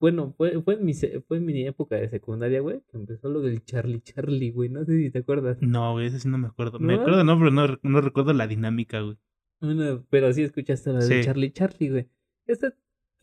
Bueno, 0.00 0.34
fue, 0.36 0.60
fue, 0.62 0.74
en 0.74 0.84
mi, 0.84 0.92
fue 0.94 1.36
en 1.38 1.44
mi 1.46 1.66
época 1.66 1.96
de 1.96 2.08
secundaria, 2.08 2.60
güey, 2.60 2.80
que 2.90 2.96
empezó 2.96 3.28
lo 3.28 3.40
del 3.40 3.64
Charlie 3.64 4.00
Charlie, 4.02 4.50
güey. 4.50 4.68
No 4.68 4.84
sé 4.84 4.98
si 4.98 5.10
te 5.10 5.20
acuerdas. 5.20 5.56
No, 5.62 5.92
güey, 5.92 6.06
ese 6.06 6.20
sí 6.20 6.28
no 6.28 6.36
me 6.38 6.48
acuerdo. 6.48 6.78
Me 6.78 6.94
¿No? 6.96 7.00
acuerdo, 7.00 7.24
no, 7.24 7.38
pero 7.38 7.50
no, 7.52 7.78
no 7.82 8.00
recuerdo 8.00 8.32
la 8.34 8.46
dinámica, 8.46 9.00
güey. 9.00 9.16
Bueno, 9.60 10.04
pero 10.10 10.32
sí 10.32 10.42
escuchaste 10.42 10.92
la 10.92 10.98
de 10.98 11.06
Sí. 11.06 11.24
Charlie 11.24 11.52
Charlie, 11.52 11.90
güey. 11.90 12.08
Esta 12.46 12.74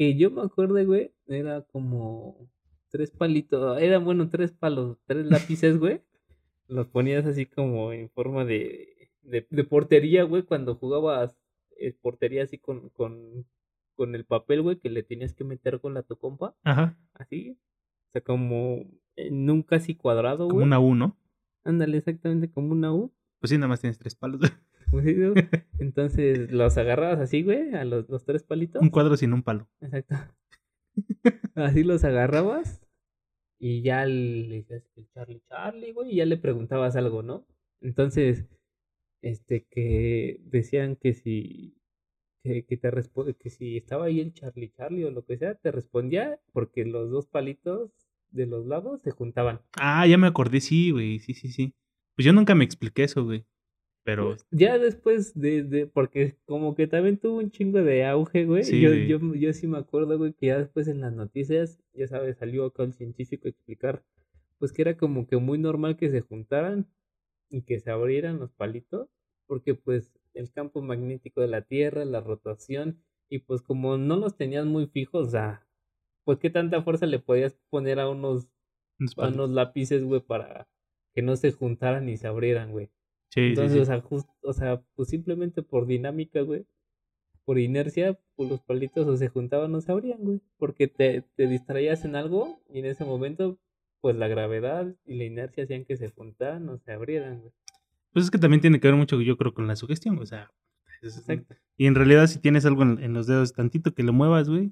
que 0.02 0.16
yo 0.16 0.32
me 0.32 0.42
acuerdo, 0.42 0.84
güey, 0.84 1.14
era 1.28 1.62
como 1.62 2.50
tres 2.90 3.12
palitos, 3.12 3.80
era 3.80 4.00
bueno, 4.00 4.30
tres 4.30 4.52
palos, 4.52 4.98
tres 5.06 5.28
lápices, 5.28 5.78
güey. 5.78 6.02
Los 6.68 6.88
ponías 6.88 7.24
así 7.28 7.46
como 7.46 7.94
en 7.94 8.10
forma 8.10 8.44
de, 8.44 9.12
de, 9.22 9.46
de 9.48 9.64
portería, 9.64 10.24
güey, 10.24 10.42
cuando 10.42 10.74
jugabas 10.74 11.38
eh, 11.78 11.94
portería 12.02 12.42
así 12.42 12.58
con, 12.58 12.90
con, 12.90 13.46
con 13.94 14.16
el 14.16 14.26
papel, 14.26 14.64
güey, 14.64 14.78
que 14.80 14.90
le 14.90 15.04
tenías 15.04 15.36
que 15.36 15.44
meter 15.44 15.80
con 15.80 15.94
la 15.94 16.02
tu 16.02 16.16
compa, 16.16 16.56
Ajá. 16.64 16.98
así. 17.14 17.52
O 18.08 18.12
sea, 18.14 18.22
como 18.22 18.84
en 19.16 19.50
un 19.52 19.62
casi 19.62 19.94
cuadrado, 19.94 20.46
Como 20.48 20.56
güey. 20.56 20.66
una 20.66 20.80
U, 20.80 20.96
¿no? 20.96 21.16
Ándale, 21.64 21.98
exactamente 21.98 22.50
como 22.50 22.72
una 22.72 22.92
U. 22.92 23.14
Pues 23.40 23.52
sí, 23.52 23.58
nada 23.58 23.68
más 23.68 23.82
tienes 23.82 24.00
tres 24.00 24.16
palos. 24.16 24.42
Entonces 25.80 26.52
los 26.52 26.78
agarrabas 26.78 27.20
así, 27.20 27.44
güey, 27.44 27.74
a 27.74 27.86
los, 27.86 28.10
los 28.10 28.26
tres 28.26 28.44
palitos. 28.44 28.82
un 28.82 28.90
cuadro 28.90 29.18
sin 29.18 29.34
un 29.34 29.44
palo. 29.44 29.68
Exacto. 29.82 30.16
Así 31.56 31.84
los 31.84 32.04
agarrabas 32.04 32.82
y 33.60 33.82
ya 33.82 34.06
le 34.06 34.58
decías 34.58 34.84
que 34.96 35.06
Charlie, 35.14 35.42
Charlie, 35.48 35.92
güey, 35.94 36.12
y 36.12 36.16
ya 36.18 36.26
le 36.26 36.38
preguntabas 36.38 36.96
algo, 36.96 37.22
¿no? 37.22 37.46
Entonces, 37.80 38.46
este, 39.22 39.68
que 39.70 40.42
decían 40.44 40.96
que 40.96 41.14
si, 41.14 41.78
que, 42.44 42.66
que 42.66 42.78
te 42.78 42.90
responde, 42.90 43.36
que 43.36 43.50
si 43.50 43.78
estaba 43.78 44.06
ahí 44.06 44.20
el 44.20 44.34
Charlie, 44.34 44.72
Charlie 44.72 45.06
o 45.06 45.12
lo 45.12 45.26
que 45.26 45.38
sea, 45.38 45.56
te 45.56 45.72
respondía 45.72 46.40
porque 46.54 46.86
los 46.86 47.12
dos 47.12 47.28
palitos 47.28 47.92
de 48.32 48.48
los 48.48 48.66
lados 48.66 49.02
se 49.02 49.12
juntaban. 49.12 49.62
Ah, 49.80 50.08
ya 50.08 50.18
me 50.18 50.28
acordé, 50.28 50.62
sí, 50.62 50.92
güey. 50.92 51.20
Sí, 51.20 51.34
sí, 51.34 51.50
sí. 51.50 51.76
Pues 52.16 52.26
yo 52.26 52.34
nunca 52.34 52.56
me 52.56 52.64
expliqué 52.64 53.04
eso, 53.04 53.24
güey. 53.24 53.46
Pero 54.04 54.30
Pues, 54.30 54.46
Ya 54.52 54.78
después 54.78 55.34
de, 55.40 55.64
de, 55.64 55.88
porque 55.88 56.38
como 56.46 56.76
que 56.76 56.88
también 56.88 57.18
tuvo 57.18 57.38
un 57.38 57.52
chingo 57.52 57.82
de 57.82 58.06
auge, 58.06 58.46
güey. 58.46 58.64
Sí, 58.64 58.82
yo, 58.82 58.94
yo, 58.94 59.36
yo 59.36 59.54
sí 59.54 59.68
me 59.68 59.78
acuerdo, 59.78 60.18
güey, 60.18 60.34
que 60.34 60.48
ya 60.48 60.58
después 60.58 60.88
en 60.88 61.02
las 61.02 61.14
noticias, 61.14 61.80
ya 61.94 62.08
sabes, 62.08 62.38
salió 62.38 62.66
acá 62.66 62.84
el 62.84 62.94
científico 62.94 63.48
a 63.48 63.52
explicar, 63.52 64.04
pues 64.58 64.72
que 64.72 64.82
era 64.82 64.98
como 64.98 65.28
que 65.28 65.38
muy 65.38 65.58
normal 65.58 65.98
que 65.98 66.10
se 66.10 66.22
juntaran 66.22 66.88
y 67.50 67.64
que 67.64 67.80
se 67.80 67.92
abrieran 67.92 68.40
los 68.40 68.52
palitos, 68.52 69.10
porque 69.48 69.76
pues 69.76 70.12
el 70.34 70.52
campo 70.52 70.82
magnético 70.82 71.42
de 71.42 71.48
la 71.48 71.62
Tierra, 71.62 72.06
la 72.06 72.22
rotación, 72.22 73.04
y 73.30 73.40
pues 73.40 73.62
como 73.62 73.98
no 73.98 74.16
los 74.18 74.36
tenías 74.38 74.66
muy 74.66 74.88
fijos, 74.88 75.28
o 75.28 75.32
sea, 75.32 75.68
pues 76.24 76.40
qué 76.40 76.50
tanta 76.50 76.82
fuerza 76.84 77.06
le 77.06 77.20
podías 77.20 77.54
poner 77.70 78.00
a 78.00 78.10
unos, 78.10 78.48
a 79.18 79.28
unos 79.28 79.50
lápices, 79.52 80.04
güey, 80.04 80.22
para 80.22 80.68
que 81.14 81.22
no 81.22 81.36
se 81.36 81.52
juntaran 81.52 82.10
y 82.10 82.18
se 82.18 82.28
abrieran, 82.28 82.72
güey. 82.72 82.90
Sí, 83.34 83.40
Entonces, 83.50 83.74
sí. 83.74 83.80
o 83.80 83.86
sea, 83.86 84.02
jus- 84.04 84.28
o 84.44 84.54
sea, 84.54 84.82
pues 84.96 85.10
simplemente 85.10 85.64
por 85.64 85.86
dinámica, 85.88 86.42
güey, 86.42 86.66
por 87.46 87.58
inercia, 87.60 88.20
pues 88.36 88.50
los 88.50 88.62
palitos 88.62 89.08
o 89.08 89.18
se 89.18 89.30
juntaban 89.30 89.74
o 89.74 89.82
se 89.82 89.92
abrían, 89.92 90.20
güey, 90.20 90.42
porque 90.58 90.88
te, 90.88 91.24
te 91.36 91.48
distraías 91.48 92.06
en 92.06 92.16
algo 92.16 92.62
y 92.70 92.80
en 92.80 92.86
ese 92.86 93.04
momento, 93.06 93.58
pues 94.02 94.16
la 94.16 94.28
gravedad 94.28 94.94
y 95.06 95.16
la 95.16 95.24
inercia 95.24 95.64
hacían 95.64 95.86
que 95.86 95.96
se 95.98 96.10
juntaran 96.10 96.68
o 96.70 96.78
se 96.78 96.92
abrieran, 96.92 97.40
güey. 97.40 97.52
Pues 98.14 98.26
es 98.26 98.32
que 98.32 98.38
también 98.38 98.62
tiene 98.62 98.80
que 98.80 98.88
ver 98.88 98.98
mucho, 98.98 99.22
yo 99.22 99.38
creo, 99.38 99.54
con 99.54 99.68
la 99.68 99.76
sugestión, 99.76 100.20
o 100.20 100.26
sea. 100.26 100.52
es- 101.02 101.18
Exacto. 101.18 101.56
Y 101.78 101.88
en 101.88 101.96
realidad, 101.96 102.28
si 102.28 102.40
tienes 102.40 102.66
algo 102.66 102.84
en, 102.84 103.02
en 103.02 103.14
los 103.14 103.26
dedos, 103.28 103.54
tantito 103.54 103.94
que 103.96 104.04
lo 104.04 104.14
muevas, 104.14 104.50
güey. 104.50 104.72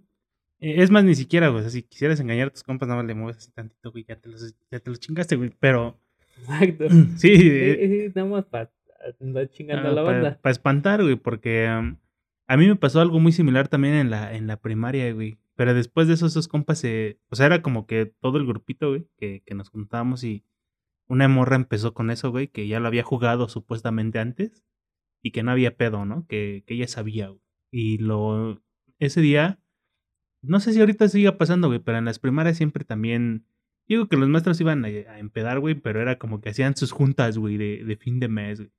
eh, 0.60 0.84
es 0.84 0.91
más, 0.91 1.03
ni 1.05 1.16
siquiera, 1.16 1.47
güey. 1.47 1.60
O 1.60 1.62
sea, 1.64 1.72
si 1.72 1.84
quisieras 1.84 2.20
engañar 2.20 2.49
a 2.49 2.51
tus 2.51 2.64
compas, 2.64 2.88
nada 2.89 3.01
más 3.01 3.07
le 3.07 3.16
mueves 3.16 3.38
así 3.38 3.51
tantito, 3.51 3.91
güey. 3.91 4.03
Ya 4.07 4.18
te 4.18 4.28
los, 4.30 4.53
ya 4.70 4.80
te 4.80 4.89
los 4.89 4.99
chingaste, 4.99 5.38
güey. 5.38 5.51
Pero, 5.60 5.97
Exacto. 6.41 6.85
sí, 7.17 7.33
eh, 7.33 8.11
nada 8.15 8.27
más 8.27 8.45
para 8.45 8.71
andar 9.19 9.49
chingando 9.49 9.89
a 9.89 9.91
la 9.91 10.03
para 10.03 10.21
banda. 10.21 10.39
espantar, 10.45 11.01
güey. 11.03 11.15
Porque 11.15 11.67
um, 11.69 11.97
a 12.47 12.57
mí 12.57 12.67
me 12.67 12.75
pasó 12.75 13.01
algo 13.01 13.19
muy 13.19 13.31
similar 13.31 13.67
también 13.67 13.95
en 13.95 14.09
la, 14.09 14.33
en 14.35 14.47
la 14.47 14.57
primaria, 14.57 15.11
güey. 15.13 15.37
Pero 15.55 15.73
después 15.73 16.07
de 16.07 16.13
eso, 16.13 16.25
esos 16.25 16.47
compas 16.47 16.79
se. 16.79 17.19
O 17.29 17.35
sea, 17.35 17.45
era 17.45 17.61
como 17.61 17.85
que 17.85 18.05
todo 18.05 18.37
el 18.37 18.45
grupito, 18.45 18.89
güey, 18.89 19.07
que, 19.17 19.43
que 19.45 19.55
nos 19.55 19.69
juntábamos 19.69 20.23
y 20.23 20.45
una 21.07 21.27
morra 21.27 21.55
empezó 21.55 21.93
con 21.93 22.11
eso, 22.11 22.31
güey, 22.31 22.47
que 22.47 22.67
ya 22.67 22.79
lo 22.79 22.87
había 22.87 23.03
jugado 23.03 23.49
supuestamente 23.49 24.19
antes 24.19 24.63
y 25.21 25.31
que 25.31 25.43
no 25.43 25.51
había 25.51 25.75
pedo, 25.75 26.05
¿no? 26.05 26.25
Que, 26.27 26.63
que 26.65 26.75
ella 26.75 26.87
sabía, 26.87 27.29
güey. 27.29 27.41
Y 27.71 27.97
lo. 27.97 28.61
Ese 28.99 29.21
día. 29.21 29.59
No 30.41 30.61
sé 30.61 30.71
si 30.71 30.79
ahorita 30.79 31.09
siga 31.09 31.37
pasando, 31.37 31.67
güey, 31.67 31.79
pero 31.79 31.97
en 31.97 32.05
las 32.05 32.19
primarias 32.19 32.57
siempre 32.57 32.85
también. 32.85 33.45
Digo 33.89 34.07
que 34.07 34.15
los 34.15 34.29
maestros 34.29 34.61
iban 34.61 34.85
a, 34.85 34.87
a 34.87 35.19
empedar, 35.19 35.59
güey, 35.59 35.75
pero 35.75 35.99
era 35.99 36.17
como 36.17 36.39
que 36.39 36.49
hacían 36.49 36.77
sus 36.77 36.91
juntas, 36.91 37.37
güey, 37.37 37.57
de, 37.57 37.83
de 37.83 37.95
fin 37.97 38.19
de 38.19 38.27
mes, 38.29 38.59
güey. 38.59 38.71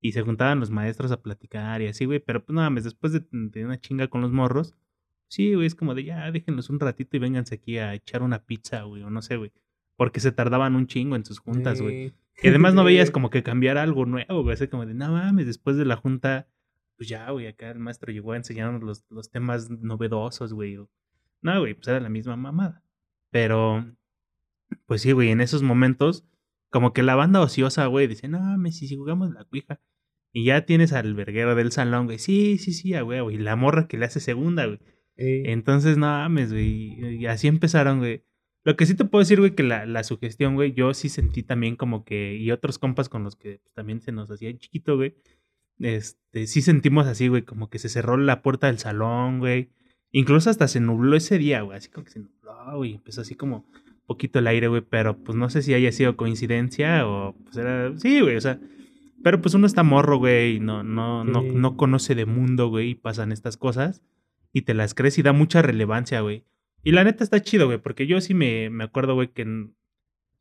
Y 0.00 0.12
se 0.12 0.22
juntaban 0.22 0.60
los 0.60 0.70
maestros 0.70 1.10
a 1.12 1.22
platicar 1.22 1.80
y 1.80 1.86
así, 1.86 2.04
güey. 2.04 2.18
Pero 2.18 2.44
pues 2.44 2.54
nada 2.54 2.68
más, 2.68 2.84
después 2.84 3.12
de, 3.12 3.24
de 3.30 3.64
una 3.64 3.80
chinga 3.80 4.08
con 4.08 4.20
los 4.20 4.32
morros, 4.32 4.74
sí, 5.28 5.54
güey, 5.54 5.66
es 5.66 5.74
como 5.74 5.94
de 5.94 6.04
ya, 6.04 6.30
déjenlos 6.30 6.70
un 6.70 6.80
ratito 6.80 7.16
y 7.16 7.20
vénganse 7.20 7.54
aquí 7.54 7.78
a 7.78 7.94
echar 7.94 8.22
una 8.22 8.44
pizza, 8.44 8.82
güey, 8.82 9.02
o 9.02 9.10
no 9.10 9.22
sé, 9.22 9.36
güey. 9.36 9.52
Porque 9.96 10.20
se 10.20 10.32
tardaban 10.32 10.76
un 10.76 10.86
chingo 10.86 11.16
en 11.16 11.24
sus 11.24 11.38
juntas, 11.38 11.80
güey. 11.80 12.06
Eh, 12.06 12.12
Y 12.42 12.48
además 12.48 12.74
no 12.74 12.84
veías 12.84 13.10
como 13.12 13.30
que 13.30 13.42
cambiar 13.42 13.78
algo 13.78 14.06
nuevo, 14.06 14.42
güey. 14.42 14.54
Así 14.54 14.68
como 14.68 14.86
de, 14.86 14.94
no 14.94 15.12
mames, 15.12 15.46
después 15.46 15.76
de 15.76 15.84
la 15.84 15.96
junta, 15.96 16.48
pues 16.96 17.08
ya, 17.08 17.30
güey, 17.30 17.46
acá 17.46 17.70
el 17.70 17.78
maestro 17.78 18.12
llegó 18.12 18.32
a 18.32 18.36
enseñarnos 18.36 18.82
los, 18.82 19.04
los 19.08 19.30
temas 19.30 19.70
novedosos, 19.70 20.52
güey. 20.52 20.78
No, 21.42 21.60
güey, 21.60 21.74
pues 21.74 21.86
era 21.88 22.00
la 22.00 22.08
misma 22.08 22.36
mamada. 22.36 22.82
Pero, 23.30 23.84
pues 24.86 25.02
sí, 25.02 25.12
güey, 25.12 25.30
en 25.30 25.40
esos 25.40 25.62
momentos, 25.62 26.24
como 26.70 26.92
que 26.92 27.02
la 27.02 27.14
banda 27.14 27.40
ociosa, 27.40 27.86
güey, 27.86 28.06
dice, 28.06 28.28
no 28.28 28.40
mames, 28.40 28.76
si 28.78 28.88
si 28.88 28.96
jugamos 28.96 29.32
la 29.32 29.44
cuija. 29.44 29.80
Y 30.32 30.44
ya 30.44 30.66
tienes 30.66 30.92
al 30.92 31.14
verguero 31.14 31.54
del 31.54 31.72
salón, 31.72 32.06
güey. 32.06 32.18
Sí, 32.18 32.58
sí, 32.58 32.72
sí, 32.72 32.94
a 32.94 33.02
güey. 33.02 33.34
Y 33.34 33.38
la 33.38 33.56
morra 33.56 33.88
que 33.88 33.96
le 33.96 34.04
hace 34.04 34.20
segunda, 34.20 34.66
güey. 34.66 34.78
eh, 35.16 35.44
Entonces, 35.46 35.96
no 35.96 36.06
mames, 36.06 36.52
güey. 36.52 37.16
Y 37.16 37.26
así 37.26 37.48
empezaron, 37.48 37.98
güey. 37.98 38.24
Lo 38.64 38.76
que 38.76 38.84
sí 38.84 38.94
te 38.94 39.06
puedo 39.06 39.20
decir, 39.20 39.38
güey, 39.40 39.54
que 39.54 39.62
la, 39.62 39.86
la 39.86 40.04
sugestión, 40.04 40.54
güey, 40.54 40.74
yo 40.74 40.92
sí 40.92 41.08
sentí 41.08 41.42
también 41.42 41.76
como 41.76 42.04
que, 42.04 42.36
y 42.36 42.50
otros 42.50 42.78
compas 42.78 43.08
con 43.08 43.24
los 43.24 43.34
que 43.36 43.60
pues, 43.62 43.72
también 43.72 44.02
se 44.02 44.12
nos 44.12 44.30
hacía 44.30 44.54
chiquito, 44.58 44.96
güey, 44.96 45.14
este, 45.78 46.46
sí 46.46 46.60
sentimos 46.60 47.06
así, 47.06 47.28
güey, 47.28 47.42
como 47.42 47.70
que 47.70 47.78
se 47.78 47.88
cerró 47.88 48.16
la 48.18 48.42
puerta 48.42 48.66
del 48.66 48.78
salón, 48.78 49.38
güey. 49.38 49.70
Incluso 50.10 50.50
hasta 50.50 50.68
se 50.68 50.80
nubló 50.80 51.16
ese 51.16 51.38
día, 51.38 51.62
güey, 51.62 51.78
así 51.78 51.88
como 51.88 52.04
que 52.04 52.10
se 52.10 52.18
nubló, 52.20 52.76
güey, 52.76 52.94
empezó 52.94 53.22
así 53.22 53.34
como 53.34 53.66
poquito 54.08 54.40
el 54.40 54.48
aire, 54.48 54.66
güey, 54.66 54.82
pero 54.82 55.16
pues 55.22 55.36
no 55.38 55.48
sé 55.50 55.62
si 55.62 55.72
haya 55.74 55.92
sido 55.92 56.16
coincidencia 56.16 57.06
o 57.06 57.36
pues 57.44 57.56
era, 57.56 57.96
sí, 57.96 58.20
güey, 58.20 58.34
o 58.36 58.40
sea, 58.40 58.58
pero 59.22 59.40
pues 59.40 59.54
uno 59.54 59.66
está 59.66 59.84
morro, 59.84 60.16
güey, 60.18 60.56
y 60.56 60.60
no, 60.60 60.82
no, 60.82 61.22
no, 61.24 61.42
Sí. 61.42 61.50
no 61.54 61.76
conoce 61.76 62.16
de 62.16 62.26
mundo, 62.26 62.68
güey, 62.68 62.90
y 62.90 62.94
pasan 62.96 63.30
estas 63.30 63.56
cosas 63.56 64.02
y 64.52 64.62
te 64.62 64.74
las 64.74 64.94
crees 64.94 65.18
y 65.18 65.22
da 65.22 65.32
mucha 65.32 65.62
relevancia, 65.62 66.20
güey. 66.22 66.44
Y 66.82 66.92
la 66.92 67.04
neta 67.04 67.22
está 67.22 67.40
chido, 67.40 67.66
güey, 67.66 67.78
porque 67.78 68.06
yo 68.08 68.20
sí 68.20 68.34
me, 68.34 68.70
me 68.70 68.82
acuerdo, 68.84 69.14
güey, 69.14 69.28
que 69.28 69.68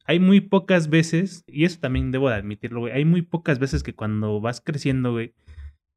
hay 0.05 0.19
muy 0.19 0.39
pocas 0.41 0.89
veces, 0.89 1.43
y 1.47 1.65
eso 1.65 1.79
también 1.79 2.11
debo 2.11 2.29
de 2.29 2.35
admitirlo, 2.35 2.79
güey, 2.79 2.93
hay 2.93 3.03
muy 3.05 3.21
pocas 3.21 3.59
veces 3.59 3.83
que 3.83 3.93
cuando 3.93 4.39
vas 4.39 4.61
creciendo, 4.61 5.11
güey, 5.11 5.33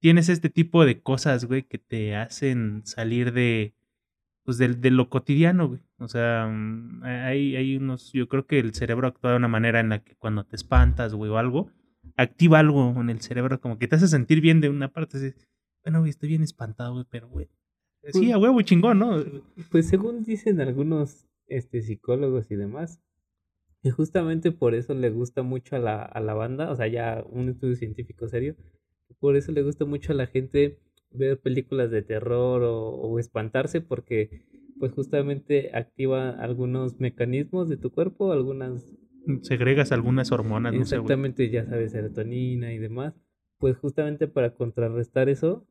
tienes 0.01 0.29
este 0.29 0.51
tipo 0.51 0.85
de 0.85 1.01
cosas, 1.01 1.45
güey, 1.45 1.63
que 1.63 1.79
te 1.79 2.17
hacen 2.17 2.83
salir 2.85 3.33
de, 3.33 3.75
pues, 4.45 4.59
de, 4.59 4.69
de 4.69 4.91
lo 4.91 5.09
cotidiano, 5.09 5.69
güey. 5.69 5.81
O 5.99 6.09
sea, 6.09 6.47
mm, 6.47 7.03
hay, 7.05 7.57
hay 7.57 7.77
unos, 7.77 8.13
yo 8.13 8.29
creo 8.29 8.47
que 8.47 8.59
el 8.59 8.75
cerebro 8.75 9.09
actúa 9.09 9.33
de 9.33 9.37
una 9.37 9.49
manera 9.49 9.81
en 9.81 9.91
la 9.91 10.03
que 10.03 10.17
cuando 10.17 10.45
te 10.45 10.57
espantas, 10.57 11.15
güey, 11.15 11.31
o 11.31 11.39
algo, 11.39 11.71
activa 12.17 12.59
algo 12.59 12.95
en 13.01 13.11
el 13.11 13.21
cerebro, 13.21 13.61
como 13.61 13.79
que 13.79 13.89
te 13.89 13.97
hace 13.97 14.09
sentir 14.09 14.41
bien 14.41 14.61
de 14.61 14.69
una 14.69 14.89
parte, 14.89 15.19
así, 15.19 15.35
bueno, 15.85 16.01
güey, 16.01 16.11
estoy 16.11 16.29
bien 16.29 16.43
espantado, 16.43 16.95
güey, 16.95 17.07
pero, 17.09 17.29
güey, 17.29 17.49
sí, 18.13 18.33
a 18.33 18.39
huevo, 18.39 18.61
chingón, 18.63 18.99
¿no? 18.99 19.25
Pues 19.71 19.89
según 19.89 20.25
dicen 20.25 20.61
algunos 20.61 21.27
este, 21.47 21.83
psicólogos 21.83 22.51
y 22.51 22.57
demás, 22.57 23.01
que 23.83 23.91
justamente 23.91 24.53
por 24.53 24.75
eso 24.75 24.95
le 24.95 25.11
gusta 25.11 25.43
mucho 25.43 25.77
a 25.77 25.79
la, 25.79 26.03
a 26.03 26.21
la 26.21 26.35
banda, 26.35 26.71
o 26.71 26.77
sea, 26.77 26.87
ya 26.87 27.25
un 27.31 27.49
estudio 27.49 27.77
científico 27.77 28.29
serio, 28.29 28.57
por 29.19 29.37
eso 29.37 29.53
le 29.53 29.63
gusta 29.63 29.85
mucho 29.85 30.13
a 30.13 30.17
la 30.17 30.27
gente 30.27 30.79
ver 31.13 31.41
películas 31.41 31.91
de 31.91 32.03
terror 32.03 32.63
o, 32.63 32.91
o 32.91 33.19
espantarse 33.19 33.81
porque 33.81 34.43
pues 34.79 34.93
justamente 34.93 35.71
activa 35.75 36.31
algunos 36.31 36.99
mecanismos 37.01 37.69
de 37.69 37.77
tu 37.77 37.91
cuerpo, 37.91 38.33
algunas 38.33 38.97
Segregas 39.43 39.93
algunas 39.93 40.33
hormonas, 40.33 40.73
no 40.75 40.85
sé. 40.85 40.97
Exactamente, 40.97 41.51
ya 41.51 41.67
sabes, 41.67 41.93
serotonina 41.93 42.73
y 42.73 42.79
demás. 42.79 43.15
Pues 43.59 43.77
justamente 43.77 44.29
para 44.29 44.55
contrarrestar 44.55 45.29
eso, 45.29 45.67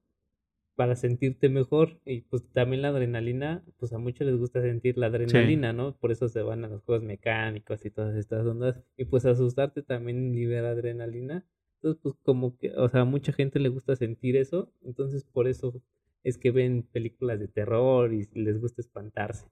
para 0.76 0.96
sentirte 0.96 1.50
mejor. 1.50 2.00
Y 2.06 2.22
pues 2.22 2.44
también 2.54 2.82
la 2.82 2.90
adrenalina, 2.90 3.64
pues 3.78 3.92
a 3.94 3.98
muchos 3.98 4.28
les 4.28 4.38
gusta 4.38 4.62
sentir 4.62 4.98
la 4.98 5.08
adrenalina, 5.08 5.74
¿no? 5.74 5.96
Por 5.98 6.12
eso 6.12 6.30
se 6.30 6.42
van 6.42 6.64
a 6.64 6.68
los 6.68 6.84
juegos 6.84 7.04
mecánicos 7.04 7.86
y 7.86 7.90
todas 7.90 8.16
estas 8.16 8.46
ondas. 8.46 8.80
Y 8.98 9.06
pues 9.06 9.26
asustarte 9.26 9.82
también 9.82 10.34
libera 10.34 10.70
adrenalina. 10.72 11.46
Entonces, 11.82 12.02
pues 12.04 12.16
como 12.24 12.58
que, 12.58 12.72
o 12.76 12.90
sea, 12.90 13.02
a 13.02 13.06
mucha 13.06 13.32
gente 13.32 13.60
le 13.60 13.70
gusta 13.70 13.96
sentir 13.96 14.36
eso. 14.36 14.72
Entonces, 14.84 15.24
por 15.24 15.48
eso 15.48 15.82
es 16.24 16.38
que 16.38 16.52
ven 16.52 16.84
películas 16.84 17.40
de 17.40 17.48
terror 17.48 18.14
y 18.14 18.28
les 18.34 18.60
gusta 18.60 18.82
espantarse. 18.82 19.48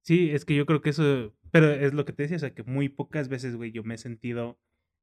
Sí, 0.00 0.30
es 0.30 0.44
que 0.44 0.54
yo 0.54 0.64
creo 0.66 0.80
que 0.80 0.90
eso, 0.90 1.34
pero 1.50 1.70
es 1.70 1.92
lo 1.92 2.04
que 2.04 2.12
te 2.12 2.22
decía, 2.22 2.36
o 2.36 2.40
sea, 2.40 2.54
que 2.54 2.62
muy 2.62 2.88
pocas 2.88 3.28
veces, 3.28 3.56
güey, 3.56 3.72
yo 3.72 3.82
me 3.84 3.96
he 3.96 3.98
sentido 3.98 4.58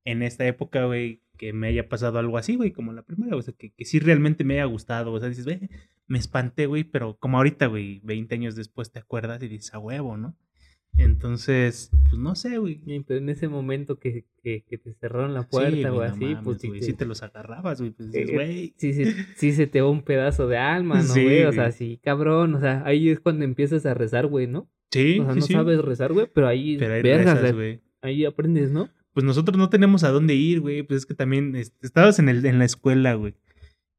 en 0.05 0.23
esta 0.23 0.47
época, 0.47 0.85
güey, 0.85 1.21
que 1.37 1.53
me 1.53 1.67
haya 1.67 1.89
pasado 1.89 2.19
algo 2.19 2.37
así, 2.37 2.55
güey, 2.55 2.71
como 2.71 2.93
la 2.93 3.03
primera, 3.03 3.35
o 3.35 3.41
sea, 3.41 3.53
que, 3.53 3.71
que 3.71 3.85
sí 3.85 3.99
realmente 3.99 4.43
me 4.43 4.55
haya 4.55 4.65
gustado, 4.65 5.11
o 5.11 5.19
sea, 5.19 5.29
dices, 5.29 5.45
güey, 5.45 5.69
me 6.07 6.17
espanté, 6.17 6.65
güey, 6.65 6.83
pero 6.83 7.17
como 7.17 7.37
ahorita, 7.37 7.67
güey, 7.67 7.99
20 8.03 8.33
años 8.35 8.55
después 8.55 8.91
te 8.91 8.99
acuerdas 8.99 9.43
y 9.43 9.47
dices, 9.47 9.73
a 9.73 9.79
huevo, 9.79 10.17
¿no? 10.17 10.35
Entonces, 10.97 11.89
pues 12.09 12.21
no 12.21 12.35
sé, 12.35 12.57
güey. 12.57 12.81
Pero 13.07 13.19
en 13.19 13.29
ese 13.29 13.47
momento 13.47 13.97
que, 13.97 14.25
que, 14.43 14.63
que 14.63 14.77
te 14.77 14.93
cerraron 14.93 15.33
la 15.33 15.43
puerta 15.43 15.91
o 15.91 16.01
así, 16.01 16.35
pues 16.43 16.61
sí 16.61 16.69
te... 16.79 16.93
te... 16.93 17.05
los 17.05 17.23
agarrabas, 17.23 17.79
güey. 17.79 17.91
Pues 17.91 18.11
dices, 18.11 18.29
eh, 18.29 18.33
güey. 18.33 18.73
sí, 18.77 18.93
sí, 18.93 19.05
sí 19.35 19.51
se 19.53 19.67
te 19.67 19.81
va 19.81 19.89
un 19.89 20.03
pedazo 20.03 20.47
de 20.47 20.57
alma, 20.57 21.01
¿no, 21.01 21.13
güey? 21.13 21.43
O 21.43 21.51
sea, 21.51 21.71
sí, 21.71 21.99
cabrón. 22.03 22.55
O 22.55 22.59
sea, 22.59 22.83
ahí 22.85 23.09
es 23.09 23.19
cuando 23.19 23.43
empiezas 23.45 23.85
a 23.85 23.93
rezar, 23.93 24.27
güey, 24.27 24.47
¿no? 24.47 24.69
Sí. 24.91 25.19
O 25.19 25.25
sea, 25.25 25.33
sí, 25.33 25.39
no 25.39 25.45
sí. 25.45 25.53
sabes 25.53 25.79
rezar, 25.81 26.13
güey, 26.13 26.27
pero 26.31 26.47
ahí, 26.47 26.77
Pero 26.77 26.93
ahí 26.93 27.01
vergas, 27.01 27.41
rezas, 27.41 27.55
güey. 27.55 27.81
ahí 28.01 28.25
aprendes, 28.25 28.71
¿no? 28.71 28.89
Pues 29.13 29.23
nosotros 29.23 29.57
no 29.57 29.69
tenemos 29.69 30.03
a 30.03 30.09
dónde 30.09 30.35
ir, 30.35 30.59
güey. 30.59 30.83
Pues 30.83 30.99
es 30.99 31.05
que 31.05 31.15
también 31.15 31.55
este, 31.55 31.85
estabas 31.85 32.19
en, 32.19 32.29
el, 32.29 32.45
en 32.45 32.59
la 32.59 32.65
escuela, 32.65 33.15
güey. 33.15 33.35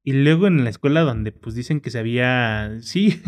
Y 0.04 0.12
luego 0.12 0.46
en 0.46 0.62
la 0.62 0.70
escuela 0.70 1.00
donde 1.00 1.32
pues 1.32 1.54
dicen 1.54 1.80
que 1.80 1.90
se 1.90 1.98
había, 1.98 2.76
sí, 2.80 3.20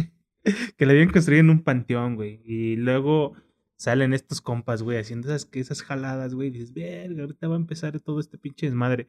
que 0.77 0.87
la 0.87 0.93
habían 0.93 1.11
construido 1.11 1.41
en 1.41 1.51
un 1.51 1.63
panteón, 1.63 2.17
güey. 2.17 2.43
Y 2.45 2.77
luego 2.77 3.35
salen 3.77 4.13
estos 4.15 4.41
compas, 4.41 4.83
güey, 4.83 4.99
haciendo 4.99 5.29
esas, 5.29 5.49
esas 5.53 5.83
jaladas, 5.83 6.35
güey. 6.35 6.49
Y 6.49 6.53
dices, 6.53 6.73
verga, 6.73 7.23
ahorita 7.23 7.49
va 7.49 7.55
a 7.55 7.59
empezar 7.59 7.99
todo 8.01 8.21
este 8.21 8.39
pinche 8.39 8.67
desmadre. 8.67 9.09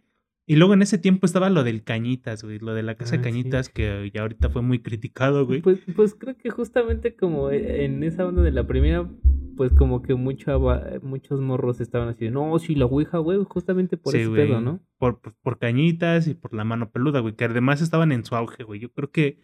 Y 0.49 0.55
luego 0.55 0.73
en 0.73 0.81
ese 0.81 0.97
tiempo 0.97 1.25
estaba 1.25 1.49
lo 1.49 1.65
del 1.65 1.83
Cañitas, 1.83 2.43
güey, 2.43 2.59
lo 2.59 2.73
de 2.73 2.81
la 2.83 2.95
casa 2.95 3.17
Ah. 3.17 3.21
Cañitas, 3.21 3.67
que 3.67 4.09
ya 4.13 4.21
ahorita 4.21 4.49
fue 4.49 4.61
muy 4.61 4.79
criticado, 4.79 5.45
güey. 5.45 5.61
Pues, 5.61 5.79
pues 5.95 6.15
creo 6.15 6.37
que 6.37 6.49
justamente 6.51 7.15
como 7.17 7.49
e, 7.49 7.83
en 7.83 8.01
esa 8.03 8.25
onda 8.25 8.41
de 8.43 8.51
la 8.51 8.65
primera, 8.65 9.09
pues 9.57 9.73
como 9.73 10.01
que 10.01 10.15
mucho, 10.15 10.57
muchos 11.01 11.41
morros 11.41 11.81
estaban 11.81 12.07
así, 12.07 12.29
no, 12.29 12.57
sí, 12.59 12.75
la 12.75 12.85
ouija, 12.85 13.17
güey, 13.17 13.43
justamente 13.43 13.97
por 13.97 14.13
Sí, 14.13 14.19
ese 14.19 14.29
güey. 14.29 14.47
pedo, 14.47 14.61
¿no? 14.61 14.79
Por, 14.97 15.19
por, 15.19 15.33
por 15.43 15.59
Cañitas 15.59 16.27
y 16.27 16.33
por 16.33 16.53
la 16.53 16.63
mano 16.63 16.91
peluda, 16.91 17.19
güey, 17.19 17.35
que 17.35 17.43
además 17.43 17.81
estaban 17.81 18.13
en 18.13 18.23
su 18.23 18.33
auge, 18.35 18.63
güey. 18.63 18.79
Yo 18.79 18.89
creo 18.93 19.11
que 19.11 19.39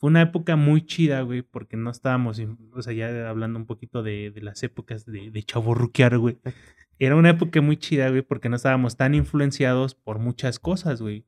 fue 0.00 0.08
una 0.08 0.22
época 0.22 0.56
muy 0.56 0.86
chida, 0.86 1.20
güey, 1.20 1.42
porque 1.42 1.76
no 1.76 1.90
estábamos, 1.90 2.40
o 2.72 2.82
sea, 2.82 2.94
ya 2.94 3.28
hablando 3.28 3.58
un 3.58 3.66
poquito 3.66 4.02
de, 4.02 4.30
de 4.30 4.40
las 4.40 4.62
épocas 4.62 5.04
de, 5.04 5.30
de 5.30 5.42
chavorruquear, 5.42 6.16
güey. 6.16 6.38
Era 6.98 7.16
una 7.16 7.30
época 7.30 7.60
muy 7.60 7.76
chida, 7.76 8.08
güey, 8.08 8.22
porque 8.22 8.48
no 8.48 8.56
estábamos 8.56 8.96
tan 8.96 9.14
influenciados 9.14 9.94
por 9.94 10.18
muchas 10.18 10.58
cosas, 10.58 11.02
güey. 11.02 11.26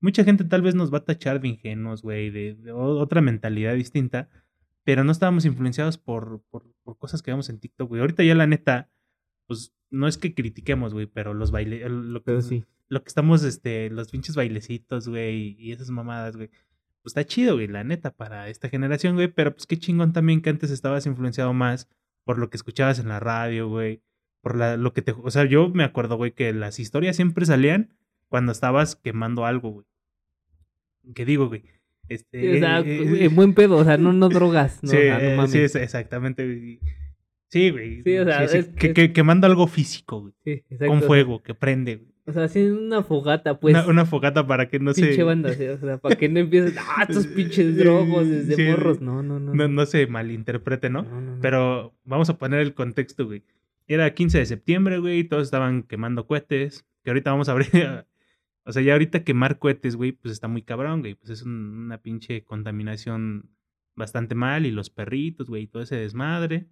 Mucha 0.00 0.24
gente 0.24 0.44
tal 0.44 0.62
vez 0.62 0.74
nos 0.74 0.92
va 0.92 0.98
a 0.98 1.04
tachar 1.04 1.42
de 1.42 1.48
ingenuos, 1.48 2.00
güey, 2.00 2.30
de, 2.30 2.72
otra 2.72 3.20
mentalidad 3.20 3.74
distinta, 3.74 4.30
pero 4.84 5.04
no 5.04 5.12
estábamos 5.12 5.44
influenciados 5.44 5.98
por, 5.98 6.42
por, 6.48 6.64
por 6.82 6.96
cosas 6.96 7.22
que 7.22 7.30
vemos 7.30 7.50
en 7.50 7.58
TikTok, 7.58 7.90
güey. 7.90 8.00
Ahorita 8.00 8.24
ya 8.24 8.34
la 8.34 8.46
neta, 8.46 8.90
pues 9.46 9.74
no 9.90 10.08
es 10.08 10.16
que 10.16 10.34
critiquemos, 10.34 10.94
güey, 10.94 11.06
pero 11.06 11.34
los 11.34 11.50
bailes, 11.50 11.90
lo 11.90 12.20
que, 12.20 12.24
Pero 12.24 12.40
sí. 12.40 12.64
lo 12.88 13.02
que 13.02 13.08
estamos, 13.08 13.44
este, 13.44 13.90
los 13.90 14.10
pinches 14.10 14.34
bailecitos, 14.34 15.08
güey, 15.08 15.56
y 15.58 15.72
esas 15.72 15.90
mamadas, 15.90 16.36
güey. 16.36 16.48
Pues 17.04 17.10
está 17.10 17.24
chido, 17.26 17.56
güey, 17.56 17.68
la 17.68 17.84
neta, 17.84 18.12
para 18.12 18.48
esta 18.48 18.70
generación, 18.70 19.14
güey, 19.14 19.28
pero 19.28 19.52
pues 19.54 19.66
qué 19.66 19.76
chingón 19.78 20.14
también 20.14 20.40
que 20.40 20.48
antes 20.48 20.70
estabas 20.70 21.04
influenciado 21.04 21.52
más 21.52 21.86
por 22.24 22.38
lo 22.38 22.48
que 22.48 22.56
escuchabas 22.56 22.98
en 22.98 23.08
la 23.08 23.20
radio, 23.20 23.68
güey, 23.68 24.00
por 24.40 24.56
la, 24.56 24.78
lo 24.78 24.94
que 24.94 25.02
te... 25.02 25.12
O 25.12 25.30
sea, 25.30 25.44
yo 25.44 25.68
me 25.68 25.84
acuerdo, 25.84 26.16
güey, 26.16 26.32
que 26.32 26.54
las 26.54 26.80
historias 26.80 27.16
siempre 27.16 27.44
salían 27.44 27.94
cuando 28.30 28.52
estabas 28.52 28.96
quemando 28.96 29.44
algo, 29.44 29.70
güey. 29.70 29.86
¿Qué 31.14 31.26
digo, 31.26 31.48
güey? 31.48 31.64
Este, 32.08 32.56
o 32.56 32.58
sea, 32.58 32.80
eh, 32.80 33.24
en 33.26 33.36
buen 33.36 33.52
pedo, 33.52 33.76
o 33.76 33.84
sea, 33.84 33.98
no, 33.98 34.14
no 34.14 34.28
drogas, 34.30 34.82
no, 34.82 34.90
sí, 34.90 34.96
o 34.96 35.00
sea, 35.00 35.18
no 35.18 35.24
eh, 35.24 35.36
mames. 35.36 35.50
sí, 35.52 35.58
es- 35.58 35.74
exactamente, 35.76 36.44
güey. 36.46 36.80
Sí, 37.50 37.68
güey. 37.70 38.02
Sí, 38.02 38.16
o 38.16 38.24
sea, 38.24 38.44
es- 38.44 38.68
que, 38.68 38.86
es- 38.88 38.94
que- 38.94 39.12
quemando 39.12 39.46
algo 39.46 39.66
físico, 39.66 40.22
güey. 40.22 40.32
Sí, 40.42 40.50
exacto, 40.70 40.86
Con 40.86 41.02
fuego, 41.02 41.42
que 41.42 41.54
prende, 41.54 41.96
güey. 41.96 42.13
O 42.26 42.32
sea, 42.32 42.44
haciendo 42.44 42.80
una 42.80 43.02
fogata, 43.02 43.60
pues. 43.60 43.74
una, 43.74 43.86
una 43.86 44.06
fogata 44.06 44.46
para 44.46 44.68
que 44.68 44.78
no 44.78 44.92
pinche 44.94 45.14
se... 45.14 45.22
banda, 45.22 45.52
sí, 45.52 45.66
o 45.66 45.78
sea, 45.78 45.98
para 45.98 46.16
que 46.16 46.28
no 46.30 46.40
empieces, 46.40 46.74
ah, 46.78 47.04
estos 47.06 47.26
pinches 47.36 47.76
drogos 47.76 48.26
desde 48.28 48.56
Sí, 48.56 48.62
morros. 48.64 49.00
No, 49.02 49.22
no, 49.22 49.38
no. 49.38 49.52
no, 49.54 49.68
no 49.68 49.86
se 49.86 50.06
malinterprete, 50.06 50.88
¿no? 50.88 51.02
No, 51.02 51.20
no, 51.20 51.34
no. 51.36 51.42
Pero 51.42 51.94
vamos 52.04 52.30
a 52.30 52.38
poner 52.38 52.60
el 52.60 52.72
contexto, 52.74 53.26
güey. 53.26 53.42
Era 53.86 54.14
15 54.14 54.38
de 54.38 54.46
septiembre, 54.46 54.98
güey, 55.00 55.24
todos 55.24 55.42
estaban 55.44 55.82
quemando 55.82 56.26
cohetes. 56.26 56.86
Que 57.02 57.10
ahorita 57.10 57.30
vamos 57.30 57.50
a 57.50 57.52
abrir. 57.52 57.68
o 58.64 58.72
sea, 58.72 58.80
ya 58.82 58.94
ahorita 58.94 59.22
quemar 59.24 59.58
cohetes, 59.58 59.94
güey, 59.94 60.12
pues 60.12 60.32
está 60.32 60.48
muy 60.48 60.62
cabrón, 60.62 61.00
güey. 61.00 61.16
Pues 61.16 61.28
es 61.28 61.42
un- 61.42 61.84
una 61.84 61.98
pinche 61.98 62.42
contaminación 62.44 63.50
bastante 63.96 64.34
mal. 64.34 64.64
Y 64.64 64.70
los 64.70 64.88
perritos, 64.88 65.48
güey, 65.50 65.64
y 65.64 65.66
todo 65.66 65.82
ese 65.82 65.96
desmadre. 65.96 66.68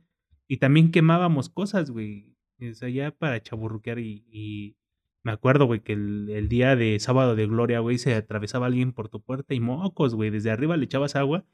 Y 0.49 0.57
también 0.57 0.91
quemábamos 0.91 1.51
cosas, 1.51 1.91
güey. 1.91 2.35
O 2.59 2.73
sea, 2.73 2.89
ya 2.89 3.11
para 3.11 3.43
chaburruquear 3.43 3.99
y. 3.99 4.25
y 4.31 4.77
me 5.23 5.33
acuerdo, 5.33 5.67
güey, 5.67 5.81
que 5.81 5.93
el, 5.93 6.31
el 6.31 6.49
día 6.49 6.75
de 6.77 6.99
sábado 6.99 7.37
de 7.37 7.47
gloria, 7.47 7.81
güey, 7.81 7.99
se 7.99 8.15
atravesaba 8.15 8.67
alguien 8.67 8.93
por 8.93 9.09
tu 9.09 9.21
puerta 9.21 9.55
y 9.55 9.61
mocos, 9.61 10.15
güey. 10.15 10.31
Desde 10.31 10.51
arriba 10.51 10.77
le 10.77 10.85
echabas 10.85 11.17
agua 11.17 11.45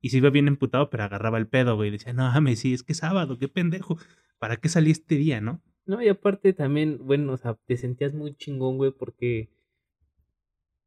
y 0.00 0.10
se 0.10 0.18
iba 0.18 0.30
bien 0.30 0.48
emputado, 0.48 0.90
pero 0.90 1.04
agarraba 1.04 1.38
el 1.38 1.46
pedo, 1.46 1.76
güey. 1.76 1.90
Decía, 1.90 2.12
no 2.12 2.22
mames, 2.22 2.60
sí, 2.60 2.72
es 2.72 2.82
que 2.82 2.92
es 2.92 2.98
sábado, 2.98 3.38
qué 3.38 3.48
pendejo. 3.48 3.98
¿Para 4.38 4.56
qué 4.56 4.68
salí 4.68 4.90
este 4.90 5.16
día, 5.16 5.40
no? 5.40 5.60
No, 5.86 6.02
y 6.02 6.08
aparte 6.08 6.52
también, 6.52 6.98
bueno, 7.00 7.32
o 7.32 7.36
sea, 7.36 7.58
te 7.66 7.76
sentías 7.76 8.14
muy 8.14 8.34
chingón, 8.34 8.76
güey, 8.76 8.92
porque. 8.92 9.50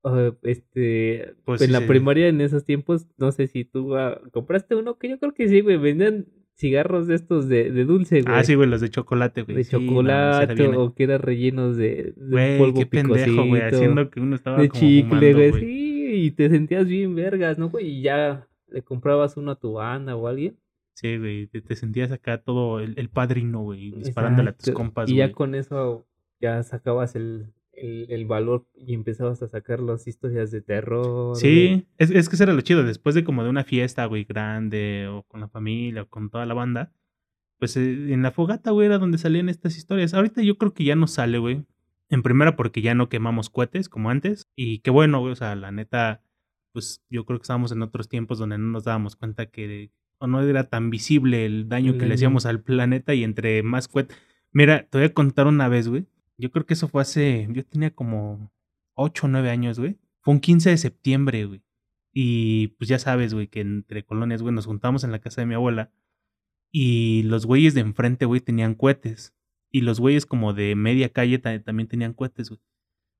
ah, 0.04 0.32
este. 0.44 1.36
Pues 1.44 1.62
en 1.62 1.68
sí, 1.68 1.74
la 1.74 1.80
sí. 1.80 1.88
primaria 1.88 2.28
en 2.28 2.40
esos 2.42 2.66
tiempos, 2.66 3.08
no 3.18 3.32
sé 3.32 3.48
si 3.48 3.66
tú 3.66 3.96
ah, 3.98 4.22
compraste 4.32 4.76
uno, 4.76 4.98
que 4.98 5.10
yo 5.10 5.20
creo 5.20 5.34
que 5.34 5.48
sí, 5.48 5.62
güey, 5.62 5.78
vendían 5.78 6.28
cigarros 6.62 7.08
de 7.08 7.16
estos 7.16 7.50
de, 7.50 7.72
de 7.72 7.86
dulce, 7.86 8.22
güey. 8.22 8.34
Ah, 8.36 8.44
sí, 8.44 8.56
güey, 8.56 8.70
los 8.70 8.80
de 8.82 8.90
chocolate, 8.90 9.42
güey. 9.42 9.58
de 9.58 9.64
Sí, 9.66 9.76
no, 9.76 9.82
chocolate 9.82 10.54
bien- 10.56 10.76
o 10.76 10.94
que 10.94 11.04
eran 11.04 11.22
rellenos 11.22 11.76
de, 11.76 12.14
de 12.16 12.30
Güey, 12.30 12.58
polvo 12.60 12.80
qué 12.80 12.86
pendejo, 12.86 13.46
güey, 13.46 13.62
haciendo 13.62 14.10
que 14.10 14.20
uno 14.22 14.36
estaba 14.36 14.58
de 14.62 14.70
como 14.70 14.80
chicle, 14.80 15.04
fumando, 15.10 15.38
güey, 15.38 15.50
güey. 15.52 15.62
sí, 15.62 16.12
y 16.26 16.32
te 16.32 16.50
sentías 16.50 16.88
bien 16.88 17.16
vergas, 17.16 17.58
¿no, 17.58 17.70
güey? 17.70 17.88
Y 17.88 18.02
ya 18.04 18.48
le 18.70 18.82
comprabas 18.84 19.36
uno 19.38 19.52
a 19.52 19.56
tu 19.60 19.74
banda 19.74 20.16
o 20.16 20.28
a 20.28 20.30
alguien. 20.30 20.56
Sí, 20.94 21.18
güey, 21.18 21.48
te, 21.48 21.62
te 21.62 21.76
sentías 21.76 22.12
acá 22.12 22.38
todo 22.44 22.80
el, 22.80 22.94
el 22.98 23.10
padrino, 23.10 23.62
güey, 23.64 23.92
disparándole 23.92 24.50
a 24.50 24.54
tus 24.54 24.68
Exacto, 24.68 24.78
compas, 24.78 25.10
Y 25.10 25.14
güey. 25.16 25.28
ya 25.28 25.34
con 25.34 25.56
eso 25.56 26.06
ya 26.40 26.62
sacabas 26.64 27.16
el, 27.16 27.48
el, 27.74 28.08
el 28.10 28.26
valor 28.26 28.68
y 28.76 28.94
empezabas 28.94 29.42
a 29.42 29.48
sacar 29.48 29.80
las 29.80 30.08
historias 30.08 30.52
de 30.52 30.62
terror. 30.62 31.36
Sí, 31.36 31.88
es, 31.98 32.12
es 32.12 32.30
que 32.30 32.36
eso 32.36 32.44
era 32.44 32.54
lo 32.54 32.62
chido. 32.62 32.84
Después 32.84 33.16
de 33.16 33.24
como 33.24 33.44
de 33.44 33.50
una 33.50 33.64
fiesta, 33.64 34.06
güey, 34.06 34.24
grande, 34.24 35.08
o 35.08 35.24
con 35.24 35.40
la 35.42 35.48
familia, 35.48 36.04
o 36.04 36.08
con 36.08 36.30
toda 36.30 36.46
la 36.46 36.54
banda, 36.54 36.92
pues 37.60 37.78
eh, 37.78 38.14
en 38.14 38.24
la 38.24 38.32
fogata, 38.32 38.72
güey, 38.72 38.88
era 38.88 38.98
donde 38.98 39.18
salían 39.18 39.50
estas 39.50 39.78
historias. 39.78 40.14
Ahorita 40.14 40.42
yo 40.42 40.58
creo 40.58 40.74
que 40.74 40.84
ya 40.84 40.96
no 40.96 41.08
sale, 41.08 41.38
güey. 41.38 41.66
En 42.10 42.24
primera 42.24 42.56
porque 42.56 42.82
ya 42.82 42.94
no 42.94 43.08
quemamos 43.08 43.50
cohetes 43.50 43.88
como 43.88 44.10
antes. 44.10 44.48
Y 44.56 44.80
qué 44.80 44.92
bueno, 44.92 45.20
güey, 45.20 45.32
o 45.32 45.36
sea, 45.36 45.56
la 45.56 45.72
neta, 45.72 46.24
pues 46.74 47.04
yo 47.10 47.26
creo 47.26 47.40
que 47.40 47.44
estábamos 47.44 47.72
en 47.72 47.82
otros 47.82 48.10
tiempos 48.10 48.40
donde 48.40 48.58
no 48.58 48.66
nos 48.68 48.84
dábamos 48.84 49.16
cuenta 49.16 49.46
que 49.46 49.92
o 50.18 50.28
no 50.28 50.42
era 50.42 50.66
tan 50.66 50.92
visible 50.92 51.46
el 51.46 51.68
daño 51.68 51.98
que 51.98 52.06
le 52.06 52.14
hacíamos 52.14 52.46
al 52.46 52.62
planeta 52.62 53.16
y 53.16 53.24
entre 53.24 53.64
más 53.64 53.88
cohetes. 53.88 54.16
Mira, 54.52 54.88
te 54.88 55.00
voy 55.00 55.06
a 55.06 55.14
contar 55.14 55.48
una 55.48 55.68
vez, 55.68 55.88
güey. 55.88 56.06
Yo 56.38 56.52
creo 56.52 56.66
que 56.66 56.74
eso 56.74 56.88
fue 56.88 57.02
hace, 57.02 57.48
yo 57.52 57.64
tenía 57.66 57.92
como 57.92 58.52
8 58.96 59.28
o 59.28 59.30
9 59.30 59.50
años, 59.50 59.80
güey. 59.80 59.98
Fue 60.22 60.34
un 60.34 60.40
15 60.40 60.70
de 60.72 60.78
septiembre, 60.78 61.46
güey. 61.46 61.62
Y 62.14 62.70
pues 62.78 62.88
ya 62.90 63.00
sabes, 63.00 63.34
güey, 63.34 63.48
que 63.48 63.62
entre 63.62 64.04
colonias, 64.04 64.42
güey, 64.42 64.54
nos 64.54 64.66
juntamos 64.66 65.04
en 65.04 65.12
la 65.12 65.20
casa 65.20 65.42
de 65.42 65.48
mi 65.48 65.54
abuela. 65.56 65.92
Y 66.72 67.24
los 67.24 67.46
güeyes 67.46 67.74
de 67.74 67.82
enfrente, 67.82 68.26
güey, 68.26 68.42
tenían 68.42 68.76
cohetes. 68.76 69.34
Y 69.72 69.82
los 69.82 70.00
güeyes 70.00 70.26
como 70.26 70.54
de 70.54 70.76
media 70.76 71.10
calle 71.10 71.40
ta- 71.40 71.62
también 71.62 71.88
tenían 71.88 72.14
cohetes, 72.14 72.50
güey. 72.50 72.60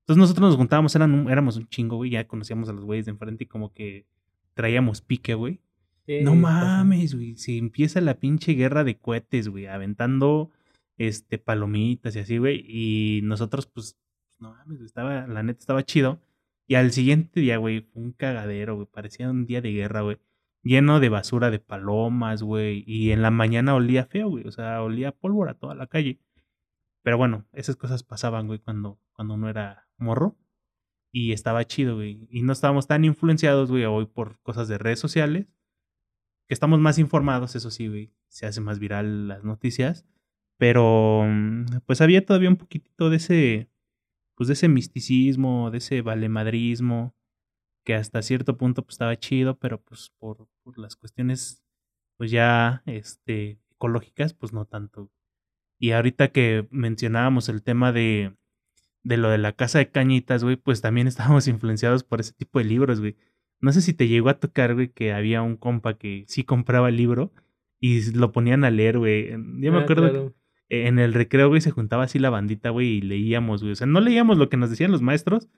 Entonces 0.02 0.18
nosotros 0.20 0.48
nos 0.50 0.56
juntábamos, 0.56 0.94
eran 0.96 1.14
un- 1.14 1.30
éramos 1.30 1.56
un 1.56 1.68
chingo, 1.68 1.96
güey. 1.96 2.10
Ya 2.10 2.26
conocíamos 2.26 2.68
a 2.68 2.72
los 2.72 2.84
güeyes 2.84 3.06
de 3.06 3.12
enfrente 3.12 3.44
y 3.44 3.46
como 3.46 3.72
que 3.72 4.06
traíamos 4.54 5.00
pique, 5.00 5.34
güey. 5.34 5.60
Sí, 6.06 6.20
No 6.22 6.34
mames, 6.34 7.14
güey. 7.14 7.36
Se 7.36 7.56
empieza 7.56 8.00
la 8.00 8.14
pinche 8.14 8.52
guerra 8.54 8.84
de 8.84 8.96
cohetes, 8.98 9.48
güey. 9.48 9.66
Aventando 9.66 10.50
este 11.08 11.38
palomitas 11.38 12.16
y 12.16 12.20
así, 12.20 12.38
güey. 12.38 12.64
Y 12.66 13.20
nosotros, 13.22 13.66
pues, 13.66 13.98
no 14.38 14.52
mames, 14.54 14.80
estaba, 14.80 15.26
la 15.26 15.42
neta 15.42 15.60
estaba 15.60 15.84
chido. 15.84 16.20
Y 16.66 16.74
al 16.76 16.92
siguiente 16.92 17.40
día, 17.40 17.56
güey, 17.58 17.82
fue 17.82 18.02
un 18.02 18.12
cagadero, 18.12 18.76
güey. 18.76 18.86
Parecía 18.86 19.30
un 19.30 19.46
día 19.46 19.60
de 19.60 19.72
guerra, 19.72 20.02
güey. 20.02 20.18
Lleno 20.62 21.00
de 21.00 21.08
basura 21.08 21.50
de 21.50 21.58
palomas, 21.58 22.42
güey. 22.42 22.84
Y 22.86 23.10
en 23.10 23.22
la 23.22 23.30
mañana 23.30 23.74
olía 23.74 24.06
feo, 24.06 24.28
güey. 24.28 24.46
O 24.46 24.52
sea, 24.52 24.82
olía 24.82 25.12
pólvora 25.12 25.54
toda 25.54 25.74
la 25.74 25.86
calle. 25.86 26.20
Pero 27.02 27.18
bueno, 27.18 27.46
esas 27.52 27.76
cosas 27.76 28.04
pasaban, 28.04 28.46
güey, 28.46 28.60
cuando, 28.60 29.00
cuando 29.12 29.34
uno 29.34 29.48
era 29.48 29.88
morro. 29.96 30.36
Y 31.10 31.32
estaba 31.32 31.64
chido, 31.66 31.96
güey. 31.96 32.26
Y 32.30 32.42
no 32.42 32.52
estábamos 32.52 32.86
tan 32.86 33.04
influenciados, 33.04 33.70
güey, 33.70 33.84
hoy 33.84 34.06
por 34.06 34.40
cosas 34.42 34.68
de 34.68 34.78
redes 34.78 35.00
sociales. 35.00 35.46
Que 36.46 36.54
estamos 36.54 36.80
más 36.80 36.98
informados, 36.98 37.54
eso 37.56 37.70
sí, 37.70 37.88
güey. 37.88 38.14
Se 38.28 38.46
hace 38.46 38.60
más 38.60 38.78
viral 38.78 39.28
las 39.28 39.44
noticias. 39.44 40.06
Pero, 40.62 41.24
mm, 41.26 41.64
pues 41.86 42.00
había 42.02 42.24
todavía 42.24 42.48
un 42.48 42.54
poquitito 42.54 43.10
de 43.10 43.16
ese, 43.16 43.68
pues 44.36 44.46
de 44.46 44.52
ese 44.52 44.68
misticismo, 44.68 45.72
de 45.72 45.78
ese 45.78 46.02
valemadrismo, 46.02 47.16
que 47.84 47.96
hasta 47.96 48.22
cierto 48.22 48.56
punto 48.56 48.84
pues 48.84 48.94
estaba 48.94 49.16
chido, 49.18 49.58
pero 49.58 49.82
pues 49.82 50.12
por, 50.20 50.46
por 50.62 50.78
las 50.78 50.94
cuestiones, 50.94 51.64
pues 52.16 52.30
ya, 52.30 52.84
este, 52.86 53.58
ecológicas, 53.72 54.34
pues 54.34 54.52
no 54.52 54.64
tanto. 54.64 55.10
Y 55.80 55.90
ahorita 55.90 56.28
que 56.30 56.68
mencionábamos 56.70 57.48
el 57.48 57.64
tema 57.64 57.90
de, 57.90 58.36
de 59.02 59.16
lo 59.16 59.30
de 59.30 59.38
la 59.38 59.54
casa 59.56 59.80
de 59.80 59.90
cañitas, 59.90 60.44
güey, 60.44 60.54
pues 60.54 60.80
también 60.80 61.08
estábamos 61.08 61.48
influenciados 61.48 62.04
por 62.04 62.20
ese 62.20 62.34
tipo 62.34 62.60
de 62.60 62.66
libros, 62.66 63.00
güey. 63.00 63.16
No 63.60 63.72
sé 63.72 63.80
si 63.80 63.94
te 63.94 64.06
llegó 64.06 64.28
a 64.28 64.38
tocar, 64.38 64.74
güey, 64.74 64.90
que 64.92 65.12
había 65.12 65.42
un 65.42 65.56
compa 65.56 65.98
que 65.98 66.24
sí 66.28 66.44
compraba 66.44 66.88
el 66.88 66.98
libro 66.98 67.32
y 67.80 68.12
lo 68.12 68.30
ponían 68.30 68.62
a 68.62 68.70
leer, 68.70 68.98
güey. 68.98 69.30
Yo 69.32 69.72
me 69.72 69.78
Ah, 69.78 69.82
acuerdo 69.82 70.08
claro. 70.08 70.28
que 70.28 70.41
en 70.72 70.98
el 70.98 71.12
recreo, 71.14 71.48
güey, 71.48 71.60
se 71.60 71.70
juntaba 71.70 72.04
así 72.04 72.18
la 72.18 72.30
bandita, 72.30 72.70
güey, 72.70 72.88
y 72.98 73.00
leíamos, 73.02 73.60
güey. 73.62 73.72
O 73.72 73.76
sea, 73.76 73.86
no 73.86 74.00
leíamos 74.00 74.38
lo 74.38 74.48
que 74.48 74.56
nos 74.56 74.70
decían 74.70 74.90
los 74.90 75.02
maestros, 75.02 75.48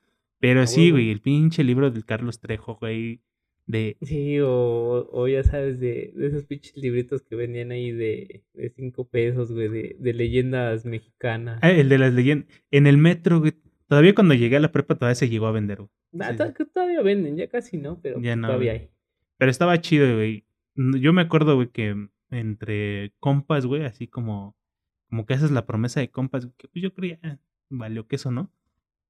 pero 0.40 0.62
A 0.62 0.66
sí, 0.66 0.90
güey, 0.90 1.10
el 1.10 1.20
pinche 1.20 1.62
libro 1.64 1.90
del 1.90 2.04
Carlos 2.04 2.40
Trejo, 2.40 2.76
güey, 2.80 3.20
de... 3.66 3.96
Sí, 4.02 4.40
o, 4.40 5.08
o 5.10 5.28
ya 5.28 5.42
sabes, 5.44 5.80
de, 5.80 6.12
de 6.14 6.26
esos 6.26 6.44
pinches 6.44 6.76
libritos 6.76 7.22
que 7.22 7.36
venían 7.36 7.70
ahí 7.70 7.92
de, 7.92 8.42
de 8.52 8.70
cinco 8.70 9.08
pesos, 9.08 9.52
güey, 9.52 9.68
de, 9.68 9.96
de 9.98 10.12
leyendas 10.12 10.84
mexicanas. 10.84 11.60
Ah, 11.62 11.70
el 11.70 11.88
de 11.88 11.98
las 11.98 12.12
leyendas. 12.12 12.48
En 12.70 12.86
el 12.86 12.98
metro, 12.98 13.40
güey. 13.40 13.52
Todavía 13.86 14.14
cuando 14.14 14.34
llegué 14.34 14.56
a 14.56 14.60
la 14.60 14.72
prepa 14.72 14.96
todavía 14.96 15.14
se 15.14 15.28
llegó 15.28 15.46
a 15.46 15.52
vender, 15.52 15.78
güey. 15.78 15.90
Ah, 16.20 16.32
sí, 16.36 16.44
que 16.56 16.64
todavía 16.64 17.02
venden, 17.02 17.36
ya 17.36 17.48
casi 17.48 17.76
no, 17.76 18.00
pero 18.00 18.20
Ya 18.20 18.34
no, 18.36 18.48
todavía 18.48 18.72
güey. 18.72 18.82
hay. 18.84 18.90
Pero 19.38 19.50
estaba 19.50 19.80
chido, 19.80 20.14
güey. 20.14 20.44
Yo 20.76 21.12
me 21.12 21.22
acuerdo, 21.22 21.54
güey, 21.54 21.68
que 21.68 21.94
entre 22.30 23.12
compas, 23.20 23.64
güey, 23.66 23.84
así 23.84 24.08
como, 24.08 24.56
como 25.08 25.26
que 25.26 25.34
esa 25.34 25.44
es 25.44 25.50
la 25.50 25.66
promesa 25.66 26.00
de 26.00 26.10
compas, 26.10 26.48
que 26.56 26.68
pues 26.68 26.82
yo 26.82 26.92
creía, 26.94 27.18
"Ah, 27.22 27.38
valió 27.70 28.06
que 28.06 28.16
eso, 28.16 28.30
¿no? 28.30 28.50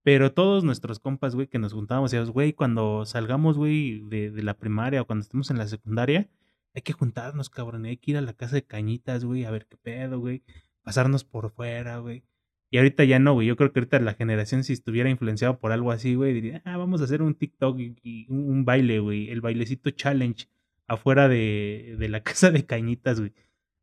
Pero 0.02 0.32
todos 0.32 0.64
nuestros 0.64 0.98
compas, 0.98 1.34
güey, 1.34 1.46
que 1.48 1.58
nos 1.58 1.72
juntábamos, 1.72 2.10
decíamos, 2.10 2.30
güey, 2.30 2.52
cuando 2.52 3.06
salgamos, 3.06 3.56
güey, 3.56 4.00
de, 4.08 4.30
de 4.30 4.42
la 4.42 4.54
primaria 4.58 5.00
o 5.02 5.06
cuando 5.06 5.22
estemos 5.22 5.50
en 5.50 5.58
la 5.58 5.66
secundaria, 5.66 6.28
hay 6.74 6.82
que 6.82 6.92
juntarnos, 6.92 7.48
cabrón, 7.50 7.86
hay 7.86 7.96
que 7.96 8.10
ir 8.12 8.16
a 8.18 8.20
la 8.20 8.34
casa 8.34 8.56
de 8.56 8.64
cañitas, 8.64 9.24
güey, 9.24 9.44
a 9.44 9.50
ver 9.50 9.66
qué 9.66 9.76
pedo, 9.78 10.20
güey, 10.20 10.42
pasarnos 10.82 11.24
por 11.24 11.50
fuera, 11.52 11.98
güey. 11.98 12.24
Y 12.70 12.78
ahorita 12.78 13.04
ya 13.04 13.20
no, 13.20 13.34
güey. 13.34 13.46
Yo 13.46 13.56
creo 13.56 13.72
que 13.72 13.78
ahorita 13.80 14.00
la 14.00 14.14
generación, 14.14 14.64
si 14.64 14.72
estuviera 14.72 15.08
influenciada 15.08 15.58
por 15.58 15.70
algo 15.70 15.92
así, 15.92 16.16
güey, 16.16 16.32
diría, 16.34 16.60
ah, 16.64 16.76
vamos 16.76 17.00
a 17.00 17.04
hacer 17.04 17.22
un 17.22 17.34
TikTok 17.36 17.78
y, 17.78 17.94
y 18.02 18.26
un, 18.28 18.50
un 18.50 18.64
baile, 18.64 18.98
güey. 18.98 19.30
El 19.30 19.40
bailecito 19.40 19.90
challenge 19.90 20.48
afuera 20.88 21.28
de, 21.28 21.94
de 21.98 22.08
la 22.08 22.20
casa 22.24 22.50
de 22.50 22.66
cañitas, 22.66 23.20
güey. 23.20 23.32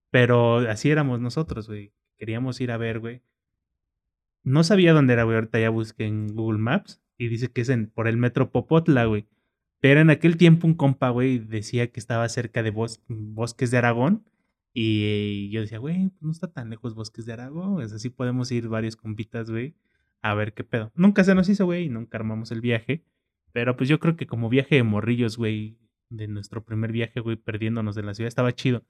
Pero 0.10 0.58
así 0.70 0.90
éramos 0.92 1.22
nosotros, 1.22 1.68
güey. 1.70 1.94
Queríamos 2.22 2.62
ir 2.62 2.70
a 2.70 2.78
ver, 2.78 3.00
güey. 3.00 3.24
No 4.44 4.64
sabía 4.64 4.94
dónde 4.94 5.14
era, 5.14 5.24
güey. 5.24 5.38
Ahorita 5.38 5.60
ya 5.60 5.72
busqué 5.72 6.06
en 6.06 6.28
Google 6.36 6.60
Maps 6.60 7.02
y 7.18 7.30
dice 7.30 7.48
que 7.52 7.62
es 7.62 7.70
en, 7.70 7.88
por 7.88 8.08
el 8.08 8.16
metro 8.18 8.52
Popotla, 8.52 9.06
güey. 9.06 9.26
Pero 9.80 10.02
en 10.02 10.12
aquel 10.12 10.38
tiempo 10.38 10.68
un 10.68 10.76
compa, 10.76 11.10
güey, 11.10 11.40
decía 11.40 11.92
que 11.92 12.00
estaba 12.00 12.30
cerca 12.30 12.62
de 12.62 12.72
bos- 12.72 13.02
bosques 13.08 13.72
de 13.72 13.80
Aragón. 13.80 14.24
Y 14.72 15.50
yo 15.50 15.62
decía, 15.62 15.80
güey, 15.80 16.10
pues 16.10 16.22
no 16.22 16.32
está 16.32 16.48
tan 16.54 16.70
lejos 16.70 16.94
Bosques 16.94 17.26
de 17.26 17.34
Aragón. 17.34 17.82
Es 17.82 17.92
así 17.92 18.12
podemos 18.12 18.52
ir 18.52 18.68
varios 18.68 18.96
compitas, 18.96 19.50
güey, 19.50 19.74
a 20.22 20.36
ver 20.36 20.54
qué 20.54 20.64
pedo. 20.64 20.92
Nunca 20.94 21.24
se 21.24 21.34
nos 21.34 21.50
hizo, 21.50 21.66
güey, 21.66 21.86
y 21.86 21.90
nunca 21.90 22.20
armamos 22.20 22.52
el 22.52 22.62
viaje. 22.62 23.04
Pero 23.52 23.76
pues 23.76 23.90
yo 23.90 24.00
creo 24.00 24.16
que 24.16 24.28
como 24.28 24.48
viaje 24.48 24.76
de 24.76 24.84
morrillos, 24.84 25.38
güey, 25.38 25.80
de 26.10 26.28
nuestro 26.28 26.64
primer 26.64 26.92
viaje, 26.92 27.20
güey, 27.20 27.36
perdiéndonos 27.36 27.96
de 27.96 28.04
la 28.04 28.14
ciudad, 28.14 28.28
estaba 28.28 28.54
chido. 28.54 28.84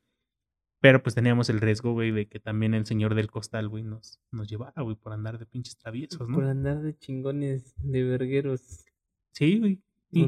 Pero 0.81 1.03
pues 1.03 1.13
teníamos 1.13 1.47
el 1.51 1.61
riesgo, 1.61 1.93
güey, 1.93 2.09
de 2.11 2.27
que 2.27 2.39
también 2.39 2.73
el 2.73 2.87
señor 2.87 3.13
del 3.13 3.29
costal, 3.29 3.69
güey, 3.69 3.83
nos, 3.83 4.19
nos 4.31 4.49
llevara, 4.49 4.81
güey, 4.81 4.95
por 4.95 5.13
andar 5.13 5.37
de 5.37 5.45
pinches 5.45 5.77
traviesos, 5.77 6.27
¿no? 6.27 6.35
Por 6.35 6.45
andar 6.45 6.81
de 6.81 6.97
chingones, 6.97 7.75
de 7.77 8.03
vergueros. 8.03 8.83
Sí, 9.31 9.59
güey. 9.59 9.79
Y-. 10.11 10.27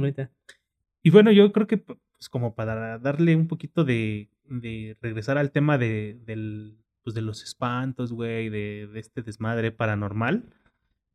Y 1.01 1.09
bueno, 1.09 1.31
yo 1.31 1.51
creo 1.51 1.65
que 1.65 1.77
pues 1.77 2.29
como 2.29 2.53
para 2.53 2.99
darle 2.99 3.35
un 3.35 3.47
poquito 3.47 3.83
de, 3.83 4.29
de 4.45 4.95
regresar 5.01 5.39
al 5.39 5.51
tema 5.51 5.79
de, 5.79 6.19
del, 6.23 6.77
pues, 7.03 7.15
de 7.15 7.21
los 7.21 7.43
espantos, 7.43 8.13
güey, 8.13 8.49
de, 8.49 8.87
de 8.93 8.99
este 8.99 9.23
desmadre 9.23 9.71
paranormal, 9.71 10.45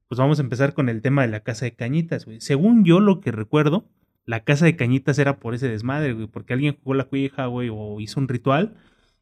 pues 0.09 0.18
vamos 0.18 0.41
a 0.41 0.43
empezar 0.43 0.74
con 0.74 0.89
el 0.89 1.01
tema 1.01 1.22
de 1.22 1.28
la 1.28 1.45
casa 1.45 1.64
de 1.64 1.76
cañitas, 1.76 2.24
güey. 2.24 2.41
Según 2.41 2.84
yo 2.84 2.99
lo 2.99 3.20
que 3.20 3.30
recuerdo, 3.30 3.89
la 4.26 4.43
casa 4.43 4.64
de 4.64 4.74
cañitas 4.74 5.18
era 5.20 5.39
por 5.39 5.55
ese 5.55 5.68
desmadre, 5.68 6.12
güey, 6.12 6.26
porque 6.26 6.55
alguien 6.55 6.76
jugó 6.82 6.95
la 6.95 7.05
cuija, 7.05 7.47
güey, 7.47 7.70
o 7.72 8.01
hizo 8.01 8.18
un 8.18 8.26
ritual 8.26 8.74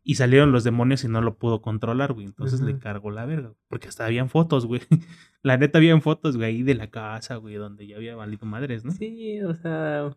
y 0.09 0.15
salieron 0.15 0.53
los 0.53 0.63
demonios 0.63 1.03
y 1.03 1.09
no 1.09 1.21
lo 1.21 1.37
pudo 1.37 1.61
controlar, 1.61 2.13
güey. 2.13 2.27
Entonces 2.27 2.61
le 2.61 2.79
cargó 2.79 3.11
la 3.11 3.27
verga, 3.27 3.53
porque 3.67 3.89
hasta 3.89 4.07
habían 4.07 4.29
fotos, 4.29 4.65
güey. 4.65 4.81
La 5.43 5.57
neta 5.57 5.79
habían 5.79 6.01
fotos, 6.01 6.37
güey, 6.37 6.49
ahí 6.49 6.63
de 6.63 6.77
la 6.77 6.91
casa, 6.91 7.35
güey, 7.37 7.57
donde 7.57 7.89
ya 7.89 7.97
había 7.97 8.15
valido 8.15 8.47
madres, 8.47 8.85
¿no? 8.85 8.93
Sí, 8.93 9.41
o 9.43 9.53
sea, 9.55 10.15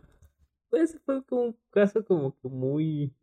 pues 0.69 0.99
fue 1.05 1.23
como 1.25 1.41
un 1.41 1.57
caso 1.71 2.05
como 2.05 2.39
que 2.39 2.49
muy, 2.49 3.15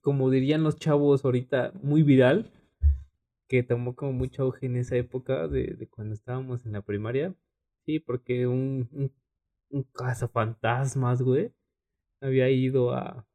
como 0.00 0.30
dirían 0.30 0.62
los 0.62 0.76
chavos 0.76 1.24
ahorita, 1.24 1.72
muy 1.82 2.04
viral, 2.04 2.52
que 3.48 3.64
tomó 3.64 3.96
como 3.96 4.12
mucho 4.12 4.44
auge 4.44 4.66
en 4.66 4.76
esa 4.76 4.94
época 4.94 5.48
de, 5.48 5.74
de 5.74 5.88
cuando 5.88 6.14
estábamos 6.14 6.66
en 6.66 6.72
la 6.72 6.82
primaria. 6.82 7.34
Sí, 7.84 7.98
porque 7.98 8.46
un, 8.46 8.88
un, 8.92 9.12
un 9.70 9.82
cazafantasmas, 9.92 11.20
güey, 11.20 11.52
había 12.20 12.48
ido 12.48 12.92
a, 12.92 13.26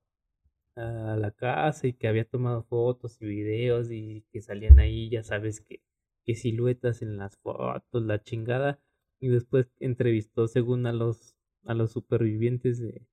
a 0.75 1.15
la 1.17 1.31
casa 1.31 1.87
y 1.87 1.93
que 1.93 2.07
había 2.07 2.25
tomado 2.25 2.63
fotos 2.63 3.21
y 3.21 3.25
videos 3.25 3.91
y 3.91 4.25
que 4.31 4.41
salían 4.41 4.79
ahí, 4.79 5.09
ya 5.09 5.23
sabes 5.23 5.61
que, 5.61 5.81
que 6.25 6.35
siluetas 6.35 7.01
en 7.01 7.17
las 7.17 7.37
fotos, 7.37 8.03
la 8.03 8.21
chingada, 8.21 8.79
y 9.19 9.29
después 9.29 9.67
entrevistó 9.79 10.47
según 10.47 10.85
a 10.85 10.93
los 10.93 11.35
a 11.65 11.73
los 11.73 11.91
supervivientes 11.91 12.79
de, 12.79 13.07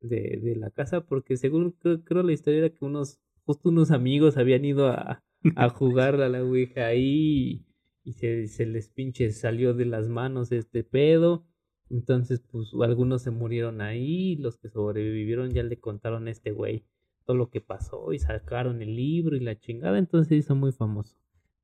de, 0.00 0.56
la 0.56 0.70
casa, 0.70 1.06
porque 1.06 1.36
según 1.36 1.70
creo, 1.70 2.02
creo 2.02 2.22
la 2.24 2.32
historia 2.32 2.58
era 2.58 2.70
que 2.70 2.84
unos, 2.84 3.20
justo 3.44 3.68
unos 3.68 3.92
amigos 3.92 4.36
habían 4.36 4.64
ido 4.64 4.88
a, 4.88 5.22
a 5.54 5.68
jugar 5.68 6.20
a 6.20 6.28
la 6.28 6.42
Ouija 6.42 6.86
ahí 6.86 7.64
y, 8.04 8.10
y 8.10 8.12
se, 8.14 8.48
se 8.48 8.66
les 8.66 8.88
pinche 8.88 9.30
salió 9.30 9.72
de 9.74 9.84
las 9.84 10.08
manos 10.08 10.50
este 10.50 10.82
pedo. 10.82 11.46
Entonces, 11.90 12.40
pues 12.40 12.70
algunos 12.82 13.22
se 13.22 13.30
murieron 13.30 13.80
ahí, 13.82 14.34
los 14.36 14.56
que 14.56 14.68
sobrevivieron 14.68 15.50
ya 15.50 15.62
le 15.62 15.78
contaron 15.78 16.26
a 16.26 16.30
este 16.32 16.50
güey 16.50 16.86
todo 17.24 17.36
lo 17.36 17.50
que 17.50 17.60
pasó 17.60 18.12
y 18.12 18.18
sacaron 18.18 18.82
el 18.82 18.94
libro 18.96 19.36
y 19.36 19.40
la 19.40 19.58
chingada, 19.58 19.98
entonces 19.98 20.28
se 20.28 20.36
hizo 20.36 20.54
muy 20.54 20.72
famoso. 20.72 21.16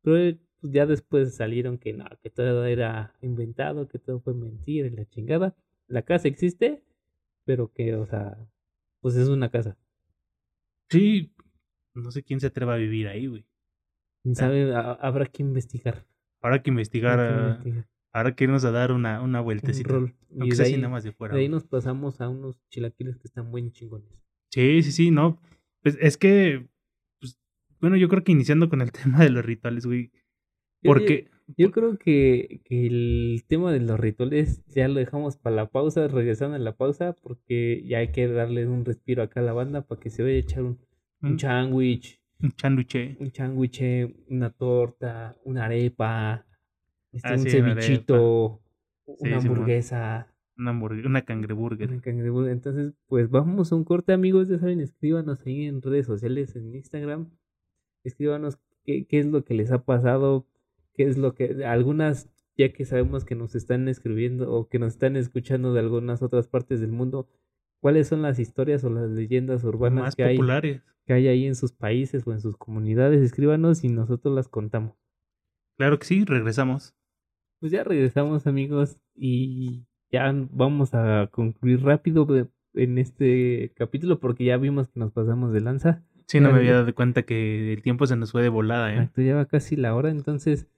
Pero 0.02 0.36
pues, 0.60 0.72
ya 0.72 0.86
después 0.86 1.34
salieron 1.34 1.78
que 1.78 1.92
no, 1.92 2.04
que 2.22 2.30
todo 2.30 2.64
era 2.64 3.14
inventado, 3.20 3.88
que 3.88 3.98
todo 3.98 4.20
fue 4.20 4.34
mentira 4.34 4.86
y 4.86 4.90
la 4.90 5.04
chingada. 5.08 5.54
La 5.86 6.02
casa 6.02 6.28
existe, 6.28 6.82
pero 7.44 7.72
que, 7.72 7.94
o 7.94 8.06
sea, 8.06 8.36
pues 9.00 9.16
es 9.16 9.28
una 9.28 9.50
casa. 9.50 9.76
Sí, 10.90 11.32
no 11.94 12.10
sé 12.10 12.22
quién 12.22 12.40
se 12.40 12.46
atreva 12.48 12.74
a 12.74 12.78
vivir 12.78 13.08
ahí, 13.08 13.26
güey. 13.26 13.44
¿Quién 14.22 14.34
sabe? 14.34 14.74
Ha- 14.74 14.92
habrá 14.94 15.26
que 15.26 15.42
investigar. 15.42 16.04
Habrá 16.40 16.62
que 16.62 16.70
investigar, 16.70 17.18
habrá 17.20 17.28
que 17.36 17.40
ah, 17.40 17.48
investigar. 17.50 17.88
habrá 18.12 18.34
que 18.36 18.44
irnos 18.44 18.64
a 18.64 18.70
dar 18.70 18.92
una, 18.92 19.20
una 19.22 19.40
Un 19.40 19.44
vueltecita. 19.44 19.92
rol. 19.92 20.14
Y 20.30 20.40
Aunque 20.40 20.48
de 20.50 20.54
sea 20.56 20.66
ahí, 20.66 20.72
así 20.72 20.80
nada 20.80 20.92
más 20.92 21.04
de 21.04 21.12
fuera. 21.12 21.34
de 21.34 21.40
ahí 21.40 21.48
nos 21.48 21.64
pasamos 21.64 22.20
a 22.20 22.28
unos 22.28 22.56
chilaquiles 22.70 23.16
que 23.18 23.28
están 23.28 23.50
buen 23.50 23.70
chingones. 23.72 24.08
Sí, 24.50 24.82
sí, 24.82 24.92
sí, 24.92 25.10
no. 25.10 25.40
Pues 25.82 25.96
es 26.00 26.16
que, 26.16 26.68
pues, 27.20 27.38
bueno, 27.80 27.96
yo 27.96 28.08
creo 28.08 28.24
que 28.24 28.32
iniciando 28.32 28.68
con 28.68 28.80
el 28.80 28.92
tema 28.92 29.20
de 29.22 29.30
los 29.30 29.44
rituales, 29.44 29.86
güey. 29.86 30.10
Yo- 30.82 30.92
Porque, 30.92 31.28
Yo 31.56 31.70
creo 31.72 31.98
que, 31.98 32.60
que 32.64 32.86
el 32.86 33.44
tema 33.48 33.72
de 33.72 33.80
los 33.80 33.98
rituales 33.98 34.62
ya 34.68 34.86
lo 34.86 34.94
dejamos 35.00 35.36
para 35.38 35.56
la 35.56 35.70
pausa, 35.70 36.06
regresando 36.08 36.56
a 36.56 36.58
la 36.58 36.76
pausa, 36.76 37.14
porque 37.14 37.82
ya 37.86 37.98
hay 37.98 38.12
que 38.12 38.28
darle 38.28 38.66
un 38.66 38.84
respiro 38.84 39.22
acá 39.22 39.40
a 39.40 39.44
la 39.44 39.54
banda 39.54 39.82
para 39.86 40.00
que 40.00 40.10
se 40.10 40.22
vaya 40.22 40.34
a 40.36 40.38
echar 40.40 40.62
un, 40.62 40.78
un 41.22 41.30
un, 41.32 41.38
sándwich, 41.38 42.20
un 42.40 42.52
chanduche. 42.52 43.16
un 43.18 43.32
sándwich, 43.34 43.82
una 44.28 44.50
torta, 44.50 45.36
una 45.44 45.64
arepa, 45.64 46.46
este, 47.12 47.28
Ah, 47.28 47.32
un 47.36 47.38
sí, 47.48 47.56
una 47.56 47.74
cevichito, 47.74 48.62
Sí, 49.06 49.12
una 49.20 49.36
hamburguesa, 49.38 50.34
Una, 50.58 50.72
una 50.72 51.22
cangreburger. 51.22 51.90
una 51.90 52.00
cangreburger. 52.00 52.52
Entonces, 52.52 52.92
pues 53.06 53.30
vamos 53.30 53.70
a 53.72 53.76
un 53.76 53.84
corte, 53.84 54.12
amigos. 54.12 54.48
Ya 54.48 54.58
saben, 54.58 54.80
escríbanos 54.80 55.46
ahí 55.46 55.66
en 55.66 55.80
redes 55.80 56.06
sociales, 56.06 56.56
en 56.56 56.74
Instagram. 56.74 57.30
Escríbanos 58.04 58.58
qué, 58.84 59.06
qué 59.06 59.20
es 59.20 59.26
lo 59.26 59.44
que 59.44 59.54
les 59.54 59.70
ha 59.70 59.84
pasado, 59.84 60.46
qué 60.94 61.04
es 61.04 61.16
lo 61.16 61.34
que. 61.34 61.64
Algunas, 61.64 62.28
ya 62.56 62.72
que 62.72 62.84
sabemos 62.84 63.24
que 63.24 63.34
nos 63.36 63.54
están 63.54 63.86
escribiendo 63.88 64.52
o 64.52 64.68
que 64.68 64.78
nos 64.78 64.94
están 64.94 65.16
escuchando 65.16 65.72
de 65.72 65.80
algunas 65.80 66.22
otras 66.22 66.48
partes 66.48 66.80
del 66.80 66.90
mundo, 66.92 67.28
cuáles 67.80 68.08
son 68.08 68.22
las 68.22 68.38
historias 68.38 68.82
o 68.84 68.90
las 68.90 69.10
leyendas 69.10 69.62
urbanas 69.64 70.02
Más 70.02 70.16
que 70.16 70.24
hay, 70.24 70.36
populares. 70.36 70.82
que 71.06 71.12
hay 71.12 71.28
ahí 71.28 71.46
en 71.46 71.54
sus 71.54 71.72
países 71.72 72.26
o 72.26 72.32
en 72.32 72.40
sus 72.40 72.56
comunidades. 72.56 73.22
Escríbanos 73.22 73.84
y 73.84 73.88
nosotros 73.88 74.34
las 74.34 74.48
contamos. 74.48 74.96
Claro 75.76 75.98
que 76.00 76.06
sí, 76.06 76.24
regresamos. 76.24 76.96
Pues 77.60 77.70
ya 77.70 77.84
regresamos 77.84 78.46
amigos 78.48 78.98
y 79.14 79.86
ya 80.10 80.32
vamos 80.50 80.94
a 80.94 81.28
concluir 81.30 81.82
rápido 81.82 82.26
en 82.74 82.98
este 82.98 83.72
capítulo 83.76 84.20
porque 84.20 84.44
ya 84.44 84.56
vimos 84.56 84.88
que 84.88 85.00
nos 85.00 85.12
pasamos 85.12 85.52
de 85.52 85.60
lanza. 85.60 86.04
Sí, 86.26 86.40
no 86.40 86.52
me 86.52 86.58
había 86.58 86.74
dado 86.74 86.94
cuenta 86.94 87.22
que 87.22 87.72
el 87.72 87.82
tiempo 87.82 88.06
se 88.06 88.16
nos 88.16 88.32
fue 88.32 88.42
de 88.42 88.50
volada, 88.50 88.90
¿eh? 88.90 88.96
Exacto, 88.96 89.22
ya 89.22 89.34
va 89.34 89.46
casi 89.46 89.76
la 89.76 89.94
hora, 89.94 90.10
entonces 90.10 90.68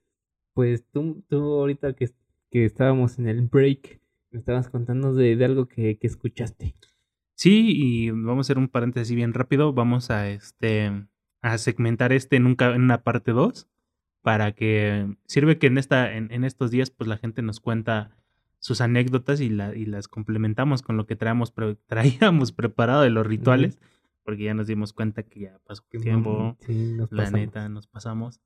pues 0.54 0.84
tú, 0.92 1.24
tú 1.28 1.36
ahorita 1.36 1.94
que, 1.94 2.10
que 2.50 2.64
estábamos 2.64 3.18
en 3.18 3.28
el 3.28 3.42
break 3.42 4.00
me 4.30 4.38
estabas 4.38 4.68
contando 4.68 5.12
de, 5.12 5.36
de 5.36 5.44
algo 5.44 5.66
que, 5.66 5.98
que 5.98 6.06
escuchaste. 6.06 6.76
Sí, 7.34 7.72
y 7.74 8.10
vamos 8.10 8.38
a 8.38 8.40
hacer 8.46 8.58
un 8.58 8.68
paréntesis 8.68 9.16
bien 9.16 9.32
rápido. 9.32 9.72
Vamos 9.72 10.10
a 10.10 10.28
este 10.28 10.92
a 11.42 11.58
segmentar 11.58 12.12
este 12.12 12.36
en, 12.36 12.46
un 12.46 12.56
en 12.60 12.82
una 12.82 13.02
parte 13.02 13.32
2 13.32 13.66
para 14.22 14.52
que 14.52 15.16
sirve 15.24 15.58
que 15.58 15.68
en 15.68 15.78
esta 15.78 16.14
en, 16.14 16.30
en 16.32 16.44
estos 16.44 16.70
días 16.70 16.90
pues 16.90 17.08
la 17.08 17.16
gente 17.16 17.40
nos 17.40 17.58
cuenta 17.58 18.14
sus 18.60 18.80
anécdotas 18.80 19.40
y, 19.40 19.48
la, 19.48 19.74
y 19.74 19.86
las 19.86 20.06
complementamos 20.06 20.82
con 20.82 20.96
lo 20.96 21.06
que 21.06 21.16
pre- 21.50 21.74
traíamos 21.86 22.52
preparado 22.52 23.02
de 23.02 23.10
los 23.10 23.26
rituales. 23.26 23.78
porque 24.22 24.44
ya 24.44 24.54
nos 24.54 24.66
dimos 24.68 24.92
cuenta 24.92 25.24
que 25.24 25.40
ya 25.40 25.58
pasó 25.66 25.82
tiempo. 25.98 26.56
Sí, 26.60 26.92
nos 26.92 27.10
la 27.10 27.24
pasamos. 27.24 27.40
neta, 27.40 27.68
nos 27.68 27.86
pasamos. 27.88 28.40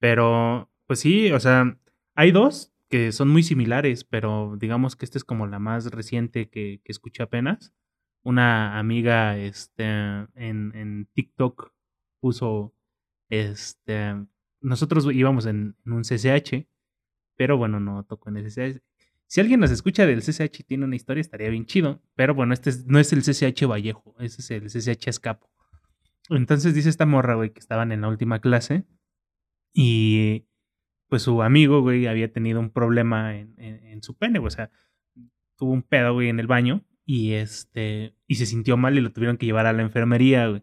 Pero, 0.00 0.70
pues 0.86 0.98
sí, 1.00 1.30
o 1.32 1.38
sea, 1.38 1.78
hay 2.14 2.32
dos 2.32 2.72
que 2.88 3.12
son 3.12 3.28
muy 3.28 3.42
similares, 3.42 4.02
pero 4.04 4.56
digamos 4.58 4.96
que 4.96 5.04
esta 5.04 5.18
es 5.18 5.24
como 5.24 5.46
la 5.46 5.58
más 5.58 5.90
reciente 5.92 6.48
que, 6.48 6.80
que 6.82 6.90
escuché 6.92 7.22
apenas. 7.22 7.74
Una 8.24 8.78
amiga 8.78 9.36
este, 9.36 9.84
en, 9.84 10.72
en 10.74 11.06
TikTok 11.12 11.72
puso, 12.20 12.74
este, 13.28 14.14
nosotros 14.60 15.06
íbamos 15.12 15.46
en, 15.46 15.76
en 15.84 15.92
un 15.92 16.02
CCH, 16.02 16.66
pero 17.36 17.56
bueno, 17.58 17.78
no 17.80 18.02
tocó 18.04 18.30
en 18.30 18.38
el 18.38 18.46
CCH. 18.46 18.80
Si 19.28 19.40
alguien 19.40 19.60
nos 19.60 19.70
escucha 19.70 20.06
del 20.06 20.22
CCH 20.22 20.60
y 20.60 20.64
tiene 20.64 20.84
una 20.86 20.96
historia, 20.96 21.20
estaría 21.20 21.50
bien 21.50 21.66
chido. 21.66 22.02
Pero 22.16 22.34
bueno, 22.34 22.54
este 22.54 22.70
es- 22.70 22.86
no 22.86 22.98
es 22.98 23.12
el 23.12 23.22
CCH 23.22 23.66
Vallejo, 23.66 24.16
ese 24.18 24.40
es 24.40 24.50
el 24.50 24.68
CCH 24.70 25.08
Escapo. 25.10 25.48
Entonces 26.30 26.74
dice 26.74 26.88
esta 26.88 27.06
morra, 27.06 27.34
güey, 27.36 27.50
que 27.52 27.60
estaban 27.60 27.92
en 27.92 28.00
la 28.00 28.08
última 28.08 28.40
clase 28.40 28.84
y 29.72 30.44
pues 31.08 31.22
su 31.22 31.42
amigo, 31.42 31.80
güey, 31.80 32.06
había 32.06 32.32
tenido 32.32 32.60
un 32.60 32.70
problema 32.70 33.34
en, 33.36 34.02
su 34.02 34.14
pene, 34.16 34.38
güey, 34.38 34.48
o 34.48 34.50
sea, 34.50 34.70
tuvo 35.56 35.72
un 35.72 35.82
pedo, 35.82 36.12
güey, 36.12 36.28
en 36.28 36.38
el 36.38 36.46
baño 36.46 36.84
y 37.06 37.32
este, 37.32 38.14
y 38.26 38.34
se 38.36 38.44
sintió 38.46 38.76
mal 38.76 38.96
y 38.98 39.00
lo 39.00 39.10
tuvieron 39.12 39.38
que 39.38 39.46
llevar 39.46 39.66
a 39.66 39.72
la 39.72 39.82
enfermería, 39.82 40.48
güey. 40.48 40.62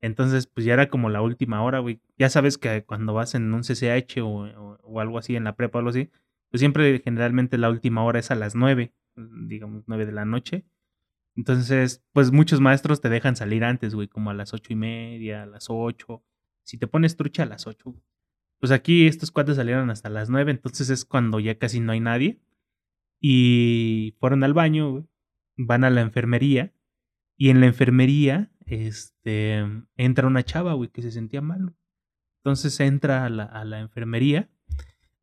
Entonces, 0.00 0.46
pues 0.46 0.66
ya 0.66 0.74
era 0.74 0.88
como 0.88 1.10
la 1.10 1.22
última 1.22 1.62
hora, 1.62 1.78
güey. 1.80 2.00
Ya 2.16 2.28
sabes 2.28 2.58
que 2.58 2.84
cuando 2.84 3.14
vas 3.14 3.34
en 3.34 3.52
un 3.54 3.62
CCH 3.62 4.20
o, 4.22 4.28
o- 4.28 4.78
o 4.82 5.00
algo 5.00 5.18
así, 5.18 5.36
en 5.36 5.44
la 5.44 5.54
prepa 5.56 5.78
o 5.78 5.80
algo 5.80 5.90
así, 5.90 6.10
pues 6.50 6.60
siempre 6.60 7.00
generalmente 7.04 7.58
la 7.58 7.70
última 7.70 8.02
hora 8.04 8.18
es 8.18 8.30
a 8.30 8.34
las 8.34 8.54
nueve, 8.54 8.94
digamos, 9.16 9.84
nueve 9.86 10.06
de 10.06 10.12
la 10.12 10.24
noche. 10.24 10.64
Entonces, 11.36 12.04
pues 12.12 12.32
muchos 12.32 12.60
maestros 12.60 13.00
te 13.00 13.08
dejan 13.08 13.36
salir 13.36 13.64
antes, 13.64 13.94
güey, 13.94 14.08
como 14.08 14.30
a 14.30 14.34
las 14.34 14.54
ocho 14.54 14.72
y 14.72 14.76
media, 14.76 15.44
a 15.44 15.46
las 15.46 15.66
ocho. 15.68 16.24
Si 16.64 16.78
te 16.78 16.86
pones 16.86 17.16
trucha 17.16 17.44
a 17.44 17.46
las 17.46 17.66
ocho. 17.66 17.94
Pues 18.58 18.72
aquí 18.72 19.06
estos 19.06 19.30
cuates 19.30 19.56
salieron 19.56 19.90
hasta 19.90 20.10
las 20.10 20.30
nueve, 20.30 20.50
entonces 20.50 20.90
es 20.90 21.04
cuando 21.04 21.38
ya 21.38 21.56
casi 21.58 21.80
no 21.80 21.92
hay 21.92 22.00
nadie. 22.00 22.40
Y 23.20 24.16
fueron 24.18 24.42
al 24.42 24.54
baño, 24.54 24.90
güey. 24.90 25.04
Van 25.56 25.84
a 25.84 25.90
la 25.90 26.00
enfermería. 26.00 26.72
Y 27.36 27.50
en 27.50 27.60
la 27.60 27.66
enfermería, 27.66 28.50
este, 28.66 29.64
entra 29.96 30.26
una 30.26 30.42
chava, 30.42 30.72
güey, 30.72 30.90
que 30.90 31.02
se 31.02 31.12
sentía 31.12 31.40
mal. 31.40 31.76
Entonces 32.42 32.80
entra 32.80 33.24
a 33.24 33.28
la, 33.28 33.44
a 33.44 33.64
la 33.64 33.80
enfermería 33.80 34.50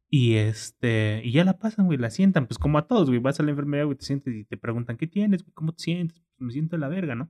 y 0.10 0.36
este, 0.36 1.22
y 1.24 1.32
ya 1.32 1.44
la 1.44 1.58
pasan, 1.58 1.86
güey, 1.88 1.98
la 1.98 2.10
sientan, 2.10 2.48
pues 2.48 2.58
como 2.58 2.78
a 2.78 2.88
todos, 2.88 3.10
güey, 3.10 3.20
vas 3.20 3.40
a 3.40 3.44
la 3.44 3.52
enfermería, 3.52 3.86
güey, 3.86 3.98
te 3.98 4.06
sientes 4.06 4.34
y 4.34 4.46
te 4.46 4.58
preguntan, 4.58 4.98
¿qué 4.98 5.08
tienes, 5.08 5.44
güey? 5.44 5.54
¿Cómo 5.54 5.74
te 5.74 5.84
sientes? 5.84 6.22
Pues 6.38 6.46
me 6.46 6.52
siento 6.52 6.76
de 6.76 6.82
la 6.82 6.88
verga, 6.88 7.16
¿no? 7.16 7.30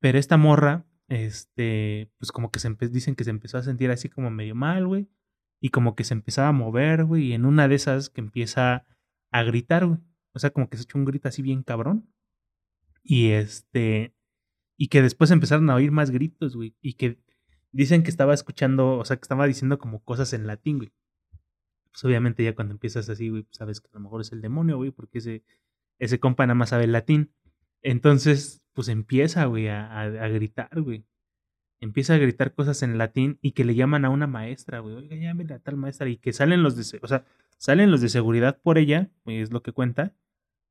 Pero 0.00 0.18
esta 0.18 0.36
morra, 0.36 0.84
este, 1.08 2.10
pues 2.18 2.32
como 2.32 2.50
que 2.50 2.58
se 2.58 2.74
dicen 2.90 3.14
que 3.14 3.24
se 3.24 3.30
empezó 3.30 3.58
a 3.58 3.62
sentir 3.62 3.90
así 3.90 4.08
como 4.08 4.30
medio 4.30 4.54
mal, 4.54 4.86
güey, 4.86 5.08
y 5.60 5.70
como 5.70 5.94
que 5.94 6.04
se 6.04 6.14
empezaba 6.14 6.48
a 6.48 6.52
mover, 6.52 7.04
güey, 7.04 7.28
y 7.28 7.32
en 7.34 7.44
una 7.44 7.68
de 7.68 7.76
esas 7.76 8.10
que 8.10 8.20
empieza 8.20 8.84
a 9.30 9.42
gritar, 9.44 9.86
güey, 9.86 10.00
o 10.32 10.38
sea, 10.38 10.50
como 10.50 10.68
que 10.68 10.76
se 10.76 10.84
echó 10.84 10.98
un 10.98 11.04
grito 11.04 11.28
así 11.28 11.42
bien 11.42 11.62
cabrón, 11.62 12.12
y 13.04 13.30
este, 13.30 14.14
y 14.76 14.88
que 14.88 15.02
después 15.02 15.30
empezaron 15.30 15.70
a 15.70 15.76
oír 15.76 15.92
más 15.92 16.10
gritos, 16.10 16.56
güey, 16.56 16.74
y 16.80 16.94
que 16.94 17.18
dicen 17.70 18.02
que 18.02 18.10
estaba 18.10 18.34
escuchando, 18.34 18.98
o 18.98 19.04
sea, 19.04 19.16
que 19.16 19.22
estaba 19.22 19.46
diciendo 19.46 19.78
como 19.78 20.02
cosas 20.02 20.32
en 20.32 20.46
latín, 20.46 20.78
güey. 20.78 20.92
Pues 21.92 22.04
obviamente 22.04 22.42
ya 22.42 22.54
cuando 22.54 22.72
empiezas 22.72 23.08
así, 23.08 23.28
güey, 23.28 23.42
pues 23.42 23.56
sabes 23.56 23.80
que 23.80 23.88
a 23.88 23.94
lo 23.94 24.00
mejor 24.00 24.22
es 24.22 24.32
el 24.32 24.40
demonio, 24.40 24.76
güey, 24.78 24.90
porque 24.90 25.18
ese, 25.18 25.44
ese 25.98 26.18
compa 26.18 26.46
nada 26.46 26.54
más 26.54 26.70
sabe 26.70 26.84
el 26.84 26.92
latín. 26.92 27.32
Entonces, 27.82 28.62
pues 28.72 28.88
empieza, 28.88 29.44
güey, 29.44 29.68
a, 29.68 30.08
gritar, 30.28 30.80
güey. 30.80 31.04
Empieza 31.80 32.14
a 32.14 32.18
gritar 32.18 32.54
cosas 32.54 32.82
en 32.82 32.96
latín 32.96 33.38
y 33.42 33.52
que 33.52 33.64
le 33.64 33.74
llaman 33.74 34.04
a 34.04 34.10
una 34.10 34.26
maestra, 34.26 34.78
güey. 34.78 34.94
Oiga, 34.94 35.16
llámele 35.16 35.54
a 35.54 35.58
tal 35.58 35.76
maestra. 35.76 36.08
Y 36.08 36.16
que 36.16 36.32
salen 36.32 36.62
los 36.62 36.76
de, 36.76 36.98
o 37.02 37.06
sea, 37.08 37.24
salen 37.58 37.90
los 37.90 38.00
de 38.00 38.08
seguridad 38.08 38.60
por 38.62 38.78
ella, 38.78 39.10
güey, 39.24 39.40
es 39.40 39.52
lo 39.52 39.62
que 39.62 39.72
cuenta. 39.72 40.14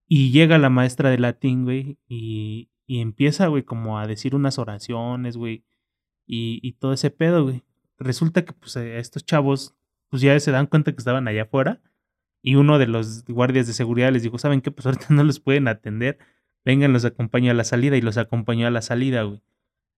Y 0.08 0.32
llega 0.32 0.58
la 0.58 0.70
maestra 0.70 1.10
de 1.10 1.20
latín, 1.20 1.64
güey, 1.64 1.98
y, 2.08 2.70
y 2.86 3.00
empieza, 3.00 3.48
güey, 3.48 3.64
como 3.64 4.00
a 4.00 4.08
decir 4.08 4.36
unas 4.36 4.60
oraciones, 4.60 5.38
güey, 5.38 5.64
y, 6.26 6.60
y 6.62 6.74
todo 6.74 6.94
ese 6.94 7.12
pedo, 7.12 7.44
güey. 7.44 7.64
Resulta 7.98 8.44
que, 8.44 8.54
pues, 8.54 8.76
a 8.78 8.86
estos 8.98 9.26
chavos, 9.26 9.76
pues 10.12 10.22
ya 10.22 10.40
se 10.40 10.52
dan 10.52 10.68
cuenta 10.68 10.92
que 10.92 11.00
estaban 11.00 11.28
allá 11.28 11.44
afuera, 11.44 11.82
y 12.44 12.56
uno 12.56 12.78
de 12.78 12.88
los 12.88 13.26
guardias 13.26 13.66
de 13.66 13.74
seguridad 13.74 14.12
les 14.12 14.24
dijo, 14.24 14.38
¿saben 14.38 14.62
qué? 14.62 14.70
Pues 14.70 14.86
ahorita 14.86 15.08
no 15.10 15.24
los 15.24 15.40
pueden 15.40 15.68
atender, 15.68 16.20
vengan, 16.64 16.94
los 16.94 17.06
acompaño 17.06 17.50
a 17.50 17.56
la 17.56 17.64
salida, 17.64 17.98
y 17.98 18.02
los 18.02 18.18
acompañó 18.18 18.68
a 18.68 18.72
la 18.72 18.84
salida, 18.84 19.24
güey. 19.24 19.42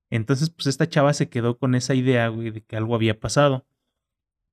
Entonces, 0.09 0.49
pues 0.51 0.67
esta 0.67 0.87
chava 0.87 1.13
se 1.13 1.29
quedó 1.29 1.57
con 1.57 1.75
esa 1.75 1.95
idea, 1.95 2.27
güey, 2.27 2.51
de 2.51 2.61
que 2.61 2.77
algo 2.77 2.95
había 2.95 3.19
pasado. 3.19 3.65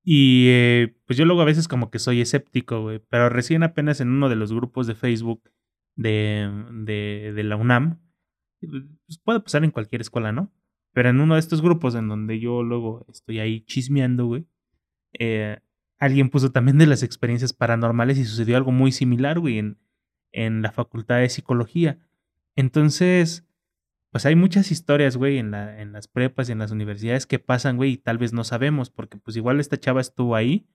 Y 0.03 0.47
eh, 0.49 0.97
pues 1.07 1.19
yo 1.19 1.27
luego 1.27 1.43
a 1.43 1.45
veces 1.45 1.69
como 1.69 1.91
que 1.91 1.99
soy 1.99 2.23
escéptico, 2.23 2.81
güey, 2.81 3.01
pero 3.11 3.29
recién 3.29 3.63
apenas 3.63 4.01
en 4.01 4.09
uno 4.09 4.31
de 4.31 4.37
los 4.37 4.53
grupos 4.53 4.87
de 4.87 4.95
Facebook 4.95 5.43
de, 5.97 6.51
de, 6.73 7.33
de 7.35 7.45
la 7.45 7.57
UNAM, 7.57 8.01
pues 8.61 9.19
puede 9.23 9.41
pasar 9.41 9.65
en 9.65 9.71
cualquier 9.71 10.01
escuela, 10.01 10.33
¿no? 10.33 10.51
Pero 10.93 11.11
en 11.11 11.21
uno 11.21 11.35
de 11.35 11.41
estos 11.41 11.61
grupos 11.61 11.95
en 11.95 12.09
donde 12.09 12.41
yo 12.41 12.63
luego 12.63 13.07
estoy 13.11 13.41
ahí 13.41 13.61
chismeando, 13.63 14.27
güey, 14.27 14.47
eh, 15.19 15.59
alguien 15.99 16.31
puso 16.31 16.51
también 16.53 16.79
de 16.79 16.87
las 16.87 17.03
experiencias 17.03 17.53
paranormales 17.53 18.19
y 18.19 18.25
sucedió 18.25 18.57
algo 18.57 18.73
muy 18.73 18.93
similar, 18.93 19.39
güey, 19.39 19.59
en, 19.59 19.79
en 20.33 20.63
la 20.63 20.73
facultad 20.73 21.19
de 21.19 21.29
psicología. 21.29 21.99
Entonces, 22.57 23.47
pues 24.11 24.27
hay 24.27 24.35
muchas 24.35 24.71
historias, 24.71 25.17
güey, 25.17 25.39
en, 25.39 25.51
la, 25.51 25.81
en 25.81 25.93
las 25.93 26.09
prepas 26.09 26.49
y 26.49 26.53
en 26.53 26.59
las 26.59 26.73
universidades 26.73 27.27
que 27.27 27.39
pasan, 27.39 27.77
güey, 27.77 27.93
y 27.93 27.97
tal 27.97 28.19
vez 28.19 28.33
no 28.33 28.45
sabemos, 28.45 28.91
porque 28.91 29.19
pues 29.19 29.37
igual 29.37 29.61
esta 29.61 29.79
chava 29.79 30.01
estuvo 30.01 30.35
ahí 30.35 30.67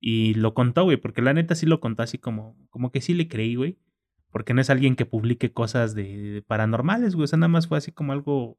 y 0.00 0.34
lo 0.34 0.52
contó, 0.52 0.84
güey, 0.84 0.96
porque 0.96 1.22
la 1.22 1.32
neta 1.32 1.54
sí 1.54 1.64
lo 1.64 1.80
contó 1.80 2.02
así 2.02 2.18
como, 2.18 2.56
como 2.70 2.90
que 2.90 3.00
sí 3.00 3.14
le 3.14 3.28
creí, 3.28 3.54
güey, 3.54 3.78
porque 4.30 4.52
no 4.52 4.60
es 4.60 4.68
alguien 4.68 4.96
que 4.96 5.06
publique 5.06 5.52
cosas 5.52 5.94
de, 5.94 6.32
de 6.32 6.42
paranormales, 6.42 7.14
güey, 7.14 7.24
o 7.24 7.28
sea, 7.28 7.38
nada 7.38 7.48
más 7.48 7.66
fue 7.68 7.78
así 7.78 7.92
como 7.92 8.12
algo 8.12 8.58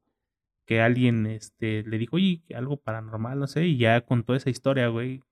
que 0.66 0.80
alguien, 0.80 1.26
este, 1.26 1.82
le 1.84 1.98
dijo, 1.98 2.16
oye, 2.16 2.42
algo 2.54 2.78
paranormal, 2.78 3.38
no 3.38 3.46
sé, 3.46 3.66
y 3.66 3.76
ya 3.78 4.00
contó 4.02 4.34
esa 4.34 4.50
historia, 4.50 4.88
güey, 4.88 5.22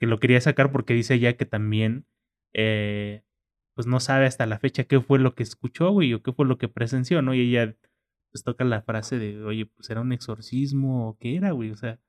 que 0.00 0.06
lo 0.06 0.18
quería 0.20 0.40
sacar 0.40 0.72
porque 0.72 0.94
dice 0.94 1.18
ya 1.18 1.36
que 1.36 1.46
también, 1.46 2.06
eh, 2.52 3.22
pues 3.74 3.86
no 3.86 4.00
sabe 4.00 4.26
hasta 4.26 4.46
la 4.46 4.58
fecha 4.58 4.84
qué 4.84 5.00
fue 5.00 5.18
lo 5.18 5.34
que 5.34 5.42
escuchó, 5.42 5.90
güey, 5.90 6.14
o 6.14 6.22
qué 6.22 6.32
fue 6.32 6.46
lo 6.46 6.58
que 6.58 6.68
presenció, 6.68 7.22
¿no? 7.22 7.34
Y 7.34 7.40
ella 7.40 7.76
pues 8.32 8.42
toca 8.44 8.64
la 8.64 8.82
frase 8.82 9.18
de, 9.18 9.42
oye, 9.44 9.66
pues 9.66 9.90
era 9.90 10.00
un 10.00 10.12
exorcismo 10.12 11.08
o 11.08 11.18
qué 11.18 11.36
era, 11.36 11.52
güey. 11.52 11.70
O 11.70 11.76
sea, 11.76 12.00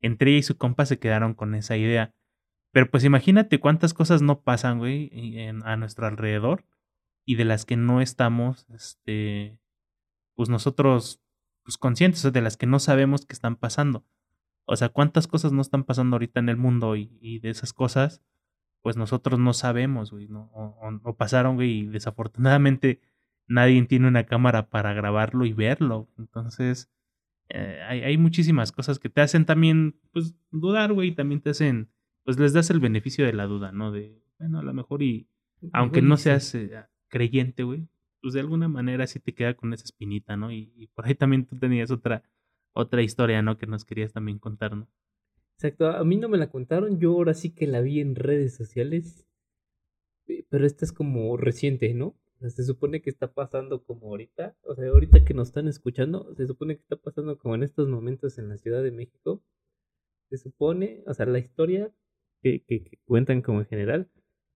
entre 0.00 0.30
ella 0.30 0.38
y 0.40 0.42
su 0.42 0.56
compa 0.56 0.86
se 0.86 0.98
quedaron 0.98 1.34
con 1.34 1.54
esa 1.54 1.76
idea. 1.76 2.14
Pero 2.72 2.90
pues 2.90 3.04
imagínate 3.04 3.60
cuántas 3.60 3.94
cosas 3.94 4.22
no 4.22 4.42
pasan, 4.42 4.78
güey, 4.78 5.10
en- 5.12 5.64
a 5.66 5.76
nuestro 5.76 6.06
alrededor 6.06 6.64
y 7.26 7.36
de 7.36 7.44
las 7.44 7.64
que 7.64 7.76
no 7.76 8.00
estamos, 8.00 8.66
este, 8.70 9.60
pues 10.36 10.48
nosotros, 10.48 11.20
pues 11.68 11.76
conscientes, 11.76 12.22
de 12.32 12.40
las 12.40 12.56
que 12.56 12.64
no 12.66 12.78
sabemos 12.78 13.26
que 13.26 13.34
están 13.34 13.54
pasando. 13.56 14.06
O 14.64 14.74
sea, 14.74 14.88
cuántas 14.88 15.26
cosas 15.26 15.52
no 15.52 15.60
están 15.60 15.84
pasando 15.84 16.14
ahorita 16.16 16.40
en 16.40 16.48
el 16.48 16.56
mundo 16.56 16.96
y, 16.96 17.18
y 17.20 17.40
de 17.40 17.50
esas 17.50 17.74
cosas, 17.74 18.22
pues 18.80 18.96
nosotros 18.96 19.38
no 19.38 19.52
sabemos, 19.52 20.10
güey, 20.10 20.28
¿no? 20.28 20.50
O, 20.54 20.78
o- 20.80 21.00
o 21.10 21.16
pasaron, 21.16 21.56
güey, 21.56 21.80
y 21.80 21.86
desafortunadamente 21.88 23.02
nadie 23.48 23.82
tiene 23.84 24.08
una 24.08 24.24
cámara 24.24 24.70
para 24.70 24.94
grabarlo 24.94 25.44
y 25.44 25.52
verlo. 25.52 26.08
Entonces, 26.16 26.90
eh, 27.50 27.82
hay, 27.86 28.00
hay 28.02 28.16
muchísimas 28.16 28.72
cosas 28.72 28.98
que 28.98 29.10
te 29.10 29.20
hacen 29.20 29.44
también, 29.44 30.00
pues, 30.12 30.34
dudar, 30.50 30.94
güey, 30.94 31.08
y 31.10 31.14
también 31.14 31.42
te 31.42 31.50
hacen, 31.50 31.90
pues 32.24 32.38
les 32.38 32.54
das 32.54 32.70
el 32.70 32.80
beneficio 32.80 33.26
de 33.26 33.34
la 33.34 33.44
duda, 33.46 33.72
¿no? 33.72 33.92
De, 33.92 34.22
bueno, 34.38 34.60
a 34.60 34.62
lo 34.62 34.72
mejor 34.72 35.02
y, 35.02 35.28
aunque 35.74 35.98
Igual 35.98 36.08
no 36.08 36.16
seas 36.16 36.54
eh, 36.54 36.70
creyente, 37.08 37.62
güey, 37.62 37.88
pues 38.20 38.34
de 38.34 38.40
alguna 38.40 38.68
manera 38.68 39.06
sí 39.06 39.20
te 39.20 39.34
queda 39.34 39.54
con 39.54 39.72
esa 39.72 39.84
espinita, 39.84 40.36
¿no? 40.36 40.52
Y, 40.52 40.88
por 40.94 41.06
ahí 41.06 41.14
también 41.14 41.46
tú 41.46 41.58
tenías 41.58 41.90
otra, 41.90 42.22
otra 42.72 43.02
historia, 43.02 43.42
¿no? 43.42 43.58
Que 43.58 43.66
nos 43.66 43.84
querías 43.84 44.12
también 44.12 44.38
contar, 44.38 44.76
¿no? 44.76 44.88
Exacto, 45.54 45.88
a 45.88 46.04
mí 46.04 46.16
no 46.16 46.28
me 46.28 46.38
la 46.38 46.50
contaron, 46.50 47.00
yo 47.00 47.12
ahora 47.12 47.34
sí 47.34 47.50
que 47.50 47.66
la 47.66 47.80
vi 47.80 48.00
en 48.00 48.14
redes 48.14 48.54
sociales, 48.54 49.26
eh, 50.28 50.44
pero 50.48 50.66
esta 50.66 50.84
es 50.84 50.92
como 50.92 51.36
reciente, 51.36 51.92
¿no? 51.94 52.16
O 52.36 52.40
sea, 52.40 52.50
se 52.50 52.62
supone 52.62 53.02
que 53.02 53.10
está 53.10 53.32
pasando 53.32 53.82
como 53.82 54.08
ahorita, 54.08 54.56
o 54.62 54.74
sea, 54.76 54.88
ahorita 54.88 55.24
que 55.24 55.34
nos 55.34 55.48
están 55.48 55.66
escuchando, 55.66 56.32
se 56.36 56.46
supone 56.46 56.76
que 56.76 56.82
está 56.82 56.96
pasando 56.96 57.36
como 57.38 57.56
en 57.56 57.64
estos 57.64 57.88
momentos 57.88 58.38
en 58.38 58.48
la 58.48 58.56
Ciudad 58.58 58.82
de 58.82 58.92
México. 58.92 59.42
Se 60.30 60.38
supone, 60.38 61.02
o 61.06 61.14
sea, 61.14 61.26
la 61.26 61.40
historia 61.40 61.92
que, 62.40 62.62
que, 62.62 62.84
que 62.84 62.98
cuentan 63.06 63.42
como 63.42 63.60
en 63.60 63.66
general 63.66 64.08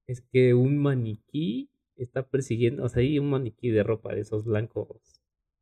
es 0.07 0.21
que 0.21 0.55
un 0.55 0.79
maniquí 0.79 1.72
está 1.97 2.27
persiguiendo, 2.27 2.85
o 2.85 2.89
sea, 2.89 3.03
hay 3.03 3.19
un 3.19 3.31
maniquí 3.31 3.71
de 3.71 3.83
ropa, 3.83 4.15
de 4.15 4.21
esos 4.21 4.45
blancos, 4.45 5.21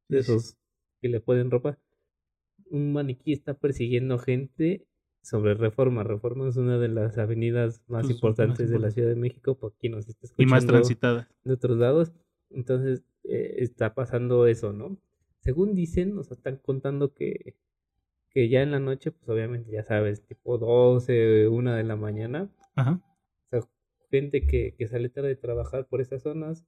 de 0.09 0.19
esos 0.21 0.57
que 1.01 1.09
le 1.09 1.21
ponen 1.21 1.51
ropa. 1.51 1.79
Un 2.71 2.93
maniquí 2.93 3.33
está 3.33 3.55
persiguiendo 3.55 4.19
gente 4.19 4.87
sobre 5.23 5.55
Reforma. 5.55 6.05
Reforma 6.05 6.49
es 6.49 6.57
una 6.57 6.79
de 6.79 6.89
las 6.89 7.19
avenidas 7.19 7.83
más 7.89 8.03
Pues, 8.03 8.05
más 8.05 8.11
importantes 8.11 8.71
de 8.71 8.79
la. 8.79 8.91
Ciudad 8.91 9.09
de 9.09 9.17
México, 9.17 9.59
por 9.59 9.75
quien 9.75 9.93
nos 9.93 10.09
está 10.09 10.27
Y 10.37 10.47
más 10.47 10.63
escuchando 10.63 10.73
transitada. 10.73 11.29
de 11.45 11.53
otros 11.53 11.77
lados. 11.79 12.13
Entonces, 12.51 13.03
eh, 13.25 13.57
está 13.59 13.95
pasando 13.95 14.47
eso, 14.47 14.73
¿no? 14.73 14.97
según 15.41 15.75
dicen, 15.75 16.15
nos 16.15 16.31
están 16.31 16.59
contando 16.59 17.15
que, 17.15 17.57
que 18.29 18.49
ya 18.51 18.61
en 18.63 18.73
la 18.73 18.79
noche, 18.79 19.11
pues 19.11 19.27
obviamente 19.29 19.71
ya 19.73 19.83
sabes, 19.83 20.23
tipo 20.27 20.59
12, 20.59 21.49
1 21.49 21.75
de 21.75 21.83
la 21.85 21.97
mañana. 21.97 22.51
Ajá. 22.75 23.01
Gente 24.11 24.47
que, 24.47 24.75
que 24.77 24.89
sale 24.89 25.09
tarde 25.09 25.29
de 25.29 25.37
trabajar 25.37 25.87
por 25.87 26.01
esas 26.01 26.23
zonas. 26.23 26.67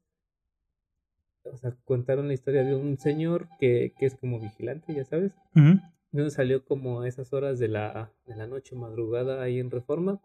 O 1.45 1.57
sea, 1.57 1.77
contaron 1.85 2.29
la 2.29 2.35
historia 2.35 2.65
de 2.65 2.75
un 2.75 2.99
señor 2.99 3.49
que, 3.59 3.95
que 3.99 4.07
es 4.07 4.15
como 4.15 4.41
vigilante, 4.41 4.95
ya 4.95 5.05
sabes. 5.05 5.33
Ujú. 5.57 5.81
Entonces 6.13 6.35
salió 6.35 6.65
como 6.65 7.01
a 7.01 7.09
esas 7.09 7.33
horas 7.33 7.59
de 7.59 7.69
la, 7.69 8.13
de 8.27 8.37
la 8.37 8.47
noche, 8.47 8.77
madrugada, 8.77 9.43
ahí 9.43 9.59
en 9.59 9.71
Reforma. 9.71 10.21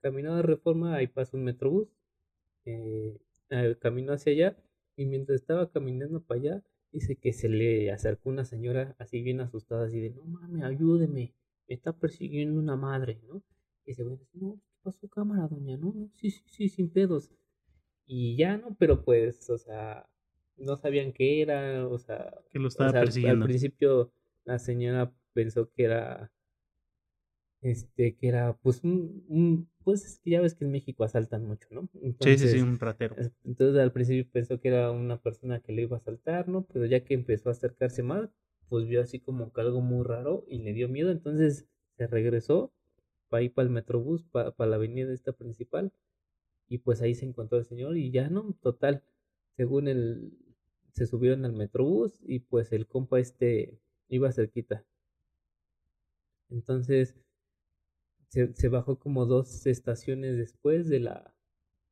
Caminó 0.00 0.36
de 0.36 0.42
Reforma, 0.42 0.94
ahí 0.96 1.06
pasa 1.06 1.36
un 1.36 1.44
metrobús. 1.44 1.88
eh, 2.64 3.18
eh, 3.50 3.76
caminó 3.80 4.12
hacia 4.12 4.32
allá 4.32 4.56
y 4.96 5.06
mientras 5.06 5.40
estaba 5.40 5.70
caminando 5.70 6.22
para 6.22 6.40
allá, 6.40 6.62
dice 6.92 7.16
que 7.16 7.32
se 7.32 7.48
le 7.48 7.92
acercó 7.92 8.30
una 8.30 8.44
señora 8.44 8.94
así 8.98 9.22
bien 9.22 9.40
asustada, 9.40 9.86
así 9.86 10.00
de, 10.00 10.10
no 10.10 10.24
mames, 10.24 10.62
ayúdeme, 10.64 11.34
me 11.68 11.74
está 11.74 11.92
persiguiendo 11.92 12.58
una 12.60 12.76
madre, 12.76 13.20
¿no? 13.28 13.42
Y 13.86 13.94
güey 13.94 14.16
dice, 14.16 14.28
no, 14.34 14.60
¿qué 14.84 14.90
pasó 14.90 15.08
cámara, 15.08 15.48
doña? 15.48 15.76
No, 15.76 15.92
sí, 16.14 16.30
sí, 16.30 16.42
sí, 16.48 16.68
sin 16.68 16.90
pedos. 16.90 17.30
Y 18.06 18.36
ya, 18.36 18.58
¿no? 18.58 18.76
Pero 18.78 19.04
pues, 19.04 19.50
o 19.50 19.58
sea, 19.58 20.08
no 20.56 20.76
sabían 20.78 21.12
qué 21.12 21.42
era, 21.42 21.86
o 21.88 21.98
sea, 21.98 22.32
Que 22.50 22.58
lo 22.58 22.68
o 22.74 22.88
estaba 22.88 22.88
sea, 22.88 23.00
persiguiendo. 23.00 23.24
Al 23.24 23.40
principio 23.40 24.12
la 24.44 24.58
señora 24.60 25.12
pensó 25.34 25.70
que 25.72 25.84
era, 25.84 26.32
este, 27.62 28.16
que 28.16 28.28
era, 28.28 28.56
pues, 28.58 28.82
un, 28.84 29.24
un- 29.28 29.70
pues, 29.84 30.04
es 30.04 30.18
que 30.20 30.30
ya 30.30 30.40
ves 30.40 30.54
que 30.54 30.64
en 30.64 30.70
México 30.72 31.04
asaltan 31.04 31.46
mucho, 31.46 31.68
¿no? 31.70 31.88
Sí, 32.20 32.36
sí, 32.38 32.48
sí, 32.48 32.60
un 32.60 32.78
ratero. 32.80 33.16
es- 33.16 33.32
entonces 33.44 33.80
al 33.82 33.92
principio 33.92 34.30
pensó 34.32 34.60
que 34.60 34.68
era 34.68 34.90
una 34.90 35.20
persona 35.20 35.60
que 35.60 35.72
le 35.72 35.82
iba 35.82 35.96
a 35.96 36.00
asaltar, 36.00 36.48
¿no? 36.48 36.66
Pero 36.66 36.86
ya 36.86 37.04
que 37.04 37.14
empezó 37.14 37.48
a 37.48 37.52
acercarse 37.52 38.02
más, 38.02 38.30
pues 38.68 38.86
vio 38.86 39.02
así 39.02 39.20
como 39.20 39.52
que 39.52 39.60
algo 39.60 39.80
muy 39.80 40.04
raro 40.04 40.44
y 40.48 40.58
le 40.58 40.72
dio 40.72 40.88
miedo, 40.88 41.10
entonces 41.10 41.66
se 41.96 42.06
regresó 42.06 42.72
para 43.28 43.42
ir 43.42 43.52
para 43.52 43.66
el 43.66 43.72
metrobús, 43.72 44.24
para 44.24 44.52
la 44.58 44.76
avenida 44.76 45.12
esta 45.12 45.32
principal, 45.32 45.92
y 46.68 46.78
pues 46.78 47.02
ahí 47.02 47.14
se 47.14 47.26
encontró 47.26 47.58
el 47.58 47.64
señor 47.64 47.96
y 47.96 48.10
ya 48.10 48.28
no, 48.28 48.54
total, 48.60 49.02
según 49.56 49.88
el, 49.88 50.32
se 50.92 51.06
subieron 51.06 51.44
al 51.44 51.52
metrobús 51.52 52.20
y 52.22 52.40
pues 52.40 52.72
el 52.72 52.86
compa 52.86 53.20
este 53.20 53.78
iba 54.08 54.32
cerquita. 54.32 54.84
Entonces 56.50 57.16
se, 58.28 58.52
se 58.54 58.68
bajó 58.68 58.98
como 58.98 59.26
dos 59.26 59.66
estaciones 59.66 60.36
después 60.36 60.88
de 60.88 61.00
la, 61.00 61.34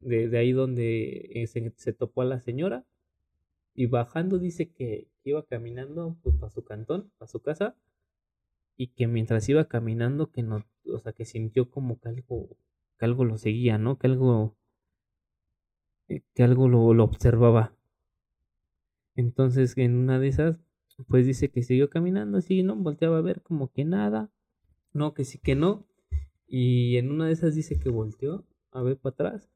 de, 0.01 0.29
de 0.29 0.39
ahí 0.39 0.53
donde 0.53 1.31
eh, 1.35 1.47
se, 1.47 1.73
se 1.77 1.93
topó 1.93 2.23
a 2.23 2.27
la 2.27 2.41
señora 2.41 2.85
y 3.75 3.87
bajando 3.87 4.39
dice 4.39 4.71
que 4.71 5.09
iba 5.25 5.45
caminando 5.45 6.17
pues 6.23 6.37
para 6.37 6.51
su 6.51 6.65
cantón, 6.65 7.11
para 7.19 7.31
su 7.31 7.41
casa 7.41 7.77
y 8.77 8.89
que 8.89 9.07
mientras 9.07 9.49
iba 9.49 9.69
caminando 9.69 10.31
que 10.31 10.43
no, 10.43 10.65
o 10.87 10.99
sea, 10.99 11.13
que 11.13 11.25
sintió 11.25 11.71
como 11.71 11.99
que 12.01 12.09
algo, 12.09 12.49
que 12.99 13.05
algo 13.05 13.25
lo 13.25 13.39
seguía, 13.39 13.79
¿no? 13.79 13.99
Que 13.99 14.07
algo, 14.09 14.57
eh, 16.09 16.23
que 16.35 16.43
algo 16.43 16.69
lo, 16.69 16.95
lo 16.95 17.05
observaba. 17.05 17.75
Entonces, 19.17 19.77
en 19.77 19.97
una 19.97 20.19
de 20.19 20.29
esas, 20.29 20.57
pues 21.09 21.27
dice 21.27 21.51
que 21.51 21.63
siguió 21.63 21.91
caminando 21.91 22.39
así, 22.39 22.63
¿no? 22.63 22.77
Volteaba 22.77 23.19
a 23.19 23.23
ver 23.23 23.43
como 23.43 23.71
que 23.73 23.85
nada, 23.85 24.31
no, 24.93 25.15
que 25.15 25.25
sí 25.25 25.39
que 25.39 25.55
no. 25.55 25.87
Y 26.47 26.97
en 26.99 27.11
una 27.11 27.27
de 27.27 27.33
esas 27.33 27.55
dice 27.55 27.79
que 27.79 27.91
volteó 27.91 28.45
a 28.73 28.83
ver 28.83 28.99
para 28.99 29.15
atrás 29.15 29.51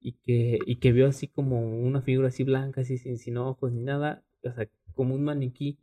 y 0.00 0.12
que, 0.12 0.58
y 0.66 0.76
que 0.76 0.92
vio 0.92 1.06
así 1.08 1.28
como 1.28 1.60
una 1.80 2.02
figura 2.02 2.28
así 2.28 2.44
blanca, 2.44 2.82
así 2.82 2.98
sin, 2.98 3.18
sin 3.18 3.36
ojos 3.38 3.72
ni 3.72 3.82
nada, 3.82 4.24
o 4.44 4.52
sea, 4.52 4.68
como 4.94 5.14
un 5.14 5.24
maniquí. 5.24 5.78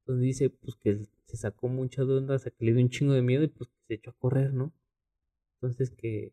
Entonces 0.00 0.22
dice, 0.22 0.50
pues 0.50 0.76
que 0.76 1.06
se 1.26 1.36
sacó 1.36 1.68
mucha 1.68 2.04
de 2.04 2.14
onda, 2.14 2.38
que 2.38 2.64
le 2.64 2.72
dio 2.72 2.82
un 2.82 2.90
chingo 2.90 3.12
de 3.12 3.22
miedo 3.22 3.44
y 3.44 3.48
pues 3.48 3.70
se 3.86 3.94
echó 3.94 4.10
a 4.10 4.14
correr, 4.18 4.52
¿no? 4.52 4.72
Entonces 5.60 5.90
que, 5.90 6.32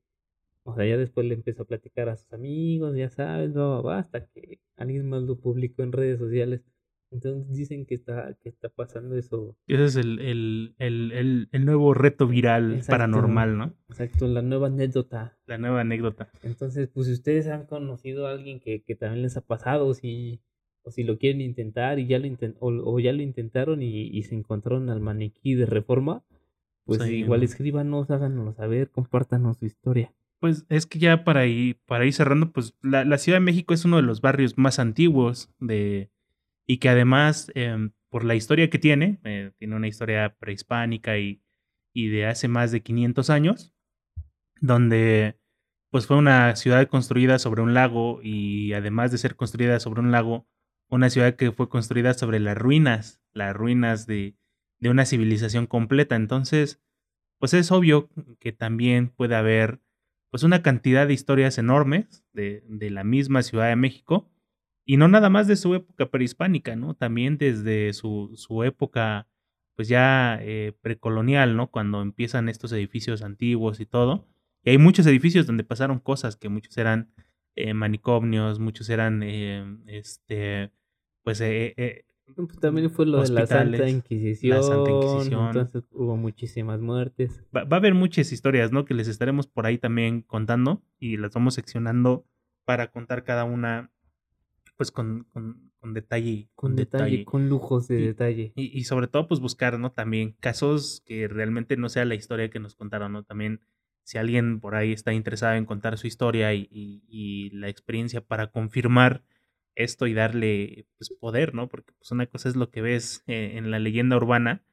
o 0.63 0.75
sea, 0.75 0.85
ya 0.85 0.97
después 0.97 1.25
le 1.27 1.33
empezó 1.33 1.63
a 1.63 1.67
platicar 1.67 2.09
a 2.09 2.17
sus 2.17 2.31
amigos, 2.33 2.95
ya 2.95 3.09
sabes, 3.09 3.55
va, 3.55 3.67
va, 3.67 3.81
va, 3.81 3.99
hasta 3.99 4.25
que 4.27 4.59
alguien 4.75 5.09
más 5.09 5.23
lo 5.23 5.39
publicó 5.39 5.83
en 5.83 5.91
redes 5.91 6.19
sociales. 6.19 6.61
Entonces 7.11 7.55
dicen 7.55 7.85
que 7.85 7.93
está, 7.93 8.35
que 8.41 8.49
está 8.49 8.69
pasando 8.69 9.15
eso. 9.15 9.55
Ese 9.67 9.85
es 9.85 9.95
el, 9.97 10.19
el, 10.19 10.75
el, 10.79 11.11
el, 11.11 11.49
el 11.51 11.65
nuevo 11.65 11.93
reto 11.93 12.25
viral 12.27 12.73
Exacto. 12.73 12.91
paranormal, 12.91 13.55
¿no? 13.55 13.73
Exacto, 13.89 14.27
la 14.27 14.41
nueva 14.41 14.67
anécdota. 14.67 15.37
La 15.45 15.59
nueva 15.59 15.81
anécdota. 15.81 16.31
Entonces, 16.41 16.89
pues 16.91 17.05
si 17.05 17.13
ustedes 17.13 17.47
han 17.47 17.67
conocido 17.67 18.25
a 18.25 18.31
alguien 18.31 18.59
que, 18.59 18.81
que 18.81 18.95
también 18.95 19.21
les 19.21 19.37
ha 19.37 19.41
pasado, 19.41 19.93
si, 19.93 20.41
o 20.83 20.91
si 20.91 21.03
lo 21.03 21.17
quieren 21.17 21.41
intentar 21.41 21.99
y 21.99 22.07
ya 22.07 22.19
lo 22.19 22.27
o, 22.59 22.67
o 22.69 22.99
ya 22.99 23.13
lo 23.13 23.21
intentaron 23.21 23.81
y, 23.81 24.07
y 24.07 24.23
se 24.23 24.35
encontraron 24.35 24.89
al 24.89 24.99
maniquí 24.99 25.55
de 25.55 25.65
reforma, 25.65 26.23
pues 26.85 27.01
Sí. 27.01 27.15
igual 27.15 27.43
escríbanos, 27.43 28.09
háganos 28.11 28.55
saber, 28.55 28.89
compártanos 28.89 29.57
su 29.57 29.65
historia. 29.65 30.13
Pues 30.39 30.65
es 30.67 30.85
que 30.85 30.99
ya 30.99 31.23
para 31.23 31.45
ir, 31.45 31.79
para 31.85 32.05
ir 32.05 32.13
cerrando, 32.13 32.51
pues 32.51 32.75
la, 32.81 33.05
la 33.05 33.17
Ciudad 33.17 33.37
de 33.37 33.45
México 33.45 33.73
es 33.73 33.85
uno 33.85 33.95
de 33.97 34.03
los 34.03 34.19
barrios 34.19 34.57
más 34.57 34.77
antiguos 34.79 35.49
de, 35.61 36.09
y 36.67 36.77
que 36.77 36.89
además, 36.89 37.49
em, 37.55 37.91
por 38.09 38.25
la 38.25 38.35
historia 38.35 38.69
que 38.69 38.77
tiene, 38.77 39.19
eh, 39.23 39.51
tiene 39.57 39.75
una 39.77 39.87
historia 39.87 40.35
prehispánica 40.37 41.17
y, 41.17 41.41
y 41.93 42.09
de 42.09 42.25
hace 42.25 42.49
más 42.49 42.71
de 42.73 42.81
500 42.81 43.29
años, 43.29 43.73
donde 44.59 45.37
pues 45.89 46.07
fue 46.07 46.17
una 46.17 46.55
ciudad 46.55 46.87
construida 46.87 47.37
sobre 47.39 47.61
un 47.61 47.73
lago 47.73 48.19
y 48.23 48.73
además 48.73 49.11
de 49.11 49.19
ser 49.19 49.35
construida 49.35 49.79
sobre 49.79 50.01
un 50.01 50.11
lago, 50.11 50.47
una 50.93 51.09
ciudad 51.09 51.35
que 51.35 51.51
fue 51.51 51.69
construida 51.69 52.13
sobre 52.13 52.39
las 52.39 52.57
ruinas, 52.57 53.21
las 53.33 53.55
ruinas 53.55 54.05
de, 54.07 54.35
de 54.79 54.89
una 54.89 55.05
civilización 55.05 55.67
completa. 55.67 56.15
Entonces, 56.15 56.81
pues 57.39 57.53
es 57.53 57.71
obvio 57.71 58.09
que 58.39 58.51
también 58.51 59.09
puede 59.09 59.35
haber 59.35 59.81
pues 60.29 60.43
una 60.43 60.61
cantidad 60.63 61.07
de 61.07 61.13
historias 61.13 61.57
enormes 61.57 62.23
de, 62.33 62.63
de 62.67 62.89
la 62.89 63.03
misma 63.03 63.43
Ciudad 63.43 63.69
de 63.69 63.75
México 63.75 64.31
y 64.85 64.97
no 64.97 65.07
nada 65.07 65.29
más 65.29 65.47
de 65.47 65.55
su 65.55 65.75
época 65.75 66.09
prehispánica, 66.09 66.75
¿no? 66.75 66.95
También 66.95 67.37
desde 67.37 67.93
su, 67.93 68.31
su 68.35 68.63
época 68.63 69.27
pues 69.75 69.87
ya 69.87 70.39
eh, 70.41 70.73
precolonial, 70.81 71.55
¿no? 71.55 71.71
Cuando 71.71 72.01
empiezan 72.01 72.49
estos 72.49 72.71
edificios 72.71 73.21
antiguos 73.23 73.79
y 73.79 73.85
todo. 73.85 74.27
Y 74.63 74.71
hay 74.71 74.77
muchos 74.77 75.05
edificios 75.07 75.47
donde 75.47 75.63
pasaron 75.63 75.99
cosas 75.99 76.35
que 76.35 76.49
muchos 76.49 76.77
eran 76.77 77.11
eh, 77.55 77.73
manicomios, 77.73 78.59
muchos 78.59 78.89
eran, 78.89 79.21
eh, 79.23 79.65
este, 79.87 80.71
pues, 81.23 81.41
eh, 81.41 81.73
eh, 81.77 82.05
Pues 82.35 82.59
también 82.59 82.89
fue 82.89 83.05
lo 83.05 83.21
de 83.21 83.29
la 83.29 83.45
Santa 83.47 83.89
Inquisición, 83.89 84.57
la 84.57 84.63
Santa 84.63 84.91
Inquisición. 84.91 85.47
entonces 85.47 85.83
hubo 85.91 86.15
muchísimas 86.17 86.79
muertes. 86.81 87.43
va, 87.55 87.63
va 87.63 87.77
a 87.77 87.79
haber 87.79 87.93
muchas 87.93 88.31
historias, 88.31 88.71
¿no? 88.71 88.85
Que 88.85 88.93
les 88.93 89.07
estaremos 89.07 89.47
por 89.47 89.65
ahí 89.65 89.77
también 89.77 90.21
contando 90.21 90.81
y 90.99 91.17
las 91.17 91.31
vamos 91.33 91.53
seccionando 91.55 92.25
para 92.65 92.91
contar 92.91 93.23
cada 93.23 93.43
una, 93.43 93.91
pues, 94.77 94.91
con, 94.91 95.25
con, 95.33 95.71
con 95.79 95.93
detalle. 95.93 96.49
Con 96.55 96.75
detalle, 96.75 97.25
con 97.25 97.49
lujos 97.49 97.87
de 97.89 97.99
Y- 97.99 98.05
detalle. 98.07 98.53
Y, 98.55 98.77
y 98.77 98.83
sobre 98.85 99.07
todo, 99.07 99.27
pues 99.27 99.39
buscar, 99.41 99.77
¿no? 99.79 99.91
También 99.91 100.35
casos 100.39 101.01
que 101.05 101.27
realmente 101.27 101.75
no 101.77 101.89
sea 101.89 102.05
la 102.05 102.15
historia 102.15 102.49
que 102.49 102.59
nos 102.59 102.73
contaron, 102.75 103.11
¿no? 103.11 103.23
También 103.23 103.59
si 104.05 104.17
alguien 104.17 104.59
por 104.59 104.75
ahí 104.75 104.91
está 104.93 105.13
interesado 105.13 105.55
en 105.55 105.65
contar 105.65 105.97
su 105.97 106.07
historia 106.07 106.53
y- 106.53 106.67
y 106.71 107.49
la 107.51 107.69
experiencia 107.69 108.21
para 108.21 108.47
confirmar 108.47 109.23
esto 109.75 110.07
y 110.07 110.13
darle 110.13 110.87
pues, 110.97 111.09
poder, 111.11 111.53
¿no? 111.55 111.67
Porque 111.69 111.93
pues 111.93 112.11
una 112.11 112.27
cosa 112.27 112.49
es 112.49 112.55
lo 112.55 112.69
que 112.71 112.81
ves 112.81 113.23
eh, 113.27 113.53
en 113.57 113.71
la 113.71 113.79
leyenda 113.79 114.17
urbana 114.17 114.63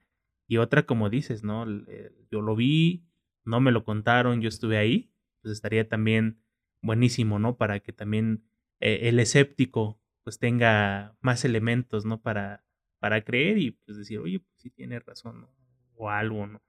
y 0.47 0.57
otra, 0.59 0.85
como 0.87 1.11
dices, 1.11 1.45
¿no? 1.45 1.65
El- 1.65 2.13
Yo 2.31 2.41
lo 2.43 2.57
vi, 2.57 3.07
no 3.45 3.61
me 3.61 3.73
lo 3.73 3.85
contaron, 3.85 4.41
yo 4.41 4.49
estuve 4.49 4.79
ahí, 4.79 5.13
pues 5.43 5.53
estaría 5.53 5.89
también 5.89 6.43
buenísimo, 6.83 7.39
¿no? 7.39 7.57
Para 7.57 7.81
que 7.81 7.93
también 7.93 8.45
eh, 8.81 9.09
el 9.09 9.19
escéptico 9.21 10.01
pues 10.25 10.39
tenga 10.39 11.17
más 11.21 11.45
elementos, 11.45 12.05
¿no? 12.05 12.21
Para, 12.23 12.65
para 12.99 13.25
creer 13.25 13.59
y 13.59 13.71
pues 13.73 13.99
decir, 13.99 14.19
oye, 14.21 14.41
pues 14.41 14.53
sí 14.59 14.71
tiene 14.71 15.01
razón, 15.01 15.41
¿no? 15.43 15.51
O 15.97 16.11
algo, 16.11 16.47
¿no? 16.47 16.63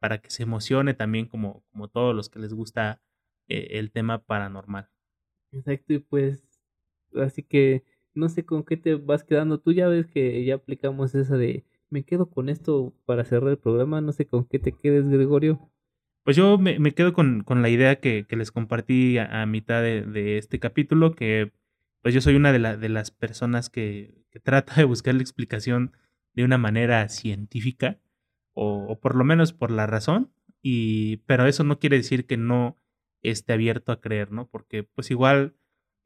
Para 0.00 0.18
que 0.20 0.30
se 0.30 0.42
emocione 0.44 0.94
también 0.94 1.26
como, 1.26 1.64
como 1.72 1.88
todos 1.88 2.14
los 2.14 2.28
que 2.28 2.38
les 2.38 2.54
gusta 2.54 3.02
eh, 3.48 3.68
el 3.78 3.90
tema 3.92 4.24
paranormal. 4.24 4.90
Exacto, 5.52 5.92
y 5.92 5.98
pues, 5.98 6.47
así 7.16 7.42
que 7.42 7.84
no 8.14 8.28
sé 8.28 8.44
con 8.44 8.64
qué 8.64 8.76
te 8.76 8.94
vas 8.96 9.24
quedando. 9.24 9.60
Tú 9.60 9.72
ya 9.72 9.88
ves 9.88 10.06
que 10.06 10.44
ya 10.44 10.56
aplicamos 10.56 11.14
esa 11.14 11.36
de, 11.36 11.64
me 11.90 12.04
quedo 12.04 12.30
con 12.30 12.48
esto 12.48 12.94
para 13.06 13.24
cerrar 13.24 13.50
el 13.50 13.58
programa, 13.58 14.00
no 14.00 14.12
sé 14.12 14.26
con 14.26 14.44
qué 14.44 14.58
te 14.58 14.72
quedes, 14.72 15.08
Gregorio. 15.08 15.70
Pues 16.24 16.36
yo 16.36 16.58
me, 16.58 16.78
me 16.78 16.92
quedo 16.92 17.12
con, 17.12 17.42
con 17.42 17.62
la 17.62 17.70
idea 17.70 18.00
que, 18.00 18.26
que 18.28 18.36
les 18.36 18.52
compartí 18.52 19.18
a, 19.18 19.46
mitad 19.46 19.82
de, 19.82 20.02
de 20.02 20.36
este 20.38 20.58
capítulo, 20.58 21.14
que 21.14 21.52
pues 22.02 22.14
yo 22.14 22.20
soy 22.20 22.34
una 22.36 22.52
de, 22.52 22.58
la- 22.58 22.76
de 22.76 22.88
las 22.88 23.10
personas 23.10 23.70
que, 23.70 24.24
que 24.30 24.40
trata 24.40 24.74
de 24.76 24.84
buscar 24.84 25.14
la 25.14 25.22
explicación 25.22 25.92
de 26.34 26.44
una 26.44 26.58
manera 26.58 27.08
científica, 27.08 27.98
o, 28.52 28.86
o 28.88 29.00
por 29.00 29.14
lo 29.14 29.24
menos 29.24 29.52
por 29.52 29.70
la 29.70 29.86
razón, 29.86 30.32
y, 30.62 31.18
pero 31.18 31.46
eso 31.46 31.64
no 31.64 31.78
quiere 31.78 31.96
decir 31.96 32.26
que 32.26 32.36
no 32.36 32.76
esté 33.22 33.52
abierto 33.54 33.90
a 33.92 34.00
creer, 34.00 34.30
¿no? 34.30 34.48
Porque 34.48 34.82
pues 34.84 35.10
igual 35.10 35.54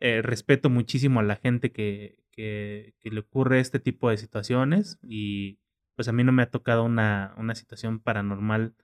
eh, 0.04 0.20
respeto 0.20 0.68
muchísimo 0.68 1.20
a 1.20 1.22
la 1.22 1.36
gente 1.36 1.70
que, 1.70 2.18
que, 2.32 2.92
le 3.04 3.20
ocurre 3.20 3.60
este 3.60 3.78
tipo 3.78 4.10
de 4.10 4.16
situaciones 4.16 4.98
y 5.00 5.60
pues 5.94 6.08
a 6.08 6.12
mí 6.12 6.24
no 6.24 6.32
me 6.32 6.42
ha 6.42 6.50
tocado 6.50 6.82
una, 6.82 7.34
una 7.38 7.54
situación 7.54 8.00
paranormal 8.00 8.74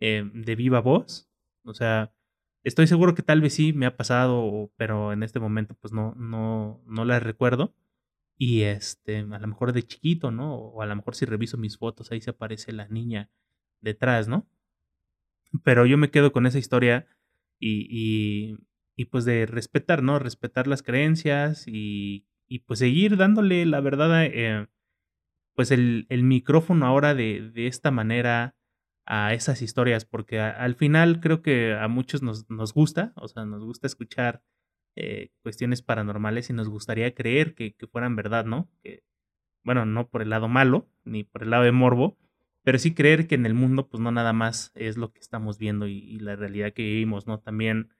eh, 0.00 0.28
de 0.34 0.56
viva 0.56 0.80
voz. 0.80 1.30
O 1.62 1.72
sea, 1.72 2.12
estoy 2.64 2.88
seguro 2.88 3.14
que 3.14 3.22
tal 3.22 3.40
vez 3.40 3.54
sí 3.54 3.72
me 3.74 3.86
ha 3.86 3.96
pasado, 3.96 4.72
pero 4.76 5.12
en 5.12 5.22
este 5.22 5.38
momento 5.38 5.76
pues 5.80 5.92
no, 5.92 6.16
no, 6.16 6.82
no 6.84 7.04
la 7.04 7.20
recuerdo. 7.20 7.72
Y 8.36 8.62
este, 8.62 9.18
a 9.18 9.38
lo 9.38 9.46
mejor 9.46 9.72
de 9.72 9.84
chiquito, 9.84 10.32
¿no? 10.32 10.56
O 10.56 10.82
a 10.82 10.86
lo 10.86 10.96
mejor 10.96 11.14
si 11.14 11.26
reviso 11.26 11.58
mis 11.58 11.78
fotos, 11.78 12.10
ahí 12.10 12.20
se 12.20 12.30
aparece 12.30 12.72
la 12.72 12.88
niña 12.88 13.30
detrás, 13.80 14.26
¿no? 14.26 14.48
Pero 15.62 15.86
yo 15.86 15.96
me 15.96 16.10
quedo 16.10 16.32
con 16.32 16.44
esa 16.44 16.58
historia 16.58 17.06
y, 17.60 17.86
y, 17.88 18.58
y 18.96 19.06
pues 19.06 19.24
de 19.24 19.46
respetar, 19.46 20.02
¿no? 20.02 20.18
Respetar 20.18 20.66
las 20.66 20.82
creencias 20.82 21.68
y, 21.68 22.26
y 22.48 22.60
pues 22.60 22.78
seguir 22.78 23.16
dándole 23.16 23.66
la 23.66 23.80
verdad, 23.80 24.24
eh, 24.24 24.66
pues 25.54 25.70
el, 25.70 26.06
el, 26.08 26.22
micrófono 26.22 26.86
ahora 26.86 27.14
de, 27.14 27.50
de, 27.52 27.66
esta 27.66 27.90
manera 27.90 28.56
a 29.04 29.34
esas 29.34 29.62
historias, 29.62 30.04
porque 30.04 30.40
al 30.40 30.74
final 30.74 31.20
creo 31.20 31.42
que 31.42 31.74
a 31.74 31.88
muchos 31.88 32.22
nos, 32.22 32.50
nos 32.50 32.72
gusta, 32.72 33.12
o 33.16 33.28
sea, 33.28 33.44
nos 33.44 33.64
gusta 33.64 33.86
escuchar 33.86 34.42
eh, 34.96 35.30
cuestiones 35.42 35.82
paranormales 35.82 36.50
y 36.50 36.54
nos 36.54 36.68
gustaría 36.68 37.14
creer 37.14 37.54
que, 37.54 37.74
que, 37.74 37.86
fueran 37.86 38.16
verdad, 38.16 38.46
¿no? 38.46 38.68
Que, 38.82 39.04
bueno, 39.62 39.84
no 39.84 40.08
por 40.08 40.22
el 40.22 40.30
lado 40.30 40.48
malo, 40.48 40.88
ni 41.04 41.22
por 41.24 41.42
el 41.42 41.50
lado 41.50 41.64
de 41.64 41.72
morbo, 41.72 42.16
pero 42.62 42.78
sí 42.78 42.94
creer 42.94 43.28
que 43.28 43.36
en 43.36 43.46
el 43.46 43.54
mundo, 43.54 43.88
pues 43.88 44.00
no 44.00 44.10
nada 44.10 44.32
más 44.32 44.72
es 44.74 44.96
lo 44.96 45.12
que 45.12 45.20
estamos 45.20 45.58
viendo 45.58 45.86
y, 45.86 46.18
la 46.18 46.34
realidad 46.34 46.72
que 46.72 46.82
vivimos, 46.82 47.26
¿no? 47.26 47.38
También 47.38 47.90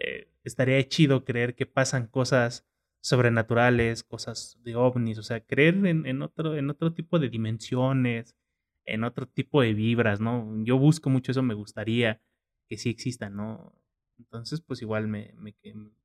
eh, 0.00 0.28
estaría 0.44 0.86
chido 0.88 1.24
creer 1.24 1.54
que 1.54 1.66
pasan 1.66 2.06
cosas 2.06 2.66
sobrenaturales, 3.02 4.02
cosas 4.02 4.58
de 4.62 4.76
ovnis, 4.76 5.18
o 5.18 5.22
sea, 5.22 5.40
creer 5.40 5.86
en, 5.86 6.06
en, 6.06 6.22
otro, 6.22 6.56
en 6.56 6.70
otro 6.70 6.92
tipo 6.94 7.18
de 7.18 7.28
dimensiones, 7.28 8.36
en 8.84 9.04
otro 9.04 9.26
tipo 9.26 9.62
de 9.62 9.74
vibras, 9.74 10.20
¿no? 10.20 10.46
Yo 10.64 10.78
busco 10.78 11.10
mucho 11.10 11.32
eso, 11.32 11.42
me 11.42 11.54
gustaría 11.54 12.20
que 12.68 12.78
sí 12.78 12.90
existan, 12.90 13.36
¿no? 13.36 13.74
Entonces, 14.18 14.60
pues 14.60 14.82
igual 14.82 15.08
me, 15.08 15.34
me, 15.36 15.54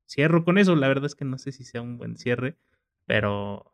cierro 0.06 0.44
con 0.44 0.58
eso. 0.58 0.76
La 0.76 0.88
verdad 0.88 1.06
es 1.06 1.14
que 1.14 1.24
no 1.24 1.38
sé 1.38 1.52
si 1.52 1.64
sea 1.64 1.82
un 1.82 1.98
buen 1.98 2.16
cierre, 2.16 2.56
pero 3.06 3.72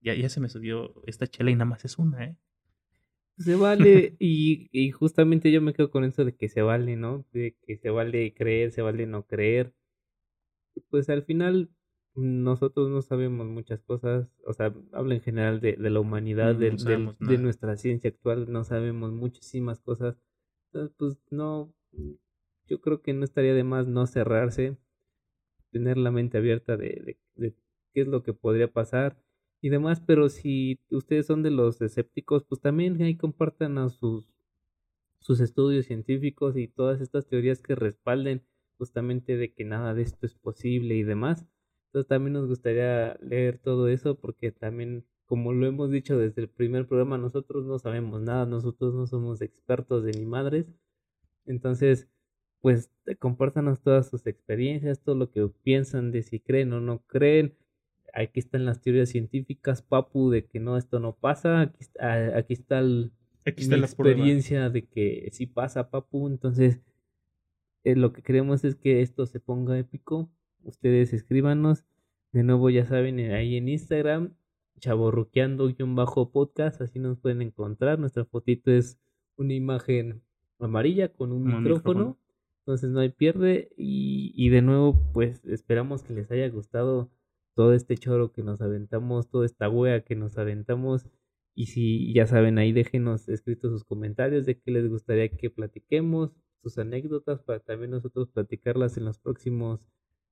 ya, 0.00 0.14
ya 0.14 0.28
se 0.28 0.40
me 0.40 0.48
subió 0.48 0.94
esta 1.06 1.26
chela 1.26 1.50
y 1.50 1.54
nada 1.54 1.66
más 1.66 1.84
es 1.84 1.98
una, 1.98 2.24
¿eh? 2.24 2.36
Se 3.40 3.56
vale, 3.56 4.16
y, 4.18 4.68
y 4.70 4.90
justamente 4.90 5.50
yo 5.50 5.62
me 5.62 5.72
quedo 5.72 5.90
con 5.90 6.04
eso 6.04 6.24
de 6.24 6.34
que 6.36 6.48
se 6.48 6.60
vale, 6.62 6.96
¿no? 6.96 7.24
De 7.32 7.56
que 7.66 7.78
se 7.78 7.90
vale 7.90 8.34
creer, 8.34 8.70
se 8.70 8.82
vale 8.82 9.06
no 9.06 9.26
creer. 9.26 9.72
Pues 10.90 11.08
al 11.08 11.22
final 11.24 11.70
nosotros 12.14 12.90
no 12.90 13.00
sabemos 13.02 13.46
muchas 13.46 13.80
cosas, 13.82 14.28
o 14.44 14.52
sea, 14.52 14.74
hablo 14.92 15.14
en 15.14 15.20
general 15.20 15.60
de, 15.60 15.72
de 15.72 15.90
la 15.90 16.00
humanidad, 16.00 16.54
de, 16.54 16.70
de, 16.70 17.38
nuestra 17.38 17.76
ciencia 17.76 18.10
actual, 18.10 18.50
no 18.52 18.64
sabemos 18.64 19.12
muchísimas 19.12 19.80
cosas. 19.80 20.16
Entonces, 20.66 20.94
pues 20.98 21.18
no, 21.30 21.72
yo 22.66 22.80
creo 22.80 23.00
que 23.00 23.14
no 23.14 23.24
estaría 23.24 23.54
de 23.54 23.64
más 23.64 23.86
no 23.86 24.06
cerrarse, 24.06 24.76
tener 25.70 25.96
la 25.96 26.10
mente 26.10 26.38
abierta 26.38 26.76
de, 26.76 27.18
de, 27.36 27.54
qué 27.94 28.02
es 28.02 28.08
lo 28.08 28.22
que 28.22 28.34
podría 28.34 28.70
pasar 28.72 29.16
y 29.60 29.68
demás, 29.68 30.00
pero 30.00 30.28
si 30.28 30.80
ustedes 30.90 31.26
son 31.26 31.42
de 31.42 31.50
los 31.50 31.80
escépticos, 31.82 32.44
pues 32.44 32.60
también 32.60 33.00
ahí 33.02 33.16
compartan 33.16 33.90
sus, 33.90 34.26
sus 35.20 35.40
estudios 35.40 35.86
científicos 35.86 36.56
y 36.56 36.68
todas 36.68 37.00
estas 37.00 37.26
teorías 37.26 37.60
que 37.62 37.74
respalden 37.74 38.42
justamente 38.78 39.36
de 39.36 39.52
que 39.52 39.64
nada 39.64 39.94
de 39.94 40.02
esto 40.02 40.26
es 40.26 40.34
posible 40.34 40.94
y 40.96 41.02
demás. 41.02 41.46
Entonces 41.88 42.08
también 42.08 42.34
nos 42.34 42.46
gustaría 42.48 43.18
leer 43.20 43.58
todo 43.58 43.88
eso 43.88 44.18
porque 44.18 44.52
también, 44.52 45.04
como 45.26 45.52
lo 45.52 45.66
hemos 45.66 45.90
dicho 45.90 46.16
desde 46.18 46.42
el 46.42 46.48
primer 46.48 46.86
programa, 46.86 47.18
nosotros 47.18 47.66
no 47.66 47.78
sabemos 47.78 48.22
nada, 48.22 48.46
nosotros 48.46 48.94
no 48.94 49.06
somos 49.06 49.42
expertos 49.42 50.04
de 50.04 50.12
ni 50.12 50.24
madres. 50.24 50.66
Entonces, 51.46 52.08
pues 52.60 52.90
compártanos 53.18 53.82
todas 53.82 54.08
sus 54.08 54.26
experiencias, 54.26 55.00
todo 55.02 55.16
lo 55.16 55.30
que 55.30 55.48
piensan 55.62 56.12
de 56.12 56.22
si 56.22 56.40
creen 56.40 56.72
o 56.72 56.80
no 56.80 57.00
creen. 57.06 57.56
Aquí 58.14 58.40
están 58.40 58.64
las 58.64 58.80
teorías 58.80 59.08
científicas, 59.08 59.82
Papu, 59.82 60.30
de 60.30 60.46
que 60.46 60.60
no, 60.60 60.76
esto 60.76 61.00
no 61.00 61.16
pasa. 61.16 61.62
Aquí, 61.62 61.78
está, 61.80 62.36
aquí 62.36 62.54
está, 62.54 62.80
la 62.80 63.86
experiencia 63.86 64.70
de 64.70 64.86
que 64.86 65.28
sí 65.32 65.46
pasa, 65.46 65.90
Papu. 65.90 66.28
Entonces, 66.28 66.80
eh, 67.84 67.96
lo 67.96 68.12
que 68.12 68.22
queremos 68.22 68.64
es 68.64 68.76
que 68.76 69.02
esto 69.02 69.26
se 69.26 69.40
ponga 69.40 69.78
épico. 69.78 70.30
Ustedes 70.62 71.12
escríbanos. 71.12 71.84
De 72.32 72.42
nuevo, 72.42 72.70
ya 72.70 72.84
saben, 72.84 73.18
eh, 73.18 73.34
ahí 73.34 73.56
en 73.56 73.68
Instagram, 73.68 74.34
chaborruqueando-podcast, 74.78 76.80
así 76.80 77.00
nos 77.00 77.18
pueden 77.18 77.42
encontrar. 77.42 77.98
Nuestra 77.98 78.24
fotito 78.24 78.70
es 78.70 78.98
una 79.36 79.54
imagen 79.54 80.22
amarilla 80.60 81.12
con 81.12 81.32
un, 81.32 81.44
micrófono 81.44 82.18
entonces 82.60 82.90
no 82.90 83.00
hay 83.00 83.08
pierde 83.08 83.72
y, 83.76 84.32
y 84.36 84.50
de 84.50 84.62
nuevo 84.62 85.00
pues 85.12 85.44
esperamos 85.46 86.02
que 86.02 86.12
les 86.12 86.30
haya 86.30 86.48
gustado 86.48 87.10
todo 87.60 87.74
este 87.74 87.98
choro 87.98 88.32
que 88.32 88.42
nos 88.42 88.62
aventamos, 88.62 89.28
toda 89.28 89.44
esta 89.44 89.68
wea 89.68 90.00
que 90.02 90.16
nos 90.16 90.38
aventamos. 90.38 91.04
Y 91.54 91.66
si 91.66 92.10
ya 92.14 92.26
saben, 92.26 92.56
ahí 92.56 92.72
déjenos 92.72 93.28
escritos 93.28 93.70
sus 93.70 93.84
comentarios 93.84 94.46
de 94.46 94.58
qué 94.58 94.70
les 94.70 94.88
gustaría 94.88 95.28
que 95.28 95.50
platiquemos, 95.50 96.32
sus 96.62 96.78
anécdotas 96.78 97.42
para 97.42 97.60
también 97.60 97.90
nosotros 97.90 98.30
platicarlas 98.30 98.96
en 98.96 99.04
los 99.04 99.18
próximos 99.18 99.86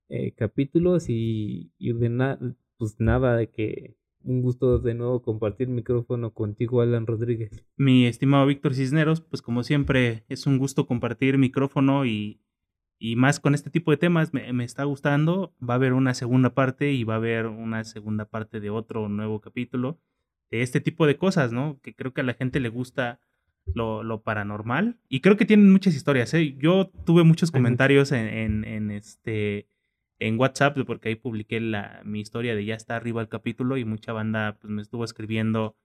eh, 0.08 0.32
capítulos. 0.36 1.10
Y, 1.10 1.70
y 1.76 1.92
de 1.92 2.08
nada, 2.08 2.56
pues 2.78 2.98
nada 2.98 3.36
de 3.36 3.50
que 3.50 3.98
un 4.24 4.40
gusto 4.40 4.78
de 4.78 4.94
nuevo 4.94 5.20
compartir 5.20 5.68
micrófono 5.68 6.32
contigo, 6.32 6.80
Alan 6.80 7.06
Rodríguez. 7.06 7.62
Mi 7.76 8.06
estimado 8.06 8.46
Víctor 8.46 8.72
Cisneros, 8.72 9.20
pues 9.20 9.42
como 9.42 9.64
siempre 9.64 10.24
es 10.30 10.46
un 10.46 10.56
gusto 10.56 10.86
compartir 10.86 11.36
micrófono 11.36 12.06
y, 12.06 12.40
y 12.98 13.16
más 13.16 13.40
con 13.40 13.54
este 13.54 13.70
tipo 13.70 13.90
de 13.90 13.96
temas. 13.96 14.32
Me, 14.34 14.52
me, 14.52 14.64
está 14.64 14.84
gustando. 14.84 15.54
Va 15.62 15.74
a 15.74 15.76
haber 15.76 15.92
una 15.92 16.14
segunda 16.14 16.54
parte 16.54 16.92
y 16.92 17.04
va 17.04 17.14
a 17.14 17.18
haber 17.18 17.46
una 17.46 17.84
segunda 17.84 18.24
parte 18.24 18.60
de 18.60 18.70
otro 18.70 19.08
nuevo 19.08 19.40
capítulo 19.40 19.98
de 20.50 20.62
este 20.62 20.80
tipo 20.80 21.06
de 21.06 21.16
cosas, 21.16 21.52
¿no? 21.52 21.78
Que 21.82 21.94
creo 21.94 22.12
que 22.12 22.22
a 22.22 22.24
la 22.24 22.34
gente 22.34 22.60
le 22.60 22.68
gusta 22.68 23.20
lo, 23.74 24.02
lo 24.02 24.22
paranormal 24.22 24.98
y 25.08 25.20
creo 25.20 25.36
que 25.36 25.44
tienen 25.44 25.70
muchas 25.70 25.94
historias. 25.94 26.32
¿eh? 26.34 26.56
Yo 26.58 26.90
tuve 27.04 27.22
muchos 27.24 27.50
comentarios 27.50 28.12
en, 28.12 28.26
en, 28.26 28.64
en 28.64 28.90
este 28.90 29.68
en 30.18 30.38
WhatsApp, 30.38 30.76
porque 30.86 31.10
ahí 31.10 31.14
publiqué 31.14 31.60
la, 31.60 32.00
mi 32.04 32.20
historia 32.20 32.54
de 32.54 32.64
ya 32.64 32.74
está 32.74 32.96
arriba 32.96 33.22
el 33.22 33.28
capítulo 33.28 33.76
y 33.76 33.84
mucha 33.84 34.12
banda 34.12 34.58
pues, 34.60 34.70
me 34.70 34.82
estuvo 34.82 35.04
escribiendo 35.04 35.76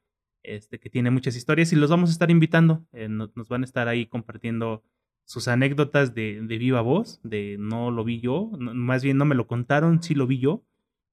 este, 0.41 0.79
que 0.79 0.89
tiene 0.89 1.11
muchas 1.11 1.35
historias 1.35 1.71
y 1.71 1.75
los 1.75 1.89
vamos 1.89 2.09
a 2.09 2.13
estar 2.13 2.31
invitando. 2.31 2.85
Eh, 2.93 3.07
nos, 3.07 3.31
van 3.47 3.61
a 3.61 3.65
estar 3.65 3.87
ahí 3.87 4.05
compartiendo 4.07 4.83
sus 5.25 5.47
anécdotas 5.47 6.13
de, 6.13 6.41
de 6.41 6.57
viva 6.57 6.81
voz, 6.81 7.19
de 7.23 7.57
no 7.59 7.91
lo 7.91 8.03
vi 8.03 8.19
yo, 8.19 8.51
más 8.57 9.03
bien 9.03 9.17
no 9.17 9.25
me 9.25 9.35
lo 9.35 9.47
contaron, 9.47 10.01
sí 10.03 10.15
lo 10.15 10.27
vi 10.27 10.39
yo. 10.39 10.65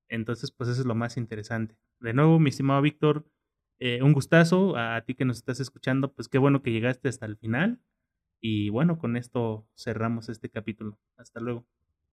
Entonces, 0.09 0.51
pues 0.51 0.69
eso 0.69 0.81
es 0.81 0.87
lo 0.87 0.95
más 0.95 1.17
interesante. 1.17 1.77
De 2.01 2.13
nuevo, 2.13 2.39
mi 2.41 2.51
estimado 2.51 2.83
Víctor, 2.83 3.27
eh, 3.79 4.03
un 4.03 4.13
gustazo 4.13 4.77
a 4.77 5.01
ti 5.03 5.15
que 5.15 5.25
nos 5.25 5.39
estás 5.39 5.61
escuchando, 5.61 6.13
pues 6.13 6.29
qué 6.29 6.39
bueno 6.39 6.63
que 6.63 6.73
llegaste 6.73 7.09
hasta 7.09 7.27
el 7.27 7.37
final. 7.37 7.81
Y 8.41 8.71
bueno, 8.71 8.99
con 8.99 9.17
esto 9.17 9.67
cerramos 9.77 10.29
este 10.29 10.51
capítulo. 10.51 10.99
Hasta 11.17 11.41
luego. 11.41 11.67